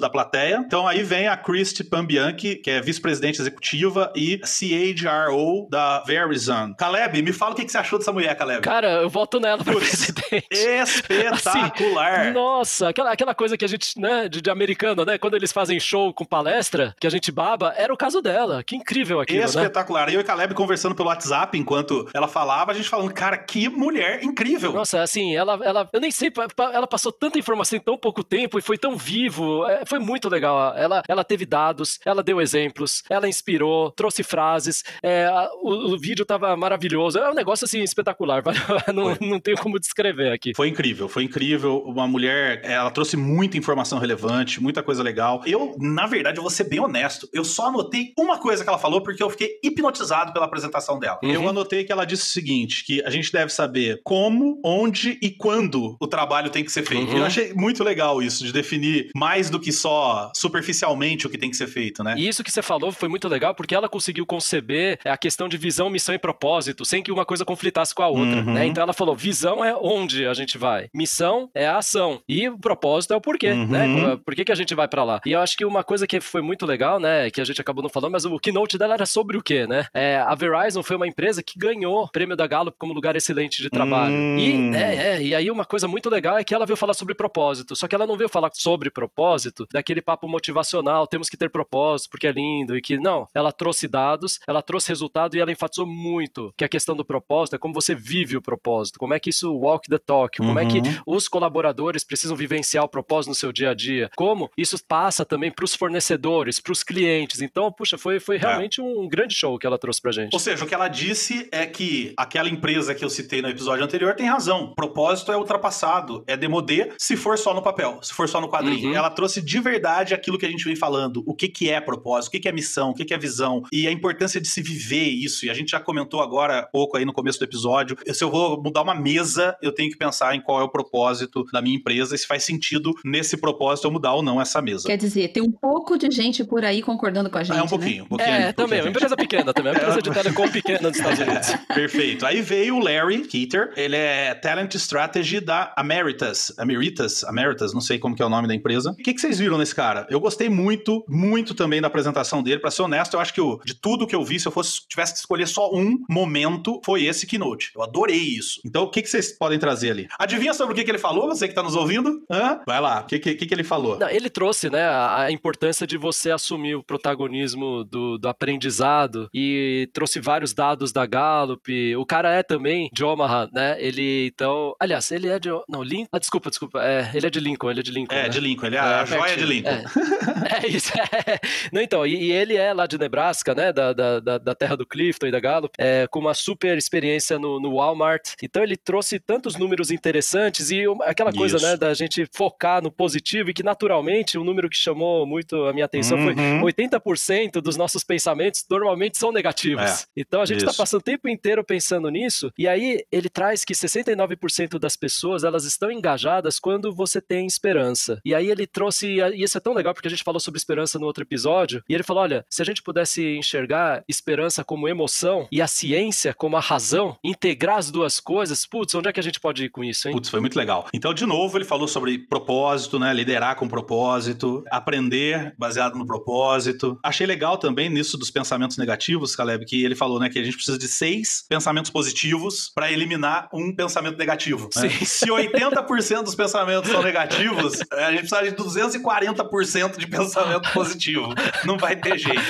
da 0.00 0.08
plateia. 0.08 0.56
Então 0.56 0.86
aí 0.86 1.02
vem 1.02 1.28
a 1.28 1.36
Christy 1.36 1.84
Pambianchi, 1.84 2.56
que 2.56 2.70
é 2.70 2.80
vice-presidente 2.80 3.40
executiva 3.40 4.12
e 4.14 4.40
CHRO 4.44 5.68
da 5.70 6.00
Verizon. 6.00 6.74
Caleb, 6.74 7.22
me 7.22 7.32
fala 7.32 7.52
o 7.52 7.54
que 7.54 7.64
que 7.64 7.72
você 7.72 7.78
achou 7.78 7.98
dessa 7.98 8.12
mulher, 8.12 8.36
Caleb. 8.36 8.62
Cara, 8.62 9.02
eu 9.02 9.08
voto 9.08 9.38
nela 9.38 9.62
pra 9.62 9.72
Putz, 9.72 9.88
presidente. 9.88 10.46
Espetacular! 10.50 12.32
Nossa, 12.32 12.88
aquela, 12.88 13.12
aquela 13.12 13.34
coisa 13.34 13.56
que 13.56 13.64
a 13.64 13.68
gente, 13.68 13.98
né, 13.98 14.28
de, 14.28 14.40
de 14.40 14.50
americano, 14.50 15.04
né? 15.04 15.18
Quando 15.18 15.34
eles 15.34 15.52
fazem 15.52 15.78
show 15.78 16.12
com 16.12 16.24
palestra, 16.24 16.94
que 17.00 17.06
a 17.06 17.10
gente 17.10 17.30
baba, 17.30 17.74
era 17.76 17.92
o 17.92 17.96
caso 17.96 18.20
dela. 18.20 18.62
Que 18.62 18.76
incrível 18.76 19.20
aquilo, 19.20 19.40
né? 19.40 19.44
Espetacular. 19.44 20.12
Eu 20.12 20.20
e 20.20 20.24
Caleb 20.24 20.54
conversando 20.54 20.94
pelo 20.94 21.08
WhatsApp 21.08 21.56
enquanto 21.58 22.08
ela 22.14 22.28
falava, 22.28 22.72
a 22.72 22.74
gente 22.74 22.88
falando, 22.88 23.12
cara, 23.12 23.36
que 23.36 23.68
mulher 23.68 24.22
incrível. 24.22 24.72
Nossa, 24.72 25.02
assim, 25.02 25.36
ela, 25.36 25.58
ela, 25.62 25.88
eu 25.92 26.00
nem 26.00 26.10
sei, 26.10 26.32
ela 26.72 26.86
passou 26.86 27.12
tanta 27.12 27.38
informação 27.38 27.76
em 27.76 27.80
tão 27.80 27.96
pouco 27.96 28.22
tempo 28.22 28.58
e 28.58 28.62
foi 28.62 28.78
tão 28.78 28.96
vivo, 28.96 29.64
foi 29.86 29.98
muito 29.98 30.28
legal. 30.28 30.74
Ela, 30.76 31.02
ela 31.08 31.24
teve 31.24 31.46
dados, 31.46 31.98
ela 32.04 32.22
deu 32.22 32.40
exemplos, 32.40 33.02
ela 33.08 33.28
inspirou, 33.28 33.90
trouxe 33.90 34.22
frases, 34.22 34.82
é, 35.02 35.28
o, 35.62 35.94
o 35.94 35.98
vídeo 35.98 36.24
tava 36.24 36.56
maravilhoso, 36.56 37.18
é 37.18 37.30
um 37.30 37.34
negócio 37.34 37.64
assim 37.64 37.82
espetacular, 37.82 38.42
não, 38.92 39.16
não 39.20 39.40
tenho 39.40 39.56
como 39.56 39.78
descrever 39.78 40.32
aqui. 40.32 40.52
Foi 40.54 40.68
incrível, 40.68 41.08
foi 41.08 41.24
incrível. 41.24 41.78
Uma 41.86 42.06
mulher, 42.06 42.60
ela 42.64 42.90
trouxe 42.90 43.16
muita 43.16 43.56
informação 43.56 43.98
relevante, 43.98 44.62
muita 44.62 44.82
coisa 44.82 45.02
legal. 45.02 45.42
Eu, 45.46 45.74
na 45.78 46.06
verdade, 46.06 46.38
eu 46.38 46.42
vou 46.42 46.50
ser 46.50 46.64
bem 46.64 46.80
honesto. 46.80 47.28
Eu 47.32 47.44
só 47.44 47.68
anotei 47.68 48.12
uma 48.18 48.38
coisa 48.38 48.62
que 48.62 48.68
ela 48.68 48.78
falou 48.78 49.02
porque 49.02 49.22
eu 49.22 49.30
fiquei 49.30 49.58
hipnotizado 49.62 50.32
pela 50.32 50.46
apresentação 50.46 50.98
dela. 50.98 51.18
Uhum. 51.22 51.30
Eu 51.30 51.48
anotei 51.48 51.84
que 51.84 51.92
ela 51.92 52.04
disse 52.04 52.22
o 52.22 52.26
seguinte: 52.26 52.84
que 52.84 53.02
a 53.04 53.10
gente 53.10 53.32
deve 53.32 53.52
saber 53.52 54.00
como, 54.04 54.60
onde 54.64 55.18
e 55.22 55.30
quando 55.30 55.96
o 56.00 56.06
trabalho 56.06 56.50
tem 56.50 56.64
que 56.64 56.72
ser 56.72 56.84
feito. 56.84 57.12
Uhum. 57.12 57.18
Eu 57.18 57.24
achei 57.24 57.52
muito 57.54 57.82
legal 57.82 58.22
isso, 58.22 58.44
de 58.44 58.52
definir 58.52 59.10
mais 59.14 59.50
do 59.50 59.60
que 59.60 59.63
só 59.72 60.30
superficialmente 60.34 61.26
o 61.26 61.30
que 61.30 61.38
tem 61.38 61.50
que 61.50 61.56
ser 61.56 61.66
feito, 61.66 62.02
né? 62.02 62.14
E 62.16 62.28
isso 62.28 62.42
que 62.44 62.50
você 62.50 62.62
falou 62.62 62.92
foi 62.92 63.08
muito 63.08 63.28
legal 63.28 63.54
porque 63.54 63.74
ela 63.74 63.88
conseguiu 63.88 64.24
conceber 64.26 64.98
a 65.04 65.16
questão 65.16 65.48
de 65.48 65.56
visão, 65.56 65.90
missão 65.90 66.14
e 66.14 66.18
propósito 66.18 66.84
sem 66.84 67.02
que 67.02 67.12
uma 67.12 67.24
coisa 67.24 67.44
conflitasse 67.44 67.94
com 67.94 68.02
a 68.02 68.08
outra. 68.08 68.24
Uhum. 68.24 68.52
né? 68.54 68.66
Então 68.66 68.82
ela 68.82 68.92
falou: 68.92 69.14
visão 69.14 69.64
é 69.64 69.74
onde 69.76 70.26
a 70.26 70.34
gente 70.34 70.56
vai, 70.58 70.88
missão 70.94 71.50
é 71.54 71.66
a 71.66 71.78
ação 71.78 72.20
e 72.28 72.48
o 72.48 72.58
propósito 72.58 73.12
é 73.12 73.16
o 73.16 73.20
porquê, 73.20 73.50
Uhum. 73.50 73.66
né? 73.66 74.18
Por 74.24 74.34
que, 74.34 74.44
que 74.44 74.52
a 74.52 74.54
gente 74.54 74.74
vai 74.74 74.88
pra 74.88 75.04
lá? 75.04 75.20
E 75.26 75.32
eu 75.32 75.40
acho 75.40 75.56
que 75.56 75.64
uma 75.64 75.84
coisa 75.84 76.06
que 76.06 76.20
foi 76.20 76.42
muito 76.42 76.64
legal, 76.66 76.98
né, 76.98 77.30
que 77.30 77.40
a 77.40 77.44
gente 77.44 77.60
acabou 77.60 77.82
não 77.82 77.90
falando, 77.90 78.12
mas 78.12 78.24
o 78.24 78.38
keynote 78.38 78.78
dela 78.78 78.94
era 78.94 79.06
sobre 79.06 79.36
o 79.36 79.42
quê, 79.42 79.66
né? 79.66 79.86
É, 79.94 80.16
a 80.16 80.34
Verizon 80.34 80.82
foi 80.82 80.96
uma 80.96 81.06
empresa 81.06 81.42
que 81.42 81.58
ganhou 81.58 82.04
o 82.04 82.08
prêmio 82.10 82.36
da 82.36 82.46
Gallup 82.46 82.76
como 82.78 82.92
lugar 82.92 83.16
excelente 83.16 83.62
de 83.62 83.70
trabalho. 83.70 84.14
Hum. 84.14 84.38
E, 84.38 84.76
é, 84.76 84.94
é, 85.16 85.22
e 85.22 85.34
aí 85.34 85.50
uma 85.50 85.64
coisa 85.64 85.86
muito 85.86 86.08
legal 86.10 86.36
é 86.38 86.44
que 86.44 86.54
ela 86.54 86.66
veio 86.66 86.76
falar 86.76 86.94
sobre 86.94 87.14
propósito, 87.14 87.76
só 87.76 87.86
que 87.86 87.94
ela 87.94 88.06
não 88.06 88.16
veio 88.16 88.28
falar 88.28 88.50
sobre 88.54 88.90
propósito 88.90 89.53
daquele 89.72 90.02
papo 90.02 90.28
motivacional, 90.28 91.06
temos 91.06 91.28
que 91.28 91.36
ter 91.36 91.50
propósito 91.50 92.10
porque 92.10 92.26
é 92.26 92.32
lindo 92.32 92.76
e 92.76 92.82
que 92.82 92.98
não, 92.98 93.26
ela 93.34 93.52
trouxe 93.52 93.86
dados, 93.88 94.38
ela 94.46 94.62
trouxe 94.62 94.88
resultado 94.88 95.36
e 95.36 95.40
ela 95.40 95.52
enfatizou 95.52 95.86
muito 95.86 96.52
que 96.56 96.64
a 96.64 96.68
questão 96.68 96.96
do 96.96 97.04
propósito 97.04 97.56
é 97.56 97.58
como 97.58 97.74
você 97.74 97.94
vive 97.94 98.36
o 98.36 98.42
propósito, 98.42 98.98
como 98.98 99.14
é 99.14 99.20
que 99.20 99.30
isso 99.30 99.52
walk 99.54 99.88
the 99.88 99.98
talk, 99.98 100.36
como 100.38 100.58
é 100.58 100.66
que 100.66 100.78
Uhum. 100.78 101.16
os 101.16 101.28
colaboradores 101.28 102.04
precisam 102.04 102.36
vivenciar 102.36 102.84
o 102.84 102.88
propósito 102.88 103.28
no 103.30 103.34
seu 103.34 103.52
dia 103.52 103.70
a 103.70 103.74
dia, 103.74 104.10
como 104.16 104.50
isso 104.56 104.76
passa 104.86 105.24
também 105.24 105.50
para 105.50 105.64
os 105.64 105.74
fornecedores, 105.74 106.60
para 106.60 106.72
os 106.72 106.82
clientes. 106.82 107.40
Então, 107.40 107.70
puxa, 107.72 107.96
foi, 107.96 108.18
foi 108.20 108.36
realmente 108.36 108.80
um 108.80 109.08
grande 109.08 109.34
show 109.34 109.58
que 109.58 109.66
ela 109.66 109.78
trouxe 109.78 110.00
pra 110.00 110.12
gente. 110.12 110.32
Ou 110.32 110.38
seja, 110.38 110.64
o 110.64 110.66
que 110.66 110.74
ela 110.74 110.88
disse 110.88 111.48
é 111.52 111.64
que 111.66 112.12
aquela 112.16 112.48
empresa 112.48 112.94
que 112.94 113.04
eu 113.04 113.10
citei 113.10 113.40
no 113.40 113.48
episódio 113.48 113.84
anterior 113.84 114.14
tem 114.14 114.26
razão. 114.26 114.72
Propósito 114.74 115.32
é 115.32 115.36
ultrapassado, 115.36 116.24
é 116.26 116.36
demodê 116.36 116.92
se 116.98 117.16
for 117.16 117.38
só 117.38 117.54
no 117.54 117.62
papel, 117.62 117.98
se 118.02 118.12
for 118.12 118.28
só 118.28 118.40
no 118.40 118.48
quadrinho. 118.48 118.90
Uhum. 118.90 118.94
Ela 118.96 119.10
trouxe 119.10 119.40
de 119.44 119.60
verdade 119.60 120.14
aquilo 120.14 120.38
que 120.38 120.46
a 120.46 120.48
gente 120.48 120.64
vem 120.64 120.76
falando, 120.76 121.22
o 121.26 121.34
que, 121.34 121.48
que 121.48 121.70
é 121.70 121.80
propósito, 121.80 122.28
o 122.28 122.30
que, 122.32 122.40
que 122.40 122.48
é 122.48 122.52
missão, 122.52 122.90
o 122.90 122.94
que, 122.94 123.04
que 123.04 123.14
é 123.14 123.18
visão 123.18 123.62
e 123.72 123.86
a 123.86 123.92
importância 123.92 124.40
de 124.40 124.48
se 124.48 124.62
viver 124.62 125.08
isso. 125.08 125.46
E 125.46 125.50
a 125.50 125.54
gente 125.54 125.70
já 125.70 125.80
comentou 125.80 126.20
agora 126.20 126.60
há 126.60 126.62
pouco 126.66 126.96
aí 126.96 127.04
no 127.04 127.12
começo 127.12 127.38
do 127.38 127.44
episódio. 127.44 127.96
Se 128.12 128.24
eu 128.24 128.30
vou 128.30 128.62
mudar 128.62 128.82
uma 128.82 128.94
mesa, 128.94 129.56
eu 129.62 129.72
tenho 129.72 129.90
que 129.90 129.96
pensar 129.96 130.34
em 130.34 130.40
qual 130.40 130.60
é 130.60 130.64
o 130.64 130.68
propósito 130.68 131.44
da 131.52 131.60
minha 131.60 131.76
empresa 131.76 132.14
e 132.14 132.18
se 132.18 132.26
faz 132.26 132.44
sentido 132.44 132.92
nesse 133.04 133.36
propósito 133.36 133.86
eu 133.86 133.90
mudar 133.90 134.14
ou 134.14 134.22
não 134.22 134.40
essa 134.40 134.60
mesa. 134.62 134.86
Quer 134.86 134.96
dizer, 134.96 135.28
tem 135.28 135.42
um 135.42 135.52
pouco 135.52 135.98
de 135.98 136.10
gente 136.10 136.44
por 136.44 136.64
aí 136.64 136.82
concordando 136.82 137.30
com 137.30 137.38
a 137.38 137.44
gente. 137.44 137.56
é 137.56 137.60
um 137.60 137.64
né? 137.64 137.70
pouquinho, 137.70 138.04
um 138.04 138.08
pouquinho. 138.08 138.28
É, 138.28 138.32
um 138.32 138.52
pouquinho, 138.52 138.54
também, 138.54 138.80
uma 138.80 138.90
empresa 138.90 139.16
pequena 139.16 139.52
também, 139.52 139.72
uma 139.72 139.78
empresa 139.78 140.02
de 140.02 140.10
telecom 140.14 140.48
pequena 140.48 140.88
nos 140.88 140.96
Estados 140.96 141.18
Unidos. 141.18 141.48
Perfeito. 141.74 142.26
Aí 142.26 142.40
veio 142.40 142.76
o 142.76 142.78
Larry 142.78 143.26
Keeter, 143.26 143.72
ele 143.76 143.96
é 143.96 144.34
Talent 144.34 144.74
Strategy 144.74 145.40
da 145.40 145.72
Ameritas. 145.76 146.52
Ameritas, 146.58 147.24
Ameritas, 147.24 147.72
não 147.72 147.80
sei 147.80 147.98
como 147.98 148.14
que 148.14 148.22
é 148.22 148.26
o 148.26 148.28
nome 148.28 148.48
da 148.48 148.54
empresa. 148.54 148.90
O 148.90 148.96
que, 148.96 149.12
que 149.12 149.20
vocês 149.24 149.38
viram 149.38 149.56
nesse 149.56 149.74
cara? 149.74 150.06
Eu 150.10 150.20
gostei 150.20 150.50
muito, 150.50 151.02
muito 151.08 151.54
também 151.54 151.80
da 151.80 151.86
apresentação 151.86 152.42
dele. 152.42 152.60
Pra 152.60 152.70
ser 152.70 152.82
honesto, 152.82 153.14
eu 153.14 153.20
acho 153.20 153.32
que 153.32 153.40
eu, 153.40 153.58
de 153.64 153.74
tudo 153.74 154.06
que 154.06 154.14
eu 154.14 154.22
vi, 154.22 154.38
se 154.38 154.46
eu 154.46 154.52
fosse 154.52 154.86
tivesse 154.86 155.14
que 155.14 155.18
escolher 155.20 155.48
só 155.48 155.72
um 155.72 155.96
momento, 156.10 156.80
foi 156.84 157.04
esse 157.04 157.26
keynote. 157.26 157.72
Eu 157.74 157.82
adorei 157.82 158.18
isso. 158.18 158.60
Então, 158.66 158.82
o 158.82 158.90
que, 158.90 159.00
que 159.00 159.08
vocês 159.08 159.32
podem 159.32 159.58
trazer 159.58 159.92
ali? 159.92 160.08
Adivinha 160.18 160.52
sobre 160.52 160.74
o 160.74 160.76
que, 160.76 160.84
que 160.84 160.90
ele 160.90 160.98
falou, 160.98 161.28
você 161.28 161.48
que 161.48 161.54
tá 161.54 161.62
nos 161.62 161.74
ouvindo? 161.74 162.22
Hã? 162.30 162.60
Vai 162.66 162.80
lá, 162.80 163.00
o 163.00 163.06
que, 163.06 163.18
que, 163.18 163.34
que, 163.34 163.54
ele 163.54 163.64
falou? 163.64 163.98
Não, 163.98 164.10
ele 164.10 164.28
trouxe, 164.28 164.68
né, 164.68 164.82
a, 164.82 165.22
a, 165.22 165.32
importância 165.32 165.86
de 165.86 165.96
você 165.96 166.30
assumir 166.30 166.74
o 166.74 166.82
protagonismo 166.82 167.82
do, 167.84 168.18
do 168.18 168.28
aprendizado 168.28 169.30
e 169.32 169.88
trouxe 169.94 170.20
vários 170.20 170.52
dados 170.52 170.92
da 170.92 171.06
Gallup. 171.06 171.96
O 171.96 172.04
cara 172.04 172.30
é 172.30 172.42
também 172.42 172.90
de 172.92 173.02
Omaha, 173.02 173.48
né? 173.52 173.76
Ele, 173.78 174.26
então... 174.34 174.74
Aliás, 174.78 175.10
ele 175.10 175.28
é 175.28 175.38
de... 175.38 175.48
Não, 175.66 175.82
Lincoln... 175.82 176.08
Ah, 176.12 176.18
desculpa, 176.18 176.50
desculpa. 176.50 176.82
É, 176.82 177.10
ele 177.14 177.26
é 177.26 177.30
de 177.30 177.40
Lincoln, 177.40 177.70
ele 177.70 177.80
é 177.80 177.82
de 177.82 177.90
Lincoln. 177.90 178.14
É, 178.14 178.22
né? 178.24 178.28
de 178.28 178.40
Lincoln. 178.40 178.66
Ele 178.66 178.76
é, 178.76 178.80
é 178.80 179.04
joia 179.18 179.36
de 179.36 179.44
Lincoln. 179.44 179.70
É, 179.70 180.64
é 180.66 180.68
isso. 180.68 180.92
É. 180.92 181.40
Não, 181.72 181.80
então, 181.80 182.06
e, 182.06 182.14
e, 182.14 182.32
ele 182.32 182.56
é 182.56 182.72
lá 182.72 182.86
de 182.86 182.98
Nebraska, 182.98 183.54
né, 183.54 183.72
da, 183.72 183.92
da, 183.92 184.38
da 184.38 184.54
terra 184.54 184.76
do 184.76 184.86
Clifton 184.86 185.26
e 185.26 185.30
da 185.30 185.40
Gallup, 185.40 185.74
é, 185.78 186.06
com 186.10 186.20
uma 186.20 186.34
super 186.34 186.76
experiência 186.76 187.38
no, 187.38 187.60
no, 187.60 187.76
Walmart. 187.76 188.32
Então 188.42 188.62
ele 188.62 188.76
trouxe 188.76 189.18
tantos 189.18 189.56
números 189.56 189.90
interessantes 189.90 190.70
e 190.70 190.84
aquela 191.02 191.32
coisa, 191.32 191.56
Isso. 191.56 191.66
né, 191.66 191.76
da 191.76 191.92
gente 191.94 192.26
focar 192.32 192.82
no 192.82 192.90
positivo 192.90 193.50
e 193.50 193.54
que 193.54 193.62
naturalmente 193.62 194.38
o 194.38 194.44
número 194.44 194.68
que 194.68 194.76
chamou 194.76 195.26
muito 195.26 195.64
a 195.64 195.72
minha 195.72 195.84
atenção 195.84 196.18
uhum. 196.18 196.60
foi 196.60 196.72
80% 196.72 197.60
dos 197.60 197.76
nossos 197.76 198.04
pensamentos 198.04 198.64
normalmente 198.70 199.18
são 199.18 199.32
negativos. 199.32 199.82
É. 199.82 200.04
Então 200.16 200.40
a 200.40 200.46
gente 200.46 200.58
está 200.58 200.72
passando 200.72 201.00
o 201.00 201.04
tempo 201.04 201.28
inteiro 201.28 201.64
pensando 201.64 202.08
nisso 202.08 202.52
e 202.58 202.66
aí 202.68 203.04
ele 203.10 203.28
traz 203.28 203.64
que 203.64 203.74
69% 203.74 204.78
das 204.78 204.96
pessoas 204.96 205.44
elas 205.44 205.64
estão 205.64 205.90
engajadas 205.90 206.58
quando 206.58 206.94
você 206.94 207.20
tem 207.20 207.46
esperança. 207.46 208.20
E 208.24 208.34
aí 208.34 208.50
ele 208.50 208.66
trouxe, 208.66 209.03
e 209.04 209.42
isso 209.42 209.56
é 209.56 209.60
tão 209.60 209.74
legal 209.74 209.94
porque 209.94 210.08
a 210.08 210.10
gente 210.10 210.24
falou 210.24 210.40
sobre 210.40 210.58
esperança 210.58 210.98
no 210.98 211.06
outro 211.06 211.22
episódio, 211.22 211.82
e 211.88 211.94
ele 211.94 212.02
falou, 212.02 212.22
olha, 212.22 212.44
se 212.48 212.62
a 212.62 212.64
gente 212.64 212.82
pudesse 212.82 213.36
enxergar 213.36 214.02
esperança 214.08 214.64
como 214.64 214.88
emoção 214.88 215.46
e 215.50 215.60
a 215.60 215.66
ciência 215.66 216.34
como 216.34 216.56
a 216.56 216.60
razão, 216.60 217.16
integrar 217.22 217.78
as 217.78 217.90
duas 217.90 218.20
coisas, 218.20 218.66
putz, 218.66 218.94
onde 218.94 219.08
é 219.08 219.12
que 219.12 219.20
a 219.20 219.22
gente 219.22 219.40
pode 219.40 219.64
ir 219.64 219.68
com 219.68 219.84
isso, 219.84 220.08
hein? 220.08 220.14
Putz, 220.14 220.28
foi 220.28 220.40
muito 220.40 220.56
legal. 220.56 220.86
Então, 220.92 221.12
de 221.12 221.26
novo, 221.26 221.56
ele 221.56 221.64
falou 221.64 221.88
sobre 221.88 222.18
propósito, 222.18 222.98
né? 222.98 223.12
Liderar 223.12 223.56
com 223.56 223.68
propósito, 223.68 224.64
aprender 224.70 225.54
baseado 225.58 225.96
no 225.96 226.06
propósito. 226.06 226.98
Achei 227.02 227.26
legal 227.26 227.58
também 227.58 227.88
nisso 227.88 228.16
dos 228.16 228.30
pensamentos 228.30 228.76
negativos, 228.76 229.36
Caleb, 229.36 229.64
que 229.64 229.84
ele 229.84 229.94
falou, 229.94 230.18
né, 230.18 230.28
que 230.28 230.38
a 230.38 230.44
gente 230.44 230.56
precisa 230.56 230.78
de 230.78 230.88
seis 230.88 231.44
pensamentos 231.48 231.90
positivos 231.90 232.70
para 232.74 232.90
eliminar 232.90 233.48
um 233.52 233.74
pensamento 233.74 234.18
negativo. 234.18 234.68
Né? 234.76 234.88
Se 235.04 235.26
80% 235.26 236.22
dos 236.22 236.34
pensamentos 236.34 236.90
são 236.90 237.02
negativos, 237.02 237.80
a 237.90 238.10
gente 238.10 238.28
precisa 238.28 238.42
de 238.42 238.56
240% 238.98 239.98
de 239.98 240.06
pensamento 240.06 240.72
positivo. 240.72 241.28
Não 241.64 241.76
vai 241.76 241.96
ter 241.96 242.18
jeito. 242.18 242.40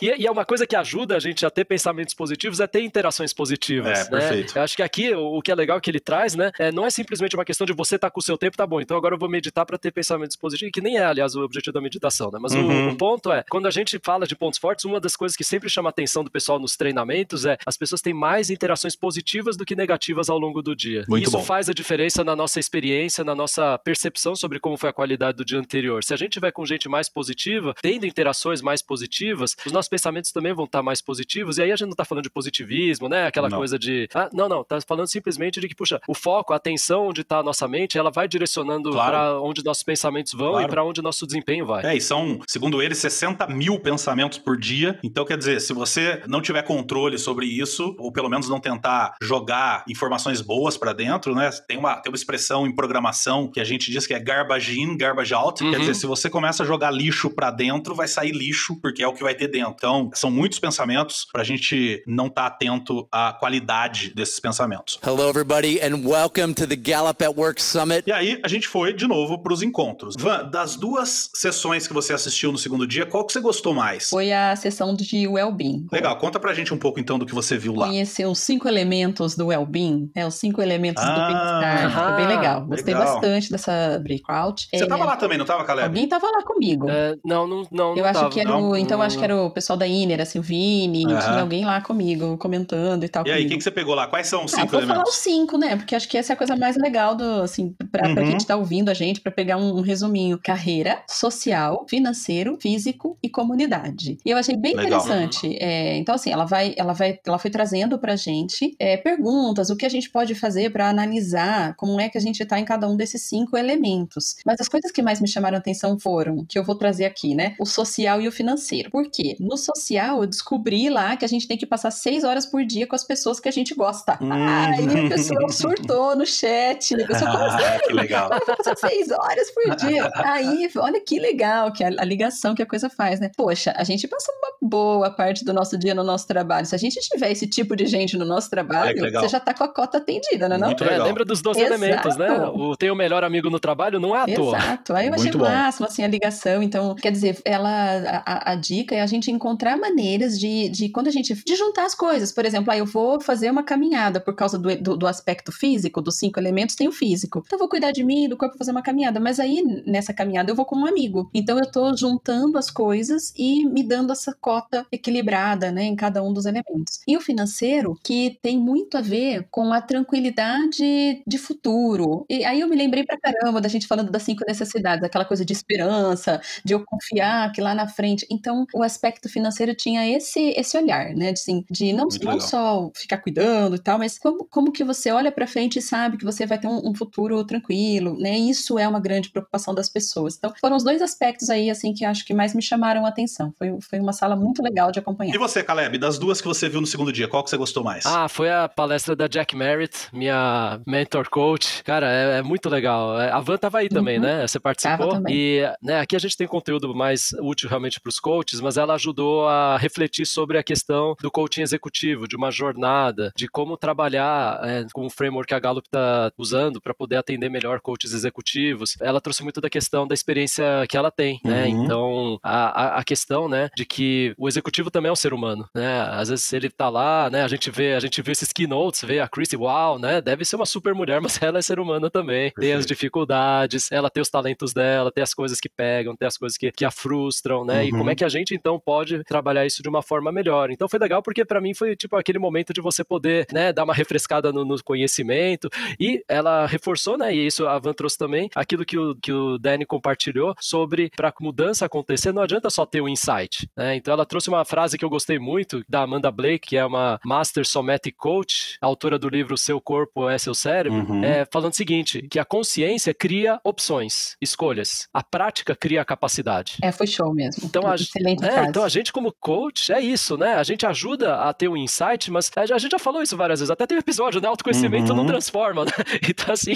E 0.00 0.26
é 0.26 0.30
uma 0.30 0.44
coisa 0.44 0.66
que 0.66 0.76
ajuda 0.76 1.16
a 1.16 1.18
gente 1.18 1.44
a 1.44 1.50
ter 1.50 1.64
pensamentos 1.64 2.14
positivos 2.14 2.60
é 2.60 2.66
ter 2.66 2.82
interações 2.82 3.32
positivas. 3.32 3.98
É, 3.98 4.04
né? 4.04 4.10
perfeito. 4.10 4.56
Eu 4.56 4.62
acho 4.62 4.76
que 4.76 4.82
aqui 4.82 5.14
o, 5.14 5.40
que 5.40 5.50
é 5.50 5.54
legal 5.54 5.80
que 5.80 5.90
ele 5.90 6.00
traz, 6.00 6.34
né, 6.34 6.50
é, 6.58 6.70
não 6.70 6.84
é 6.84 6.90
simplesmente 6.90 7.34
uma 7.34 7.44
questão 7.44 7.66
de 7.66 7.72
você 7.72 7.96
estar 7.96 8.08
tá 8.08 8.10
com 8.10 8.20
o 8.20 8.22
seu 8.22 8.36
tempo, 8.36 8.56
tá 8.56 8.66
bom, 8.66 8.80
então 8.80 8.96
agora 8.96 9.14
eu 9.14 9.18
vou 9.18 9.28
meditar 9.28 9.64
para 9.64 9.78
ter 9.78 9.90
pensamentos 9.90 10.36
positivos, 10.36 10.72
que 10.72 10.80
nem 10.80 10.98
é, 10.98 11.04
aliás, 11.04 11.34
o 11.34 11.42
objetivo 11.42 11.72
da 11.72 11.80
meditação, 11.80 12.30
né? 12.30 12.38
Mas 12.40 12.52
uhum. 12.52 12.88
o, 12.88 12.92
o, 12.92 12.96
ponto 12.96 13.32
é, 13.32 13.44
quando 13.48 13.66
a 13.66 13.70
gente 13.70 13.98
fala 14.02 14.26
de 14.26 14.36
pontos 14.36 14.58
fortes, 14.58 14.84
uma 14.84 15.00
das 15.00 15.16
coisas 15.16 15.36
que 15.36 15.44
sempre 15.44 15.68
chama 15.68 15.88
a 15.88 15.90
atenção 15.90 16.22
do 16.22 16.30
pessoal 16.30 16.58
nos 16.58 16.76
treinamentos 16.76 17.44
é 17.44 17.56
as 17.66 17.76
pessoas 17.76 18.00
têm 18.00 18.14
mais 18.14 18.50
interações 18.50 18.94
positivas 18.94 19.56
do 19.56 19.64
que 19.64 19.74
negativas 19.74 20.28
ao 20.28 20.38
longo 20.38 20.62
do 20.62 20.74
dia. 20.74 21.04
Muito 21.08 21.28
Isso 21.28 21.38
bom. 21.38 21.42
faz 21.42 21.68
a 21.68 21.72
diferença 21.72 22.22
na 22.22 22.36
nossa 22.36 22.60
experiência, 22.60 23.24
na 23.24 23.34
nossa 23.34 23.78
percepção 23.78 24.34
sobre 24.36 24.60
como 24.60 24.76
foi 24.76 24.90
a 24.90 24.92
qualidade 24.92 25.36
do 25.36 25.44
dia 25.46 25.58
anterior. 25.58 26.04
Se 26.04 26.12
a 26.12 26.16
gente 26.16 26.32
tiver 26.32 26.50
com 26.50 26.66
gente 26.66 26.88
mais 26.88 27.08
positiva, 27.08 27.74
tendo 27.80 28.06
interações 28.06 28.60
mais 28.60 28.82
positivas, 28.82 29.56
os 29.64 29.72
nossos 29.72 29.88
pensamentos 29.88 30.32
também 30.32 30.52
vão 30.52 30.64
estar 30.64 30.82
mais 30.82 31.00
positivos, 31.00 31.58
e 31.58 31.62
aí 31.62 31.72
a 31.72 31.76
gente 31.76 31.86
não 31.86 31.92
está 31.92 32.04
falando 32.04 32.24
de 32.24 32.30
positivismo, 32.30 33.08
né? 33.08 33.26
Aquela 33.26 33.48
não. 33.48 33.58
coisa 33.58 33.78
de. 33.78 34.08
Ah, 34.14 34.28
não, 34.32 34.48
não, 34.48 34.64
tá 34.64 34.78
falando 34.80 35.08
simplesmente 35.08 35.60
de 35.60 35.68
que, 35.68 35.74
puxa, 35.74 36.00
o 36.06 36.14
foco, 36.14 36.52
a 36.52 36.56
atenção 36.56 37.08
onde 37.08 37.22
está 37.22 37.38
a 37.38 37.42
nossa 37.42 37.66
mente, 37.68 37.96
ela 37.96 38.10
vai 38.10 38.28
direcionando 38.28 38.90
claro. 38.90 39.10
para 39.10 39.40
onde 39.40 39.64
nossos 39.64 39.82
pensamentos 39.82 40.32
vão 40.32 40.52
claro. 40.52 40.66
e 40.66 40.68
para 40.68 40.84
onde 40.84 41.00
nosso 41.00 41.26
desempenho 41.26 41.66
vai. 41.66 41.86
É, 41.86 41.96
e 41.96 42.00
são, 42.00 42.40
segundo 42.46 42.82
ele, 42.82 42.94
60 42.94 43.46
mil 43.48 43.78
pensamentos 43.78 44.38
por 44.38 44.58
dia. 44.58 44.98
Então, 45.02 45.24
quer 45.24 45.38
dizer, 45.38 45.60
se 45.60 45.72
você 45.72 46.22
não 46.26 46.40
tiver 46.40 46.62
controle 46.62 47.18
sobre 47.18 47.46
isso, 47.46 47.94
ou 47.98 48.12
pelo 48.12 48.28
menos 48.28 48.48
não 48.48 48.60
tentar 48.60 49.14
jogar 49.22 49.84
informações 49.88 50.40
boas 50.40 50.76
para 50.76 50.92
dentro, 50.92 51.34
né? 51.34 51.50
Tem 51.68 51.76
uma, 51.76 51.96
tem 51.96 52.10
uma 52.10 52.16
expressão 52.16 52.66
em 52.66 52.74
programação 52.74 53.50
que 53.50 53.60
a 53.60 53.64
gente 53.64 53.90
diz 53.90 54.06
que 54.06 54.14
é 54.14 54.18
garbage 54.18 54.80
in, 54.80 54.96
garbage 54.96 55.34
out. 55.36 55.62
Uhum. 55.62 55.70
Quer 55.70 55.80
dizer, 55.80 55.94
se 55.94 56.06
você 56.06 56.28
começa 56.28 56.62
a 56.62 56.66
jogar 56.66 56.90
lixo 56.90 57.30
para 57.30 57.50
dentro, 57.50 57.94
vai 57.94 58.08
sair 58.08 58.32
lixo, 58.32 58.76
porque 58.80 59.02
é 59.02 59.08
o 59.08 59.12
que 59.12 59.22
vai 59.22 59.34
ter 59.34 59.48
dentro. 59.48 59.74
Então, 59.76 60.10
são 60.14 60.30
muitos 60.30 60.58
pensamentos 60.58 61.26
para 61.30 61.42
a 61.42 61.44
gente 61.44 62.02
não 62.06 62.26
estar 62.26 62.42
tá 62.42 62.46
atento 62.46 63.06
à 63.12 63.32
qualidade 63.32 64.12
desses 64.14 64.40
pensamentos. 64.40 64.98
Hello, 65.04 65.28
everybody, 65.28 65.80
and 65.80 66.08
welcome 66.08 66.54
to 66.54 66.66
the 66.66 66.76
Gallup 66.76 67.22
at 67.22 67.36
Work 67.36 67.62
Summit. 67.62 68.04
E 68.06 68.12
aí, 68.12 68.40
a 68.42 68.48
gente 68.48 68.66
foi 68.66 68.92
de 68.92 69.06
novo 69.06 69.38
para 69.42 69.52
os 69.52 69.62
encontros. 69.62 70.14
Van, 70.18 70.48
das 70.48 70.76
duas 70.76 71.30
sessões 71.34 71.86
que 71.86 71.92
você 71.92 72.12
assistiu 72.12 72.50
no 72.50 72.58
segundo 72.58 72.86
dia, 72.86 73.04
qual 73.06 73.24
que 73.24 73.32
você 73.32 73.40
gostou 73.40 73.74
mais? 73.74 74.08
Foi 74.08 74.32
a 74.32 74.54
sessão 74.56 74.94
de 74.94 75.26
well-being. 75.28 75.86
Legal, 75.92 76.16
conta 76.18 76.40
pra 76.40 76.54
gente 76.54 76.72
um 76.72 76.78
pouco 76.78 76.98
então 76.98 77.18
do 77.18 77.26
que 77.26 77.34
você 77.34 77.58
viu 77.58 77.74
lá. 77.74 77.86
Conhecer 77.86 78.26
os 78.26 78.38
cinco 78.38 78.68
elementos 78.68 79.34
do 79.34 79.46
well-being, 79.48 80.10
é 80.14 80.26
os 80.26 80.34
cinco 80.34 80.62
elementos 80.62 81.02
ah, 81.02 81.10
do 81.10 81.26
bem-estar. 81.26 81.92
Foi 81.92 82.16
bem 82.16 82.36
legal. 82.36 82.66
Gostei 82.66 82.94
legal. 82.94 83.14
bastante 83.14 83.50
dessa 83.50 84.00
breakout. 84.02 84.68
Você 84.72 84.84
é, 84.84 84.86
tava 84.86 85.04
lá 85.04 85.16
também, 85.16 85.25
não 85.36 85.44
tava, 85.44 85.64
Caleb? 85.64 85.88
Alguém 85.88 86.08
tava 86.08 86.26
lá 86.26 86.42
comigo. 86.42 86.88
É, 86.88 87.16
não, 87.24 87.46
não, 87.46 87.62
não. 87.70 87.90
Eu 87.90 88.02
não 88.02 88.04
acho 88.04 88.20
tava, 88.20 88.30
que 88.30 88.40
era 88.40 88.50
não, 88.50 88.70
o, 88.70 88.76
então 88.76 89.02
acho 89.02 89.18
que 89.18 89.24
era 89.24 89.36
o 89.36 89.50
pessoal 89.50 89.76
da 89.76 89.86
Iner, 89.86 90.20
assim, 90.20 90.38
o 90.38 90.42
Vini, 90.42 91.04
tinha 91.06 91.40
alguém 91.40 91.64
lá 91.64 91.80
comigo 91.80 92.36
comentando 92.38 93.04
e 93.04 93.08
tal. 93.08 93.26
E 93.26 93.30
aí, 93.30 93.44
o 93.44 93.48
que, 93.48 93.56
que 93.56 93.62
você 93.62 93.70
pegou 93.70 93.94
lá? 93.94 94.06
Quais 94.06 94.26
são 94.26 94.44
os 94.44 94.54
ah, 94.54 94.60
cinco 94.60 94.76
ah, 94.76 94.78
elementos? 94.78 94.86
Vou 94.86 94.96
falar 94.96 95.08
os 95.08 95.16
cinco, 95.16 95.58
né? 95.58 95.76
Porque 95.76 95.94
acho 95.94 96.08
que 96.08 96.16
essa 96.16 96.32
é 96.32 96.34
a 96.34 96.36
coisa 96.36 96.56
mais 96.56 96.76
legal 96.76 97.14
do, 97.14 97.42
assim, 97.42 97.74
pra, 97.90 98.08
uhum. 98.08 98.14
pra 98.14 98.24
quem 98.24 98.38
tá 98.38 98.56
ouvindo 98.56 98.88
a 98.88 98.94
gente, 98.94 99.20
para 99.20 99.32
pegar 99.32 99.56
um, 99.56 99.78
um, 99.78 99.80
resuminho. 99.80 100.38
Carreira, 100.42 101.02
social, 101.08 101.86
financeiro, 101.88 102.58
físico 102.60 103.18
e 103.22 103.28
comunidade. 103.28 104.18
E 104.24 104.30
eu 104.30 104.36
achei 104.36 104.56
bem 104.56 104.74
legal. 104.74 105.00
interessante. 105.00 105.56
É, 105.60 105.96
então, 105.96 106.14
assim, 106.14 106.30
ela 106.30 106.44
vai, 106.44 106.74
ela 106.76 106.92
vai, 106.92 107.18
ela 107.26 107.38
foi 107.38 107.50
trazendo 107.50 107.98
pra 107.98 108.16
gente 108.16 108.74
é, 108.78 108.96
perguntas, 108.96 109.70
o 109.70 109.76
que 109.76 109.86
a 109.86 109.88
gente 109.88 110.10
pode 110.10 110.34
fazer 110.34 110.70
para 110.70 110.88
analisar 110.88 111.74
como 111.76 112.00
é 112.00 112.08
que 112.08 112.18
a 112.18 112.20
gente 112.20 112.44
tá 112.44 112.58
em 112.58 112.64
cada 112.64 112.88
um 112.88 112.96
desses 112.96 113.22
cinco 113.22 113.56
elementos. 113.56 114.36
Mas 114.44 114.60
as 114.60 114.68
coisas 114.68 114.90
que 114.90 115.02
mais 115.02 115.15
me 115.20 115.28
chamaram 115.28 115.56
a 115.56 115.58
atenção 115.58 115.98
foram, 115.98 116.44
que 116.48 116.58
eu 116.58 116.64
vou 116.64 116.74
trazer 116.74 117.04
aqui, 117.04 117.34
né? 117.34 117.54
O 117.58 117.66
social 117.66 118.20
e 118.20 118.28
o 118.28 118.32
financeiro. 118.32 118.90
Por 118.90 119.10
quê? 119.10 119.36
No 119.40 119.56
social, 119.56 120.22
eu 120.22 120.26
descobri 120.26 120.88
lá 120.90 121.16
que 121.16 121.24
a 121.24 121.28
gente 121.28 121.46
tem 121.46 121.56
que 121.56 121.66
passar 121.66 121.90
seis 121.90 122.24
horas 122.24 122.46
por 122.46 122.64
dia 122.64 122.86
com 122.86 122.94
as 122.94 123.04
pessoas 123.04 123.40
que 123.40 123.48
a 123.48 123.52
gente 123.52 123.74
gosta. 123.74 124.18
Hum. 124.20 124.32
Aí 124.32 125.06
a 125.06 125.08
pessoa 125.08 125.48
surtou 125.50 126.16
no 126.16 126.26
chat. 126.26 126.94
A 126.94 127.06
pessoa, 127.06 127.30
como 127.30 127.44
assim? 127.44 127.78
que 127.86 127.92
legal. 127.92 128.28
Vai 128.28 128.40
passar 128.40 128.76
seis 128.76 129.10
horas 129.10 129.50
por 129.50 129.76
dia. 129.76 130.10
Aí, 130.16 130.70
olha 130.76 131.00
que 131.00 131.18
legal 131.18 131.72
que 131.72 131.84
a, 131.84 131.88
a, 131.88 132.04
ligação 132.04 132.54
que 132.54 132.62
a 132.62 132.66
coisa 132.66 132.88
faz, 132.88 133.20
né? 133.20 133.30
Poxa, 133.36 133.72
a 133.76 133.84
gente 133.84 134.06
passa 134.08 134.32
uma 134.32 134.68
boa 134.68 135.10
parte 135.10 135.44
do 135.44 135.52
nosso 135.52 135.78
dia 135.78 135.94
no 135.94 136.04
nosso 136.04 136.26
trabalho. 136.26 136.66
Se 136.66 136.74
a 136.74 136.78
gente 136.78 136.98
tiver 137.00 137.30
esse 137.30 137.46
tipo 137.46 137.76
de 137.76 137.86
gente 137.86 138.16
no 138.16 138.24
nosso 138.24 138.50
trabalho, 138.50 138.98
você 139.12 139.28
já 139.28 139.40
tá 139.40 139.54
com 139.54 139.64
a 139.64 139.68
cota 139.68 139.98
atendida, 139.98 140.48
né? 140.48 140.58
Não? 140.58 140.68
Muito 140.68 140.84
é, 140.84 140.98
lembra 140.98 141.24
dos 141.24 141.42
dois 141.42 141.56
Exato. 141.56 141.74
elementos, 141.74 142.16
né? 142.16 142.28
O 142.48 142.76
ter 142.76 142.90
o 142.90 142.96
melhor 142.96 143.24
amigo 143.24 143.50
no 143.50 143.60
trabalho 143.60 144.00
não 144.00 144.14
é 144.14 144.20
à 144.20 144.26
toa. 144.26 144.56
Exato. 144.56 144.95
Aí 144.96 145.06
eu 145.06 145.14
achei 145.14 145.30
Muito 145.30 145.38
máximo, 145.38 145.86
assim, 145.86 146.02
a 146.02 146.08
ligação. 146.08 146.62
Então, 146.62 146.94
quer 146.94 147.12
dizer, 147.12 147.40
ela, 147.44 148.22
a, 148.24 148.52
a, 148.52 148.54
dica 148.54 148.94
é 148.94 149.00
a 149.00 149.06
gente 149.06 149.30
encontrar 149.30 149.76
maneiras 149.76 150.38
de, 150.38 150.68
de, 150.68 150.88
quando 150.88 151.08
a 151.08 151.10
gente, 151.10 151.34
de 151.34 151.56
juntar 151.56 151.84
as 151.84 151.94
coisas. 151.94 152.32
Por 152.32 152.44
exemplo, 152.44 152.72
aí 152.72 152.78
eu 152.78 152.86
vou 152.86 153.20
fazer 153.20 153.50
uma 153.50 153.62
caminhada 153.62 154.20
por 154.20 154.34
causa 154.34 154.58
do, 154.58 154.74
do, 154.76 154.96
do 154.96 155.06
aspecto 155.06 155.52
físico, 155.52 156.00
dos 156.00 156.18
cinco 156.18 156.40
elementos, 156.40 156.74
tem 156.74 156.88
o 156.88 156.92
físico. 156.92 157.42
Então, 157.44 157.56
eu 157.56 157.60
vou 157.60 157.68
cuidar 157.68 157.92
de 157.92 158.04
mim, 158.04 158.28
do 158.28 158.36
corpo, 158.36 158.58
fazer 158.58 158.70
uma 158.70 158.82
caminhada. 158.82 159.20
Mas 159.20 159.38
aí, 159.38 159.62
nessa 159.86 160.12
caminhada, 160.12 160.50
eu 160.50 160.56
vou 160.56 160.64
com 160.64 160.76
um 160.76 160.86
amigo. 160.86 161.30
Então, 161.34 161.58
eu 161.58 161.70
tô 161.70 161.96
juntando 161.96 162.58
as 162.58 162.70
coisas 162.70 163.32
e 163.36 163.64
me 163.66 163.82
dando 163.82 164.12
essa 164.12 164.34
cota 164.40 164.86
equilibrada, 164.90 165.70
né, 165.70 165.84
em 165.84 165.96
cada 165.96 166.22
um 166.22 166.32
dos 166.32 166.46
elementos. 166.46 167.00
E 167.06 167.16
o 167.16 167.20
financeiro, 167.20 167.98
que 168.02 168.38
tem 168.42 168.58
muito 168.58 168.96
a 168.96 169.00
ver 169.00 169.46
com 169.50 169.72
a 169.72 169.80
tranquilidade 169.80 171.22
de 171.26 171.38
futuro. 171.38 172.24
E 172.28 172.44
aí 172.44 172.60
eu 172.60 172.68
me 172.68 172.76
lembrei 172.76 173.04
pra 173.04 173.18
caramba 173.18 173.60
da 173.60 173.68
gente 173.68 173.86
falando 173.86 174.10
das 174.10 174.22
cinco 174.22 174.44
necessidades, 174.46 174.85
aquela 174.92 175.24
coisa 175.24 175.44
de 175.44 175.52
esperança, 175.52 176.40
de 176.64 176.74
eu 176.74 176.84
confiar 176.84 177.52
que 177.52 177.60
lá 177.60 177.74
na 177.74 177.86
frente. 177.86 178.26
Então, 178.30 178.66
o 178.74 178.82
aspecto 178.82 179.28
financeiro 179.28 179.74
tinha 179.74 180.08
esse 180.08 180.54
esse 180.56 180.76
olhar, 180.76 181.14
né, 181.14 181.32
de, 181.32 181.40
assim, 181.40 181.64
de 181.70 181.92
não, 181.92 182.08
não 182.22 182.40
só 182.40 182.90
ficar 182.94 183.18
cuidando 183.18 183.76
e 183.76 183.78
tal, 183.78 183.98
mas 183.98 184.18
como, 184.18 184.44
como 184.44 184.72
que 184.72 184.84
você 184.84 185.10
olha 185.10 185.30
para 185.30 185.46
frente 185.46 185.78
e 185.78 185.82
sabe 185.82 186.16
que 186.16 186.24
você 186.24 186.46
vai 186.46 186.58
ter 186.58 186.68
um, 186.68 186.90
um 186.90 186.94
futuro 186.94 187.44
tranquilo, 187.44 188.18
né? 188.18 188.36
Isso 188.38 188.78
é 188.78 188.86
uma 188.86 189.00
grande 189.00 189.30
preocupação 189.30 189.74
das 189.74 189.88
pessoas. 189.88 190.36
Então, 190.36 190.52
foram 190.60 190.76
os 190.76 190.84
dois 190.84 191.02
aspectos 191.02 191.50
aí, 191.50 191.70
assim, 191.70 191.92
que 191.92 192.04
acho 192.04 192.24
que 192.24 192.34
mais 192.34 192.54
me 192.54 192.62
chamaram 192.62 193.04
a 193.04 193.08
atenção. 193.08 193.52
Foi, 193.58 193.76
foi 193.80 194.00
uma 194.00 194.12
sala 194.12 194.36
muito 194.36 194.62
legal 194.62 194.90
de 194.90 194.98
acompanhar. 194.98 195.34
E 195.34 195.38
você, 195.38 195.62
Caleb, 195.62 195.98
das 195.98 196.18
duas 196.18 196.40
que 196.40 196.46
você 196.46 196.68
viu 196.68 196.80
no 196.80 196.86
segundo 196.86 197.12
dia, 197.12 197.28
qual 197.28 197.42
que 197.42 197.50
você 197.50 197.56
gostou 197.56 197.82
mais? 197.82 198.04
Ah, 198.06 198.28
foi 198.28 198.50
a 198.50 198.68
palestra 198.68 199.14
da 199.16 199.26
Jack 199.26 199.56
Merritt, 199.56 200.08
minha 200.12 200.80
mentor 200.86 201.28
coach. 201.28 201.82
Cara, 201.84 202.10
é, 202.10 202.38
é 202.38 202.42
muito 202.42 202.68
legal. 202.68 203.20
É, 203.20 203.30
a 203.30 203.40
Van 203.40 203.56
tava 203.56 203.78
aí 203.78 203.88
também, 203.88 204.18
uhum. 204.18 204.24
né? 204.24 204.46
Você 204.46 204.58
participou. 204.76 205.22
E 205.28 205.62
né, 205.82 206.00
aqui 206.00 206.14
a 206.16 206.18
gente 206.18 206.36
tem 206.36 206.46
conteúdo 206.46 206.94
mais 206.94 207.34
útil 207.40 207.68
realmente 207.68 208.00
para 208.00 208.10
os 208.10 208.20
coaches, 208.20 208.60
mas 208.60 208.76
ela 208.76 208.94
ajudou 208.94 209.48
a 209.48 209.76
refletir 209.76 210.26
sobre 210.26 210.58
a 210.58 210.62
questão 210.62 211.14
do 211.20 211.30
coaching 211.30 211.62
executivo, 211.62 212.28
de 212.28 212.36
uma 212.36 212.50
jornada, 212.50 213.32
de 213.36 213.48
como 213.48 213.76
trabalhar 213.76 214.60
é, 214.62 214.86
com 214.92 215.06
o 215.06 215.10
framework 215.10 215.46
que 215.46 215.54
a 215.54 215.58
Gallup 215.58 215.86
está 215.86 216.32
usando 216.36 216.80
para 216.80 216.92
poder 216.92 217.16
atender 217.16 217.48
melhor 217.48 217.80
coaches 217.80 218.12
executivos. 218.12 218.96
Ela 219.00 219.20
trouxe 219.20 219.42
muito 219.42 219.60
da 219.60 219.70
questão 219.70 220.06
da 220.06 220.14
experiência 220.14 220.64
que 220.88 220.96
ela 220.96 221.10
tem, 221.10 221.40
né? 221.44 221.66
Uhum. 221.66 221.84
Então, 221.84 222.38
a, 222.42 222.98
a, 222.98 223.04
questão, 223.04 223.48
né, 223.48 223.68
de 223.76 223.84
que 223.84 224.34
o 224.36 224.48
executivo 224.48 224.90
também 224.90 225.08
é 225.08 225.12
um 225.12 225.16
ser 225.16 225.32
humano, 225.32 225.68
né? 225.74 226.00
Às 226.10 226.28
vezes 226.28 226.52
ele 226.52 226.68
tá 226.68 226.88
lá, 226.88 227.30
né, 227.30 227.42
a 227.42 227.48
gente 227.48 227.70
vê, 227.70 227.94
a 227.94 228.00
gente 228.00 228.20
vê 228.20 228.32
esses 228.32 228.52
keynotes, 228.52 229.02
vê 229.04 229.20
a 229.20 229.28
Chrissy, 229.28 229.56
uau, 229.56 229.98
né? 229.98 230.20
Deve 230.20 230.44
ser 230.44 230.56
uma 230.56 230.66
super 230.66 230.94
mulher, 230.94 231.20
mas 231.22 231.40
ela 231.40 231.58
é 231.58 231.62
ser 231.62 231.78
humana 231.78 232.10
também. 232.10 232.50
Perfeito. 232.50 232.60
Tem 232.60 232.72
as 232.72 232.86
dificuldades, 232.86 233.90
ela 233.92 234.10
tem 234.10 234.20
os 234.20 234.28
talentos 234.28 234.65
dela, 234.72 235.12
tem 235.12 235.22
as 235.22 235.34
coisas 235.34 235.60
que 235.60 235.68
pegam, 235.68 236.16
tem 236.16 236.26
as 236.26 236.36
coisas 236.36 236.56
que, 236.56 236.70
que 236.72 236.84
a 236.84 236.90
frustram, 236.90 237.64
né? 237.64 237.82
Uhum. 237.82 237.88
E 237.88 237.90
como 237.90 238.04
é 238.04 238.08
uhum. 238.10 238.16
que 238.16 238.24
a 238.24 238.28
gente 238.28 238.54
então 238.54 238.78
pode 238.78 239.22
trabalhar 239.24 239.66
isso 239.66 239.82
de 239.82 239.88
uma 239.88 240.02
forma 240.02 240.32
melhor? 240.32 240.70
Então 240.70 240.88
foi 240.88 240.98
legal 240.98 241.22
porque 241.22 241.44
para 241.44 241.60
mim 241.60 241.74
foi 241.74 241.96
tipo 241.96 242.16
aquele 242.16 242.38
momento 242.38 242.72
de 242.72 242.80
você 242.80 243.04
poder, 243.04 243.46
né, 243.52 243.72
dar 243.72 243.84
uma 243.84 243.94
refrescada 243.94 244.52
no, 244.52 244.64
no 244.64 244.82
conhecimento 244.82 245.68
e 245.98 246.22
ela 246.28 246.66
reforçou, 246.66 247.16
né? 247.16 247.34
E 247.34 247.46
isso 247.46 247.66
a 247.66 247.78
Van 247.78 247.92
trouxe 247.92 248.18
também 248.18 248.48
aquilo 248.54 248.84
que 248.84 248.98
o, 248.98 249.14
que 249.16 249.32
o 249.32 249.58
Danny 249.58 249.84
compartilhou 249.84 250.54
sobre 250.60 251.10
para 251.14 251.32
mudança 251.40 251.86
acontecer 251.86 252.32
não 252.32 252.42
adianta 252.42 252.70
só 252.70 252.84
ter 252.84 253.00
o 253.00 253.04
um 253.04 253.08
insight, 253.08 253.68
né? 253.76 253.96
Então 253.96 254.12
ela 254.12 254.26
trouxe 254.26 254.48
uma 254.48 254.64
frase 254.64 254.98
que 254.98 255.04
eu 255.04 255.10
gostei 255.10 255.38
muito 255.38 255.82
da 255.88 256.02
Amanda 256.02 256.30
Blake, 256.30 256.68
que 256.68 256.76
é 256.76 256.84
uma 256.84 257.18
Master 257.24 257.66
Somatic 257.66 258.16
Coach, 258.16 258.76
autora 258.80 259.18
do 259.18 259.28
livro 259.28 259.56
Seu 259.56 259.80
Corpo 259.80 260.28
é 260.28 260.38
Seu 260.38 260.54
Cérebro, 260.54 260.98
uhum. 260.98 261.24
é, 261.24 261.46
falando 261.50 261.72
o 261.72 261.76
seguinte, 261.76 262.26
que 262.30 262.38
a 262.38 262.44
consciência 262.44 263.14
cria 263.14 263.60
opções, 263.64 264.36
escolhas. 264.56 265.06
A 265.12 265.22
prática 265.22 265.76
cria 265.76 266.00
a 266.00 266.04
capacidade. 266.04 266.78
É, 266.82 266.90
foi 266.90 267.06
show 267.06 267.32
mesmo. 267.34 267.62
Então, 267.64 267.82
a, 267.86 267.94
é, 267.94 268.64
então 268.64 268.82
a 268.82 268.88
gente 268.88 269.12
como 269.12 269.32
coach 269.38 269.92
é 269.92 270.00
isso, 270.00 270.38
né? 270.38 270.54
A 270.54 270.62
gente 270.62 270.86
ajuda 270.86 271.36
a 271.36 271.52
ter 271.52 271.68
um 271.68 271.76
insight, 271.76 272.30
mas 272.30 272.50
a 272.56 272.78
gente 272.78 272.92
já 272.92 272.98
falou 272.98 273.22
isso 273.22 273.36
várias 273.36 273.60
vezes, 273.60 273.70
até 273.70 273.86
tem 273.86 273.98
um 273.98 274.00
episódio, 274.00 274.40
né? 274.40 274.48
Autoconhecimento 274.48 275.12
uhum. 275.12 275.18
não 275.18 275.26
transforma, 275.26 275.84
né? 275.84 275.92
Então, 276.28 276.52
assim, 276.52 276.74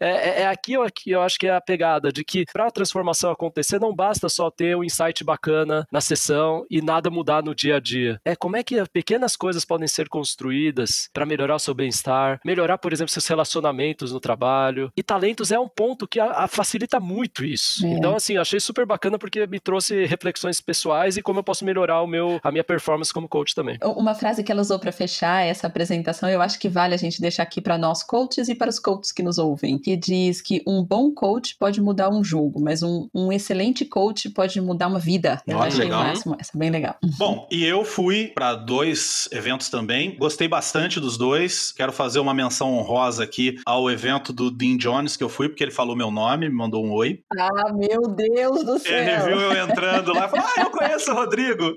é, 0.00 0.08
é, 0.08 0.42
é 0.42 0.46
aqui, 0.46 0.76
aqui 0.76 1.10
eu 1.10 1.20
acho 1.20 1.38
que 1.38 1.46
é 1.46 1.54
a 1.54 1.60
pegada 1.60 2.12
de 2.12 2.24
que 2.24 2.44
para 2.52 2.66
a 2.66 2.70
transformação 2.70 3.30
acontecer, 3.30 3.80
não 3.80 3.94
basta 3.94 4.28
só 4.28 4.50
ter 4.50 4.76
um 4.76 4.84
insight 4.84 5.24
bacana 5.24 5.86
na 5.90 6.00
sessão 6.00 6.64
e 6.70 6.80
nada 6.80 7.10
mudar 7.10 7.42
no 7.42 7.54
dia 7.54 7.76
a 7.76 7.80
dia. 7.80 8.20
É 8.24 8.36
como 8.36 8.56
é 8.56 8.62
que 8.62 8.82
pequenas 8.92 9.36
coisas 9.36 9.64
podem 9.64 9.88
ser 9.88 10.08
construídas 10.08 11.08
para 11.12 11.26
melhorar 11.26 11.56
o 11.56 11.58
seu 11.58 11.74
bem-estar, 11.74 12.40
melhorar, 12.44 12.78
por 12.78 12.92
exemplo, 12.92 13.12
seus 13.12 13.26
relacionamentos 13.26 14.12
no 14.12 14.20
trabalho. 14.20 14.90
E 14.96 15.02
talentos 15.02 15.50
é 15.50 15.58
um 15.58 15.68
ponto 15.68 16.06
que 16.06 16.20
a, 16.20 16.44
a 16.44 16.48
facilita 16.48 17.00
muito 17.08 17.44
isso. 17.44 17.86
É. 17.86 17.90
Então, 17.90 18.14
assim, 18.14 18.36
achei 18.36 18.60
super 18.60 18.84
bacana 18.84 19.18
porque 19.18 19.46
me 19.46 19.58
trouxe 19.58 20.04
reflexões 20.04 20.60
pessoais 20.60 21.16
e 21.16 21.22
como 21.22 21.38
eu 21.38 21.42
posso 21.42 21.64
melhorar 21.64 22.02
o 22.02 22.06
meu, 22.06 22.38
a 22.42 22.52
minha 22.52 22.62
performance 22.62 23.12
como 23.12 23.26
coach 23.26 23.54
também. 23.54 23.78
Uma 23.82 24.14
frase 24.14 24.44
que 24.44 24.52
ela 24.52 24.60
usou 24.60 24.78
para 24.78 24.92
fechar 24.92 25.42
essa 25.44 25.66
apresentação, 25.66 26.28
eu 26.28 26.42
acho 26.42 26.58
que 26.58 26.68
vale 26.68 26.94
a 26.94 26.98
gente 26.98 27.20
deixar 27.20 27.44
aqui 27.44 27.60
para 27.60 27.78
nós 27.78 28.02
coaches 28.02 28.48
e 28.48 28.54
para 28.54 28.68
os 28.68 28.78
coaches 28.78 29.10
que 29.10 29.22
nos 29.22 29.38
ouvem, 29.38 29.78
que 29.78 29.96
diz 29.96 30.42
que 30.42 30.62
um 30.66 30.84
bom 30.84 31.10
coach 31.10 31.56
pode 31.58 31.80
mudar 31.80 32.10
um 32.10 32.22
jogo, 32.22 32.60
mas 32.60 32.82
um, 32.82 33.08
um 33.14 33.32
excelente 33.32 33.84
coach 33.84 34.28
pode 34.28 34.60
mudar 34.60 34.88
uma 34.88 34.98
vida. 34.98 35.40
Eu 35.46 35.60
achei 35.60 35.84
legal. 35.84 36.04
máximo, 36.04 36.36
essa 36.38 36.52
é 36.54 36.58
bem 36.58 36.70
legal. 36.70 36.96
Bom, 37.16 37.48
e 37.50 37.64
eu 37.64 37.84
fui 37.84 38.28
para 38.28 38.54
dois 38.54 39.28
eventos 39.32 39.68
também, 39.68 40.16
gostei 40.18 40.48
bastante 40.48 41.00
dos 41.00 41.16
dois. 41.16 41.72
Quero 41.72 41.92
fazer 41.92 42.18
uma 42.18 42.34
menção 42.34 42.74
honrosa 42.74 43.24
aqui 43.24 43.56
ao 43.64 43.90
evento 43.90 44.32
do 44.32 44.50
Dean 44.50 44.76
Jones 44.76 45.16
que 45.16 45.24
eu 45.24 45.28
fui, 45.28 45.48
porque 45.48 45.62
ele 45.62 45.70
falou 45.70 45.96
meu 45.96 46.10
nome, 46.10 46.48
me 46.48 46.54
mandou 46.54 46.84
um 46.84 46.92
oi. 46.98 47.20
Ah, 47.38 47.72
meu 47.72 48.02
Deus 48.08 48.64
do 48.64 48.78
céu! 48.78 48.98
Ele 48.98 49.16
viu 49.22 49.40
eu 49.40 49.64
entrando 49.64 50.12
lá 50.12 50.26
e 50.26 50.28
falou: 50.28 50.46
Ah, 50.46 50.60
eu 50.60 50.70
conheço 50.70 51.10
o 51.10 51.14
Rodrigo. 51.14 51.74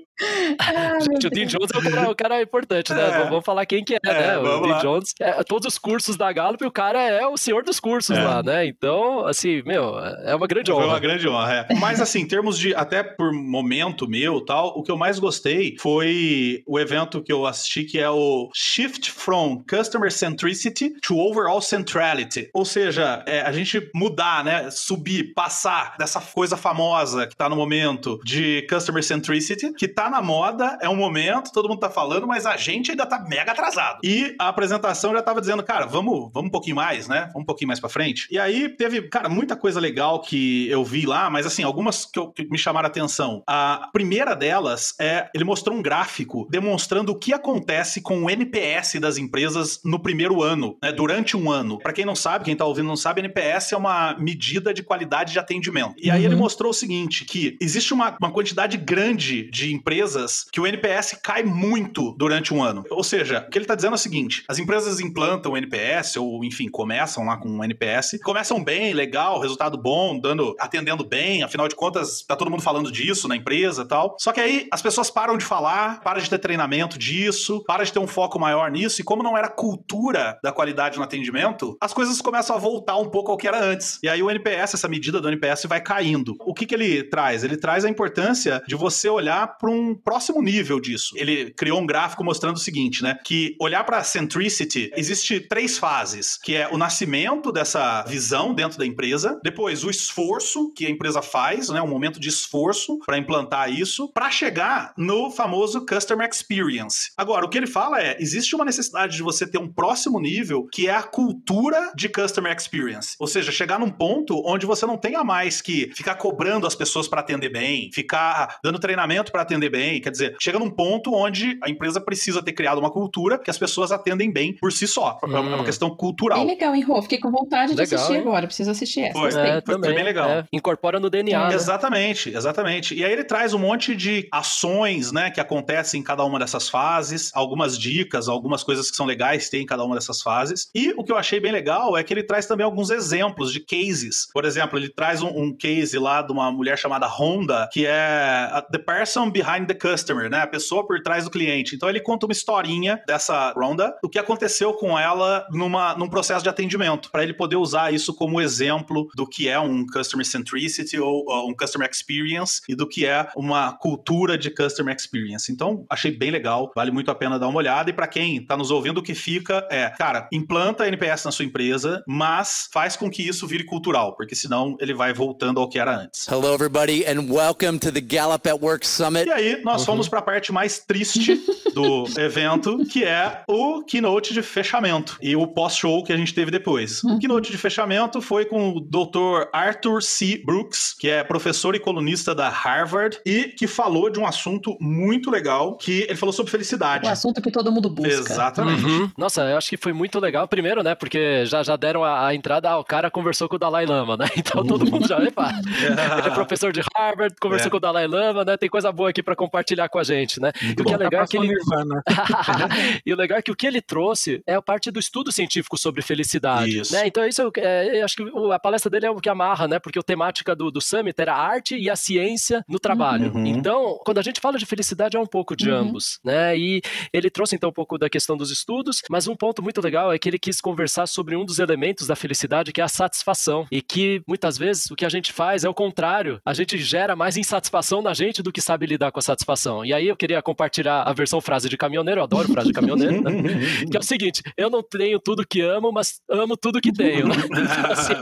Ah, 0.58 0.98
Gente, 1.00 1.26
o 1.26 1.30
Dean 1.30 1.46
Jones 1.46 1.70
é 1.74 1.78
o 1.78 1.82
cara, 1.82 2.10
o 2.10 2.14
cara 2.14 2.42
importante, 2.42 2.92
né? 2.92 3.02
É. 3.02 3.24
Vamos 3.24 3.44
falar 3.44 3.66
quem 3.66 3.84
que 3.84 3.94
é, 3.94 3.98
é 4.04 4.12
né? 4.12 4.38
O 4.38 4.42
Dean 4.42 4.72
lá. 4.72 4.78
Jones, 4.78 5.14
é, 5.20 5.42
todos 5.44 5.66
os 5.66 5.78
cursos 5.78 6.16
da 6.16 6.32
Gallup, 6.32 6.64
o 6.64 6.70
cara 6.70 7.00
é 7.02 7.26
o 7.26 7.36
senhor 7.36 7.62
dos 7.62 7.80
cursos 7.80 8.16
é. 8.16 8.22
lá, 8.22 8.42
né? 8.42 8.66
Então, 8.66 9.26
assim, 9.26 9.62
meu, 9.64 9.98
é 9.98 10.34
uma 10.34 10.46
grande 10.46 10.70
honra. 10.70 10.82
Foi 10.82 10.90
uma 10.90 11.00
grande 11.00 11.28
honra, 11.28 11.66
é. 11.70 11.74
Mas, 11.74 12.00
assim, 12.00 12.20
em 12.20 12.28
termos 12.28 12.58
de, 12.58 12.74
até 12.74 13.02
por 13.02 13.32
momento 13.32 14.08
meu 14.08 14.40
tal, 14.44 14.78
o 14.78 14.82
que 14.82 14.90
eu 14.90 14.96
mais 14.96 15.18
gostei 15.18 15.76
foi 15.78 16.62
o 16.66 16.78
evento 16.78 17.22
que 17.22 17.32
eu 17.32 17.46
assisti, 17.46 17.84
que 17.84 17.98
é 17.98 18.10
o 18.10 18.50
Shift 18.54 19.10
from 19.10 19.64
Customer 19.68 20.10
Centricity 20.10 20.92
to 21.00 21.18
Overall 21.18 21.60
Centrality. 21.60 22.48
Ou 22.54 22.64
seja, 22.64 23.22
é, 23.26 23.40
a 23.42 23.52
gente 23.52 23.90
mudar, 23.94 24.44
né? 24.44 24.70
Subir, 24.70 25.11
passar 25.34 25.96
dessa 25.98 26.20
coisa 26.20 26.56
famosa 26.56 27.26
que 27.26 27.36
tá 27.36 27.48
no 27.48 27.56
momento 27.56 28.20
de 28.24 28.66
Customer 28.68 29.02
Centricity, 29.02 29.72
que 29.72 29.88
tá 29.88 30.08
na 30.08 30.22
moda, 30.22 30.78
é 30.80 30.88
um 30.88 30.96
momento, 30.96 31.52
todo 31.52 31.68
mundo 31.68 31.80
tá 31.80 31.90
falando, 31.90 32.26
mas 32.26 32.46
a 32.46 32.56
gente 32.56 32.90
ainda 32.90 33.06
tá 33.06 33.24
mega 33.28 33.52
atrasado. 33.52 33.98
E 34.02 34.34
a 34.38 34.48
apresentação 34.48 35.12
já 35.12 35.22
tava 35.22 35.40
dizendo, 35.40 35.62
cara, 35.62 35.86
vamos, 35.86 36.30
vamos 36.32 36.48
um 36.48 36.50
pouquinho 36.50 36.76
mais, 36.76 37.08
né? 37.08 37.26
Vamos 37.32 37.42
um 37.42 37.46
pouquinho 37.46 37.68
mais 37.68 37.80
para 37.80 37.88
frente. 37.88 38.26
E 38.30 38.38
aí 38.38 38.68
teve, 38.68 39.02
cara, 39.08 39.28
muita 39.28 39.56
coisa 39.56 39.80
legal 39.80 40.20
que 40.20 40.68
eu 40.68 40.84
vi 40.84 41.06
lá, 41.06 41.28
mas 41.28 41.46
assim, 41.46 41.62
algumas 41.62 42.04
que, 42.04 42.18
eu, 42.18 42.28
que 42.30 42.44
me 42.44 42.58
chamaram 42.58 42.86
a 42.86 42.90
atenção. 42.90 43.42
A 43.46 43.88
primeira 43.92 44.34
delas 44.34 44.94
é, 45.00 45.28
ele 45.34 45.44
mostrou 45.44 45.76
um 45.76 45.82
gráfico 45.82 46.46
demonstrando 46.50 47.12
o 47.12 47.18
que 47.18 47.32
acontece 47.32 48.00
com 48.00 48.24
o 48.24 48.30
NPS 48.30 49.00
das 49.00 49.18
empresas 49.18 49.80
no 49.84 50.00
primeiro 50.00 50.42
ano, 50.42 50.76
né? 50.82 50.92
Durante 50.92 51.36
um 51.36 51.50
ano. 51.50 51.78
Para 51.78 51.92
quem 51.92 52.04
não 52.04 52.14
sabe, 52.14 52.44
quem 52.44 52.56
tá 52.56 52.64
ouvindo 52.64 52.86
não 52.86 52.96
sabe, 52.96 53.20
NPS 53.20 53.72
é 53.72 53.76
uma 53.76 54.16
medida 54.18 54.72
de 54.72 54.82
qualidade 54.92 55.32
de 55.32 55.38
atendimento. 55.38 55.94
E 55.96 56.10
aí 56.10 56.20
uhum. 56.20 56.26
ele 56.26 56.36
mostrou 56.36 56.70
o 56.70 56.74
seguinte, 56.74 57.24
que 57.24 57.56
existe 57.58 57.94
uma, 57.94 58.14
uma 58.20 58.30
quantidade 58.30 58.76
grande 58.76 59.50
de 59.50 59.72
empresas 59.72 60.44
que 60.52 60.60
o 60.60 60.66
NPS 60.66 61.18
cai 61.22 61.42
muito 61.42 62.14
durante 62.18 62.52
um 62.52 62.62
ano. 62.62 62.84
Ou 62.90 63.02
seja, 63.02 63.46
o 63.48 63.50
que 63.50 63.56
ele 63.56 63.64
está 63.64 63.74
dizendo 63.74 63.92
é 63.92 63.94
o 63.94 63.98
seguinte: 63.98 64.44
as 64.46 64.58
empresas 64.58 65.00
implantam 65.00 65.52
o 65.52 65.56
NPS, 65.56 66.16
ou 66.16 66.44
enfim, 66.44 66.68
começam 66.68 67.24
lá 67.24 67.38
com 67.38 67.48
o 67.48 67.64
NPS, 67.64 68.18
começam 68.22 68.62
bem, 68.62 68.92
legal, 68.92 69.40
resultado 69.40 69.78
bom, 69.78 70.20
dando, 70.20 70.54
atendendo 70.60 71.04
bem, 71.04 71.42
afinal 71.42 71.66
de 71.68 71.74
contas, 71.74 72.22
tá 72.22 72.36
todo 72.36 72.50
mundo 72.50 72.62
falando 72.62 72.92
disso 72.92 73.26
na 73.26 73.36
empresa 73.36 73.82
e 73.82 73.88
tal. 73.88 74.14
Só 74.20 74.30
que 74.30 74.40
aí 74.40 74.68
as 74.70 74.82
pessoas 74.82 75.10
param 75.10 75.38
de 75.38 75.44
falar, 75.44 76.02
param 76.02 76.20
de 76.20 76.28
ter 76.28 76.38
treinamento 76.38 76.98
disso, 76.98 77.64
param 77.66 77.82
de 77.84 77.92
ter 77.92 77.98
um 77.98 78.06
foco 78.06 78.38
maior 78.38 78.70
nisso, 78.70 79.00
e 79.00 79.04
como 79.04 79.22
não 79.22 79.38
era 79.38 79.48
cultura 79.48 80.38
da 80.42 80.52
qualidade 80.52 80.98
no 80.98 81.02
atendimento, 81.04 81.78
as 81.80 81.94
coisas 81.94 82.20
começam 82.20 82.54
a 82.54 82.58
voltar 82.58 82.98
um 82.98 83.08
pouco 83.08 83.30
ao 83.30 83.38
que 83.38 83.48
era 83.48 83.64
antes. 83.64 83.98
E 84.02 84.08
aí 84.08 84.22
o 84.22 84.30
NPS, 84.30 84.74
essa 84.82 84.88
medida 84.88 85.20
do 85.20 85.28
NPS 85.28 85.64
vai 85.66 85.80
caindo. 85.80 86.36
O 86.40 86.52
que 86.52 86.66
que 86.66 86.74
ele 86.74 87.04
traz? 87.04 87.44
Ele 87.44 87.56
traz 87.56 87.84
a 87.84 87.88
importância 87.88 88.60
de 88.66 88.74
você 88.74 89.08
olhar 89.08 89.46
para 89.58 89.70
um 89.70 89.94
próximo 89.94 90.42
nível 90.42 90.80
disso. 90.80 91.14
Ele 91.16 91.52
criou 91.52 91.80
um 91.80 91.86
gráfico 91.86 92.24
mostrando 92.24 92.56
o 92.56 92.60
seguinte, 92.60 93.02
né? 93.02 93.16
Que 93.24 93.56
olhar 93.60 93.84
para 93.84 94.02
centricity 94.02 94.90
existe 94.96 95.38
três 95.40 95.78
fases, 95.78 96.36
que 96.36 96.56
é 96.56 96.68
o 96.68 96.76
nascimento 96.76 97.52
dessa 97.52 98.02
visão 98.04 98.52
dentro 98.52 98.76
da 98.76 98.84
empresa, 98.84 99.38
depois 99.44 99.84
o 99.84 99.90
esforço 99.90 100.72
que 100.72 100.86
a 100.86 100.90
empresa 100.90 101.22
faz, 101.22 101.68
né? 101.68 101.80
Um 101.80 101.88
momento 101.88 102.18
de 102.18 102.28
esforço 102.28 102.98
para 103.06 103.18
implantar 103.18 103.70
isso, 103.70 104.10
para 104.12 104.30
chegar 104.30 104.92
no 104.96 105.30
famoso 105.30 105.86
customer 105.86 106.28
experience. 106.28 107.12
Agora, 107.16 107.46
o 107.46 107.48
que 107.48 107.58
ele 107.58 107.66
fala 107.68 108.02
é, 108.02 108.16
existe 108.18 108.54
uma 108.56 108.64
necessidade 108.64 109.16
de 109.16 109.22
você 109.22 109.46
ter 109.46 109.58
um 109.58 109.72
próximo 109.72 110.20
nível 110.20 110.66
que 110.72 110.88
é 110.88 110.94
a 110.94 111.02
cultura 111.02 111.92
de 111.94 112.08
customer 112.08 112.56
experience. 112.56 113.14
Ou 113.20 113.28
seja, 113.28 113.52
chegar 113.52 113.78
num 113.78 113.90
ponto 113.90 114.42
onde 114.44 114.66
você 114.76 114.86
não 114.86 114.96
tenha 114.96 115.22
mais 115.22 115.60
que 115.60 115.90
ficar 115.94 116.14
cobrando 116.14 116.66
as 116.66 116.74
pessoas 116.74 117.08
para 117.08 117.20
atender 117.20 117.50
bem, 117.50 117.90
ficar 117.92 118.58
dando 118.62 118.78
treinamento 118.78 119.30
para 119.30 119.42
atender 119.42 119.70
bem, 119.70 120.00
quer 120.00 120.10
dizer, 120.10 120.36
chega 120.40 120.58
num 120.58 120.70
ponto 120.70 121.14
onde 121.14 121.58
a 121.62 121.70
empresa 121.70 122.00
precisa 122.00 122.42
ter 122.42 122.52
criado 122.52 122.78
uma 122.78 122.90
cultura 122.90 123.38
que 123.38 123.50
as 123.50 123.58
pessoas 123.58 123.92
atendem 123.92 124.32
bem 124.32 124.54
por 124.54 124.72
si 124.72 124.86
só. 124.86 125.18
Hum. 125.24 125.36
É 125.36 125.40
uma 125.40 125.60
hum. 125.60 125.64
questão 125.64 125.94
cultural. 125.94 126.38
Bem 126.38 126.48
legal, 126.48 126.74
hein, 126.74 126.82
Rô? 126.82 127.00
Fiquei 127.02 127.18
com 127.18 127.30
vontade 127.30 127.72
legal, 127.72 127.86
de 127.86 127.94
assistir 127.94 128.14
hein? 128.14 128.20
agora. 128.20 128.46
Preciso 128.46 128.70
assistir 128.70 129.00
essa. 129.00 129.18
Foi, 129.18 129.28
é, 129.28 129.62
foi, 129.64 129.78
foi 129.78 129.94
bem 129.94 130.04
legal. 130.04 130.28
É. 130.28 130.44
Incorpora 130.52 130.98
no 130.98 131.10
DNA. 131.10 131.48
Né? 131.48 131.54
Exatamente, 131.54 132.34
exatamente. 132.34 132.94
E 132.94 133.04
aí 133.04 133.12
ele 133.12 133.24
traz 133.24 133.54
um 133.54 133.58
monte 133.58 133.94
de 133.94 134.28
ações, 134.32 135.12
né, 135.12 135.30
que 135.30 135.40
acontecem 135.40 136.00
em 136.00 136.04
cada 136.04 136.24
uma 136.24 136.38
dessas 136.38 136.68
fases, 136.68 137.30
algumas 137.34 137.78
dicas, 137.78 138.28
algumas 138.28 138.62
coisas 138.62 138.90
que 138.90 138.96
são 138.96 139.06
legais 139.06 139.48
tem 139.48 139.62
em 139.62 139.66
cada 139.66 139.84
uma 139.84 139.94
dessas 139.94 140.22
fases. 140.22 140.68
E 140.74 140.90
o 140.96 141.04
que 141.04 141.12
eu 141.12 141.16
achei 141.16 141.40
bem 141.40 141.52
legal 141.52 141.96
é 141.96 142.02
que 142.02 142.12
ele 142.12 142.22
traz 142.22 142.46
também 142.46 142.64
alguns 142.64 142.90
exemplos 142.90 143.52
de 143.52 143.60
cases. 143.60 144.28
Por 144.32 144.44
exemplo, 144.44 144.61
ele 144.72 144.88
traz 144.88 145.22
um, 145.22 145.28
um 145.28 145.56
case 145.56 145.98
lá 145.98 146.22
de 146.22 146.32
uma 146.32 146.50
mulher 146.50 146.78
chamada 146.78 147.06
Honda, 147.06 147.68
que 147.72 147.86
é 147.86 148.48
The 148.70 148.78
Person 148.78 149.30
Behind 149.30 149.66
the 149.66 149.74
Customer, 149.74 150.30
né? 150.30 150.42
A 150.42 150.46
pessoa 150.46 150.86
por 150.86 151.00
trás 151.00 151.24
do 151.24 151.30
cliente. 151.30 151.74
Então 151.74 151.88
ele 151.88 152.00
conta 152.00 152.26
uma 152.26 152.32
historinha 152.32 153.02
dessa 153.06 153.52
Ronda, 153.52 153.94
o 154.02 154.08
que 154.08 154.18
aconteceu 154.18 154.72
com 154.74 154.98
ela 154.98 155.46
numa, 155.50 155.94
num 155.96 156.08
processo 156.08 156.42
de 156.42 156.48
atendimento, 156.48 157.10
para 157.10 157.22
ele 157.22 157.34
poder 157.34 157.56
usar 157.56 157.92
isso 157.92 158.14
como 158.14 158.40
exemplo 158.40 159.08
do 159.14 159.26
que 159.26 159.48
é 159.48 159.58
um 159.58 159.86
customer 159.86 160.26
centricity 160.26 160.98
ou, 160.98 161.24
ou 161.26 161.50
um 161.50 161.54
customer 161.54 161.88
experience 161.90 162.60
e 162.68 162.74
do 162.74 162.88
que 162.88 163.06
é 163.06 163.28
uma 163.36 163.72
cultura 163.72 164.36
de 164.36 164.50
customer 164.50 164.94
experience. 164.94 165.50
Então 165.50 165.84
achei 165.88 166.10
bem 166.10 166.30
legal, 166.30 166.70
vale 166.74 166.90
muito 166.90 167.10
a 167.10 167.14
pena 167.14 167.38
dar 167.38 167.48
uma 167.48 167.58
olhada. 167.58 167.90
E 167.90 167.92
para 167.92 168.06
quem 168.06 168.36
está 168.38 168.56
nos 168.56 168.70
ouvindo, 168.70 168.98
o 168.98 169.02
que 169.02 169.14
fica 169.14 169.66
é, 169.70 169.90
cara, 169.90 170.28
implanta 170.32 170.86
NPS 170.86 171.24
na 171.24 171.32
sua 171.32 171.44
empresa, 171.44 172.02
mas 172.06 172.68
faz 172.72 172.96
com 172.96 173.10
que 173.10 173.26
isso 173.26 173.46
vire 173.46 173.64
cultural, 173.64 174.14
porque 174.16 174.34
senão 174.34 174.51
senão 174.52 174.76
ele 174.78 174.92
vai 174.92 175.14
voltando 175.14 175.58
ao 175.60 175.66
que 175.68 175.78
era 175.78 175.96
antes. 175.96 176.28
Hello, 176.28 176.52
everybody, 176.52 177.04
and 177.06 177.32
welcome 177.32 177.78
to 177.78 177.90
the 177.90 178.02
Gallup 178.02 178.46
at 178.46 178.60
Work 178.60 178.86
Summit. 178.86 179.26
E 179.26 179.32
aí, 179.32 179.62
nós 179.62 179.80
Uhum. 179.80 179.86
fomos 179.86 180.08
para 180.08 180.18
a 180.18 180.22
parte 180.22 180.52
mais 180.52 180.78
triste 180.78 181.40
do 181.74 182.04
evento, 182.20 182.84
que 182.84 183.02
é 183.02 183.42
o 183.48 183.82
keynote 183.82 184.34
de 184.34 184.42
fechamento 184.42 185.16
e 185.22 185.34
o 185.34 185.46
pós-show 185.46 186.04
que 186.04 186.12
a 186.12 186.16
gente 186.18 186.34
teve 186.34 186.50
depois. 186.50 187.02
O 187.02 187.18
keynote 187.18 187.50
de 187.50 187.56
fechamento 187.56 188.20
foi 188.20 188.44
com 188.44 188.70
o 188.76 188.80
Dr. 188.80 189.48
Arthur 189.54 190.02
C. 190.02 190.42
Brooks, 190.44 190.94
que 190.98 191.08
é 191.08 191.24
professor 191.24 191.74
e 191.74 191.80
colunista 191.80 192.34
da 192.34 192.50
Harvard 192.50 193.18
e 193.24 193.44
que 193.44 193.66
falou 193.66 194.10
de 194.10 194.20
um 194.20 194.26
assunto 194.26 194.76
muito 194.78 195.30
legal, 195.30 195.76
que 195.78 196.02
ele 196.02 196.16
falou 196.16 196.32
sobre 196.32 196.52
felicidade. 196.52 197.06
O 197.06 197.10
assunto 197.10 197.40
que 197.40 197.50
todo 197.50 197.72
mundo 197.72 197.88
busca. 197.88 198.12
Exatamente. 198.12 198.84
Uhum. 198.84 199.10
Nossa, 199.16 199.42
eu 199.48 199.56
acho 199.56 199.70
que 199.70 199.78
foi 199.78 199.94
muito 199.94 200.20
legal. 200.20 200.46
Primeiro, 200.46 200.82
né? 200.82 200.94
Porque 200.94 201.46
já, 201.46 201.62
já 201.62 201.74
deram 201.76 202.04
a, 202.04 202.26
a 202.26 202.34
entrada, 202.34 202.68
ah, 202.68 202.78
o 202.78 202.84
cara 202.84 203.10
conversou 203.10 203.48
com 203.48 203.56
o 203.56 203.58
Dalai 203.58 203.86
Lama, 203.86 204.16
né? 204.18 204.26
Então 204.44 204.64
todo 204.64 204.90
mundo 204.90 205.06
já, 205.06 205.18
epa, 205.22 205.50
ele 205.62 206.26
é 206.28 206.30
professor 206.30 206.72
de 206.72 206.80
Harvard, 206.96 207.34
conversou 207.40 207.68
É. 207.68 207.70
com 207.70 207.76
o 207.76 207.80
Dalai 207.80 208.06
Lama, 208.06 208.44
né? 208.44 208.56
Tem 208.56 208.68
coisa 208.68 208.90
boa 208.92 209.10
aqui 209.10 209.22
pra 209.22 209.36
compartilhar 209.36 209.88
com 209.88 209.98
a 209.98 210.04
gente, 210.04 210.40
né? 210.40 210.52
E 210.62 210.80
o 210.80 210.84
que 210.84 210.92
é 210.92 210.96
legal 210.96 211.24
é 211.24 211.26
que 211.26 211.36
ele. 211.36 211.54
E 213.06 213.12
o 213.12 213.16
legal 213.16 213.38
é 213.38 213.42
que 213.42 213.50
o 213.50 213.56
que 213.56 213.66
ele 213.66 213.80
trouxe 213.80 214.42
é 214.46 214.54
a 214.54 214.62
parte 214.62 214.90
do 214.90 214.98
estudo 214.98 215.32
científico 215.32 215.76
sobre 215.78 216.02
felicidade. 216.02 216.80
Isso. 216.80 216.92
Né? 216.92 217.06
Então, 217.06 217.26
isso 217.26 217.50
é, 217.56 218.00
eu 218.00 218.04
acho 218.04 218.16
que 218.16 218.24
a 218.52 218.58
palestra 218.58 218.90
dele 218.90 219.06
é 219.06 219.10
o 219.10 219.16
que 219.20 219.28
amarra, 219.28 219.66
né? 219.68 219.78
Porque 219.78 219.98
a 219.98 220.02
temática 220.02 220.54
do, 220.54 220.70
do 220.70 220.80
Summit 220.80 221.14
era 221.20 221.34
a 221.34 221.38
arte 221.40 221.76
e 221.76 221.88
a 221.90 221.96
ciência 221.96 222.64
no 222.68 222.78
trabalho. 222.78 223.32
Uhum. 223.34 223.46
Então, 223.46 223.98
quando 224.04 224.18
a 224.18 224.22
gente 224.22 224.40
fala 224.40 224.58
de 224.58 224.66
felicidade, 224.66 225.16
é 225.16 225.20
um 225.20 225.26
pouco 225.26 225.56
de 225.56 225.70
Uhum. 225.70 225.76
ambos, 225.78 226.18
né? 226.24 226.56
E 226.58 226.82
ele 227.12 227.30
trouxe 227.30 227.54
então 227.56 227.70
um 227.70 227.72
pouco 227.72 227.96
da 227.96 228.10
questão 228.10 228.36
dos 228.36 228.50
estudos, 228.50 229.00
mas 229.08 229.26
um 229.26 229.34
ponto 229.36 229.62
muito 229.62 229.80
legal 229.80 230.12
é 230.12 230.18
que 230.18 230.28
ele 230.28 230.38
quis 230.38 230.60
conversar 230.60 231.06
sobre 231.06 231.36
um 231.36 231.44
dos 231.44 231.58
elementos 231.58 232.06
da 232.06 232.16
felicidade, 232.16 232.72
que 232.72 232.80
é 232.80 232.84
a 232.84 232.88
satisfação. 232.88 233.66
E 233.70 233.80
que 233.80 234.22
muitas 234.32 234.56
vezes 234.56 234.90
o 234.90 234.96
que 234.96 235.04
a 235.04 235.10
gente 235.10 235.30
faz 235.30 235.62
é 235.62 235.68
o 235.68 235.74
contrário. 235.74 236.40
A 236.42 236.54
gente 236.54 236.78
gera 236.78 237.14
mais 237.14 237.36
insatisfação 237.36 238.00
na 238.00 238.14
gente 238.14 238.42
do 238.42 238.50
que 238.50 238.62
sabe 238.62 238.86
lidar 238.86 239.12
com 239.12 239.18
a 239.18 239.22
satisfação. 239.22 239.84
E 239.84 239.92
aí 239.92 240.08
eu 240.08 240.16
queria 240.16 240.40
compartilhar 240.40 241.02
a 241.02 241.12
versão 241.12 241.38
frase 241.38 241.68
de 241.68 241.76
caminhoneiro, 241.76 242.20
eu 242.20 242.24
adoro 242.24 242.48
frase 242.50 242.68
de 242.68 242.72
caminhoneiro, 242.72 243.20
né? 243.20 243.30
Que 243.90 243.96
é 243.96 244.00
o 244.00 244.02
seguinte: 244.02 244.40
eu 244.56 244.70
não 244.70 244.82
tenho 244.82 245.18
tudo 245.20 245.46
que 245.46 245.60
amo, 245.60 245.92
mas 245.92 246.20
amo 246.30 246.56
tudo 246.56 246.80
que 246.80 246.90
tenho. 246.92 247.28
né? 247.28 247.34
Então, 247.62 247.90
assim, 247.92 248.14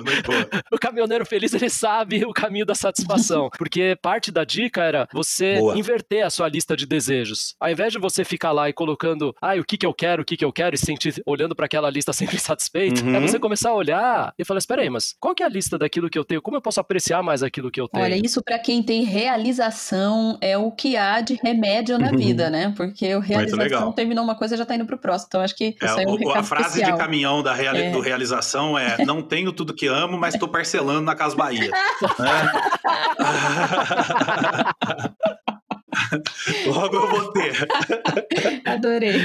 o 0.72 0.78
caminhoneiro 0.78 1.24
feliz 1.24 1.54
ele 1.54 1.70
sabe 1.70 2.24
o 2.24 2.32
caminho 2.32 2.66
da 2.66 2.74
satisfação, 2.74 3.48
porque 3.56 3.96
parte 4.02 4.32
da 4.32 4.42
dica 4.44 4.82
era 4.82 5.06
você 5.12 5.58
Boa. 5.58 5.78
inverter 5.78 6.26
a 6.26 6.30
sua 6.30 6.48
lista 6.48 6.76
de 6.76 6.86
desejos. 6.86 7.54
Ao 7.60 7.70
invés 7.70 7.92
de 7.92 7.98
você 8.00 8.24
ficar 8.24 8.50
lá 8.52 8.68
e 8.68 8.72
colocando, 8.72 9.32
ah, 9.40 9.54
o 9.54 9.64
que 9.64 9.76
que 9.78 9.86
eu 9.86 9.94
quero, 9.94 10.22
o 10.22 10.24
que 10.24 10.36
que 10.36 10.44
eu 10.44 10.52
quero 10.52 10.74
e 10.74 10.78
se 10.78 10.86
sentir 10.86 11.22
olhando 11.24 11.54
para 11.54 11.66
aquela 11.66 11.88
lista 11.88 12.12
sempre 12.12 12.38
satisfeito, 12.38 13.04
Uhum. 13.04 13.14
é 13.14 13.20
você 13.20 13.38
começar 13.38 13.70
a 13.70 13.74
olhar 13.74 14.32
e 14.38 14.44
falar, 14.44 14.58
espera 14.58 14.82
aí, 14.82 14.90
mas 14.90 15.14
qual 15.20 15.34
que 15.34 15.42
é 15.42 15.46
a 15.46 15.48
lista 15.48 15.78
daquilo 16.00 16.10
que 16.10 16.18
eu 16.18 16.24
tenho? 16.24 16.40
Como 16.42 16.56
eu 16.56 16.62
posso 16.62 16.80
apreciar 16.80 17.22
mais 17.22 17.42
aquilo 17.42 17.70
que 17.70 17.80
eu 17.80 17.86
tenho? 17.88 18.04
Olha, 18.04 18.14
isso 18.16 18.42
pra 18.42 18.58
quem 18.58 18.82
tem 18.82 19.04
realização 19.04 20.38
é 20.40 20.56
o 20.56 20.70
que 20.70 20.96
há 20.96 21.20
de 21.20 21.38
remédio 21.42 21.98
na 21.98 22.10
Uhum. 22.10 22.16
vida, 22.16 22.48
né? 22.48 22.72
Porque 22.76 23.14
o 23.14 23.20
legal. 23.20 23.46
realização 23.46 23.92
terminou 23.92 24.24
uma 24.24 24.34
coisa 24.34 24.56
já 24.56 24.64
tá 24.64 24.74
indo 24.74 24.86
pro 24.86 24.96
próximo. 24.98 25.26
Então 25.28 25.40
acho 25.42 25.54
que 25.54 25.76
É, 25.80 25.86
isso 25.86 25.98
aí 25.98 26.04
é 26.04 26.08
um 26.08 26.12
o- 26.12 26.16
recado 26.16 26.38
a 26.38 26.42
frase 26.42 26.66
especial. 26.68 26.92
de 26.92 26.98
caminhão 26.98 27.42
da 27.42 27.52
reali- 27.52 27.82
É. 27.82 27.90
do 27.90 28.00
realização 28.00 28.78
é: 28.78 29.04
não 29.04 29.20
tenho 29.22 29.52
tudo 29.52 29.74
que 29.74 29.86
amo, 29.86 30.16
mas 30.18 30.34
tô 30.34 30.48
parcelando 30.48 31.02
na 31.02 31.14
Casa 31.14 31.36
Bahia. 31.36 31.70
Né? 31.70 31.78
Logo 36.66 36.96
eu 36.96 37.08
vou 37.08 37.32
ter. 37.32 37.68
Adorei. 38.64 39.20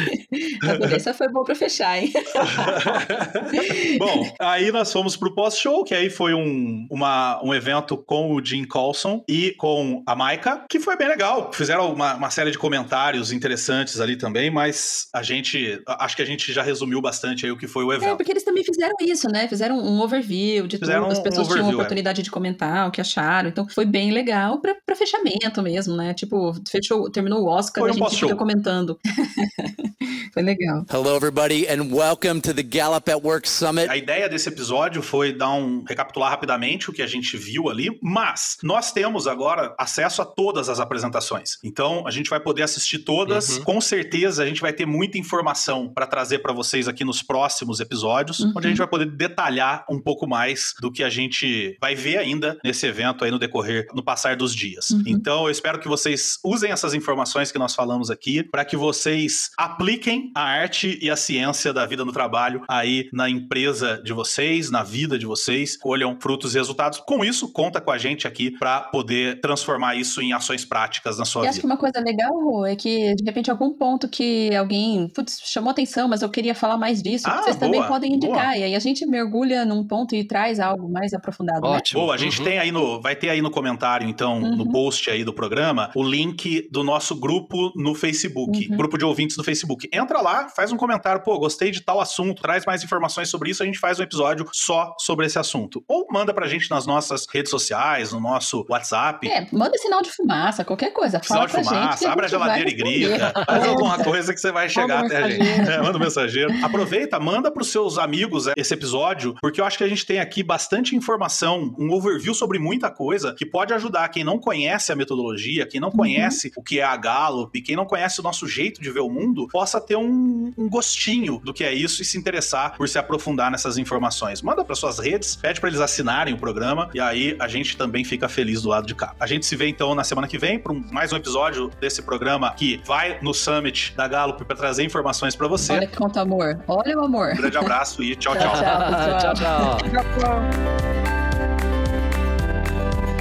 Adorei. 0.63 0.97
Isso 0.97 1.13
foi 1.13 1.29
bom 1.29 1.43
pra 1.43 1.55
fechar, 1.55 1.97
hein? 2.01 2.11
Bom, 3.99 4.33
aí 4.39 4.71
nós 4.71 4.91
fomos 4.91 5.15
pro 5.15 5.33
pós-show, 5.33 5.83
que 5.83 5.93
aí 5.93 6.09
foi 6.09 6.33
um, 6.33 6.87
uma, 6.89 7.41
um 7.43 7.53
evento 7.53 7.97
com 7.97 8.33
o 8.33 8.43
Jim 8.43 8.63
Colson 8.65 9.23
e 9.27 9.51
com 9.57 10.03
a 10.05 10.15
Maika, 10.15 10.65
que 10.69 10.79
foi 10.79 10.97
bem 10.97 11.07
legal. 11.07 11.51
Fizeram 11.53 11.93
uma, 11.93 12.15
uma 12.15 12.29
série 12.29 12.51
de 12.51 12.57
comentários 12.57 13.31
interessantes 13.31 13.99
ali 13.99 14.17
também, 14.17 14.49
mas 14.49 15.07
a 15.13 15.21
gente, 15.23 15.81
acho 15.87 16.15
que 16.15 16.21
a 16.21 16.25
gente 16.25 16.51
já 16.51 16.61
resumiu 16.63 17.01
bastante 17.01 17.45
aí 17.45 17.51
o 17.51 17.57
que 17.57 17.67
foi 17.67 17.83
o 17.83 17.91
É, 17.91 17.95
evento. 17.95 18.17
porque 18.17 18.31
eles 18.31 18.43
também 18.43 18.63
fizeram 18.63 18.95
isso, 19.01 19.27
né? 19.29 19.47
Fizeram 19.47 19.77
um 19.77 20.01
overview 20.01 20.67
de 20.67 20.77
Fizeram 20.77 21.03
tudo. 21.03 21.11
As 21.13 21.19
um 21.19 21.23
pessoas 21.23 21.47
tinham 21.47 21.59
overview, 21.59 21.79
a 21.79 21.81
oportunidade 21.81 22.21
de 22.21 22.31
comentar 22.31 22.87
o 22.87 22.91
que 22.91 23.01
acharam. 23.01 23.49
Então 23.49 23.67
foi 23.69 23.85
bem 23.85 24.11
legal 24.11 24.59
pra, 24.59 24.75
pra 24.85 24.95
fechamento 24.95 25.61
mesmo, 25.61 25.95
né? 25.95 26.13
Tipo, 26.13 26.53
fechou, 26.69 27.09
terminou 27.09 27.43
o 27.43 27.47
Oscar 27.47 27.81
Foi 27.83 27.91
a 27.91 27.93
gente 27.93 28.19
fica 28.19 28.35
comentando. 28.35 28.99
foi 30.33 30.43
legal. 30.43 30.85
Hello, 30.91 31.15
everybody, 31.15 31.67
and 31.67 31.93
welcome 31.93 32.41
to 32.41 32.53
the 32.53 32.63
Gallup 32.63 33.09
at 33.09 33.21
Work 33.23 33.47
Summit. 33.47 33.89
A 33.89 33.97
ideia 33.97 34.27
desse 34.27 34.49
episódio 34.49 35.01
foi 35.01 35.31
dar 35.33 35.51
um 35.51 35.83
recapitular 35.87 36.29
rapidamente 36.29 36.89
o 36.89 36.93
que 36.93 37.01
a 37.01 37.07
gente 37.07 37.37
viu 37.37 37.69
ali, 37.69 37.97
mas 38.01 38.57
nós 38.63 38.91
temos 38.91 39.27
agora 39.27 39.73
acesso 39.77 40.21
a 40.21 40.25
todas 40.25 40.69
as 40.69 40.79
apresentações. 40.79 41.57
Então 41.63 42.05
a 42.05 42.11
gente 42.11 42.29
vai 42.29 42.39
poder 42.39 42.63
assistir 42.63 42.99
todas. 42.99 43.57
Uhum. 43.57 43.63
Com 43.63 43.81
certeza 43.81 44.43
a 44.43 44.45
gente 44.45 44.61
vai 44.61 44.73
ter 44.73 44.85
muita 44.85 45.17
informação 45.17 45.91
para 45.93 46.05
trazer 46.05 46.39
para 46.39 46.53
vocês 46.53 46.87
aqui 46.87 47.03
nos 47.03 47.21
próximos 47.21 47.79
episódios, 47.79 48.39
Uhum. 48.39 48.53
onde 48.55 48.67
a 48.67 48.69
gente 48.69 48.77
vai 48.79 48.87
poder 48.87 49.05
detalhar 49.05 49.85
um 49.89 49.99
pouco 49.99 50.27
mais 50.27 50.73
do 50.81 50.91
que 50.91 51.03
a 51.03 51.09
gente 51.09 51.77
vai 51.79 51.95
ver 51.95 52.17
ainda 52.17 52.57
nesse 52.63 52.85
evento 52.85 53.23
aí 53.23 53.31
no 53.31 53.39
decorrer, 53.39 53.87
no 53.93 54.03
passar 54.03 54.35
dos 54.35 54.53
dias. 54.53 54.89
Uhum. 54.89 55.03
Então 55.07 55.45
eu 55.45 55.51
espero 55.51 55.79
que 55.79 55.87
vocês 55.87 56.37
usem 56.45 56.71
essas 56.71 56.93
informações 56.93 57.51
que 57.51 57.57
nós 57.59 57.73
falamos 57.75 58.09
aqui 58.11 58.43
para 58.43 58.63
que 58.63 58.77
vocês 58.77 59.49
apliquem 59.57 60.31
a 60.35 60.41
arte 60.43 60.97
e 61.01 61.09
a 61.09 61.15
ciência 61.15 61.73
da 61.73 61.85
vida 61.85 62.05
no 62.05 62.11
trabalho 62.11 62.61
aí 62.69 63.09
na 63.11 63.29
empresa 63.29 64.01
de 64.03 64.13
vocês, 64.13 64.69
na 64.71 64.83
vida 64.83 65.17
de 65.17 65.25
vocês, 65.25 65.75
colham 65.77 66.17
frutos 66.21 66.53
e 66.55 66.57
resultados. 66.57 66.99
Com 66.99 67.23
isso, 67.25 67.51
conta 67.51 67.81
com 67.81 67.91
a 67.91 67.97
gente 67.97 68.27
aqui 68.27 68.51
para 68.51 68.81
poder 68.81 69.39
transformar 69.41 69.95
isso 69.95 70.21
em 70.21 70.33
ações 70.33 70.63
práticas 70.65 71.17
na 71.17 71.25
sua 71.25 71.43
E 71.45 71.47
acho 71.47 71.55
que 71.59 71.61
vida. 71.63 71.73
uma 71.73 71.79
coisa 71.79 71.99
legal 71.99 72.31
Rô, 72.35 72.65
é 72.65 72.75
que, 72.75 73.15
de 73.15 73.23
repente, 73.23 73.49
algum 73.51 73.73
ponto 73.73 74.07
que 74.07 74.53
alguém 74.55 75.07
putz, 75.13 75.39
chamou 75.43 75.71
atenção, 75.71 76.07
mas 76.07 76.21
eu 76.21 76.29
queria 76.29 76.53
falar 76.55 76.77
mais 76.77 77.01
disso, 77.01 77.27
Ah, 77.27 77.41
vocês 77.41 77.55
também 77.55 77.79
boa, 77.79 77.87
podem 77.91 78.13
indicar. 78.13 78.51
boa. 78.53 78.57
E 78.57 78.63
aí 78.63 78.75
a 78.75 78.79
gente 78.79 79.05
mergulha 79.05 79.65
num 79.65 79.85
ponto 79.85 80.15
e 80.15 80.23
traz 80.23 80.59
algo 80.59 80.91
mais 80.91 81.13
aprofundado. 81.13 81.61
né? 81.61 81.75
Ótimo. 81.77 82.01
Boa, 82.01 82.13
a 82.15 82.17
gente 82.17 82.39
Uhum. 82.39 82.45
tem 82.45 82.59
aí 82.59 82.71
no. 82.71 83.01
Vai 83.01 83.15
ter 83.15 83.29
aí 83.29 83.41
no 83.41 83.49
comentário, 83.51 84.07
então, 84.07 84.39
no 84.39 84.63
Uhum. 84.63 84.71
post 84.71 85.09
aí 85.09 85.23
do 85.23 85.33
programa, 85.33 85.89
o 85.95 86.03
link 86.03 86.34
do 86.71 86.83
nosso 86.83 87.15
grupo 87.15 87.71
no 87.75 87.95
Facebook, 87.95 88.67
Uhum. 88.69 88.77
grupo 88.77 88.97
de 88.97 89.05
ouvintes 89.05 89.35
do 89.37 89.43
Facebook. 89.43 89.87
Entra 89.91 90.21
lá, 90.21 90.49
faz 90.49 90.71
um 90.71 90.77
comentário, 90.77 91.21
pô, 91.23 91.37
gostei 91.39 91.71
de 91.71 91.81
tal 91.81 91.99
assunto, 92.01 92.41
traz 92.41 92.65
mais 92.65 92.83
informações 92.83 93.29
sobre 93.29 93.49
isso, 93.51 93.63
a 93.63 93.65
gente 93.65 93.79
faz 93.79 93.99
um 93.99 94.03
episódio 94.03 94.45
só 94.51 94.93
sobre 94.99 95.25
esse 95.25 95.39
assunto. 95.39 95.83
Ou 95.87 96.05
manda 96.11 96.33
pra 96.33 96.47
gente 96.47 96.69
nas 96.69 96.85
nossas 96.85 97.25
redes 97.31 97.49
sociais, 97.49 98.11
no 98.11 98.19
nosso 98.19 98.65
WhatsApp. 98.69 99.27
É, 99.27 99.47
manda 99.51 99.77
sinal 99.77 100.01
de 100.01 100.11
fumaça, 100.11 100.63
qualquer 100.65 100.91
coisa. 100.91 101.21
Sinal 101.23 101.23
Fala 101.23 101.45
de 101.47 101.51
pra 101.53 101.63
gente. 101.63 101.69
fumaça, 101.73 102.11
abre 102.11 102.25
a 102.25 102.29
vai 102.29 102.29
geladeira 102.29 102.69
e 102.69 102.73
grita, 102.73 103.33
faz 103.45 103.63
É. 103.63 103.67
alguma 103.67 104.03
coisa 104.03 104.33
que 104.33 104.39
você 104.39 104.51
vai 104.51 104.69
chegar 104.69 105.03
Manda 105.03 105.15
até 105.17 105.23
a 105.23 105.29
gente. 105.29 105.69
É, 105.69 105.81
manda 105.81 105.97
um 105.97 106.01
mensageiro. 106.01 106.53
Aproveita, 106.65 107.19
manda 107.19 107.51
pros 107.51 107.69
seus 107.69 107.97
amigos 107.97 108.45
esse 108.57 108.73
episódio, 108.73 109.35
porque 109.41 109.61
eu 109.61 109.65
acho 109.65 109.77
que 109.77 109.83
a 109.83 109.87
gente 109.87 110.05
tem 110.05 110.19
aqui 110.19 110.43
bastante 110.43 110.95
informação, 110.95 111.73
um 111.77 111.91
overview 111.91 112.33
sobre 112.33 112.59
muita 112.59 112.89
coisa 112.91 113.33
que 113.33 113.45
pode 113.45 113.73
ajudar 113.73 114.07
quem 114.09 114.23
não 114.23 114.37
conhece 114.39 114.91
a 114.91 114.95
metodologia, 114.95 115.65
quem 115.65 115.79
não 115.79 115.91
conhece 115.91 116.24
o 116.55 116.63
que 116.63 116.79
é 116.79 116.83
a 116.83 116.95
Gallup, 116.95 117.61
quem 117.61 117.75
não 117.75 117.85
conhece 117.85 118.19
o 118.19 118.23
nosso 118.23 118.47
jeito 118.47 118.81
de 118.81 118.91
ver 118.91 119.01
o 119.01 119.09
mundo, 119.09 119.47
possa 119.47 119.79
ter 119.79 119.95
um, 119.95 120.53
um 120.57 120.69
gostinho 120.69 121.39
do 121.43 121.53
que 121.53 121.63
é 121.63 121.73
isso 121.73 122.01
e 122.01 122.05
se 122.05 122.17
interessar 122.17 122.75
por 122.77 122.87
se 122.87 122.97
aprofundar 122.97 123.51
nessas 123.51 123.77
informações. 123.77 124.41
Manda 124.41 124.63
para 124.63 124.75
suas 124.75 124.99
redes, 124.99 125.35
pede 125.35 125.59
para 125.59 125.69
eles 125.69 125.81
assinarem 125.81 126.33
o 126.33 126.37
programa 126.37 126.89
e 126.93 126.99
aí 126.99 127.35
a 127.39 127.47
gente 127.47 127.77
também 127.77 128.03
fica 128.03 128.27
feliz 128.27 128.61
do 128.61 128.69
lado 128.69 128.87
de 128.87 128.95
cá. 128.95 129.15
A 129.19 129.27
gente 129.27 129.45
se 129.45 129.55
vê 129.55 129.67
então 129.67 129.95
na 129.95 130.03
semana 130.03 130.27
que 130.27 130.37
vem 130.37 130.59
para 130.59 130.73
um, 130.73 130.83
mais 130.91 131.11
um 131.11 131.15
episódio 131.15 131.69
desse 131.79 132.01
programa 132.01 132.53
que 132.53 132.81
vai 132.85 133.19
no 133.21 133.33
Summit 133.33 133.93
da 133.95 134.07
Gallup 134.07 134.43
para 134.43 134.55
trazer 134.55 134.83
informações 134.83 135.35
para 135.35 135.47
você. 135.47 135.73
Olha 135.73 135.87
que 135.87 135.97
conta 135.97 136.21
amor. 136.21 136.59
Olha 136.67 136.97
o 136.97 137.05
amor. 137.05 137.33
Um 137.33 137.37
grande 137.37 137.57
abraço 137.57 138.03
e 138.03 138.15
tchau, 138.15 138.35
Tchau, 138.37 138.53
tchau. 138.53 138.63
tchau, 138.63 139.33
pessoal. 139.33 139.77
tchau, 139.77 140.03
tchau. 140.19 141.24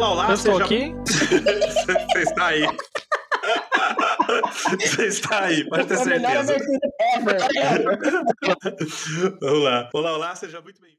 Olá, 0.00 0.12
olá, 0.12 0.28
Eu 0.28 0.34
estou 0.34 0.52
seja- 0.54 0.64
aqui. 0.64 0.94
Você 2.14 2.22
está 2.22 2.46
aí. 2.46 2.66
Você 4.80 5.06
está 5.06 5.40
aí, 5.44 5.68
pode 5.68 5.84
ter 5.88 6.04
melhor 6.06 6.42
certeza. 6.44 6.78
Vamos 9.42 9.62
lá. 9.62 9.90
Olá, 9.92 10.12
olá, 10.14 10.34
seja 10.34 10.58
muito 10.62 10.80
bem-vindo. 10.80 10.89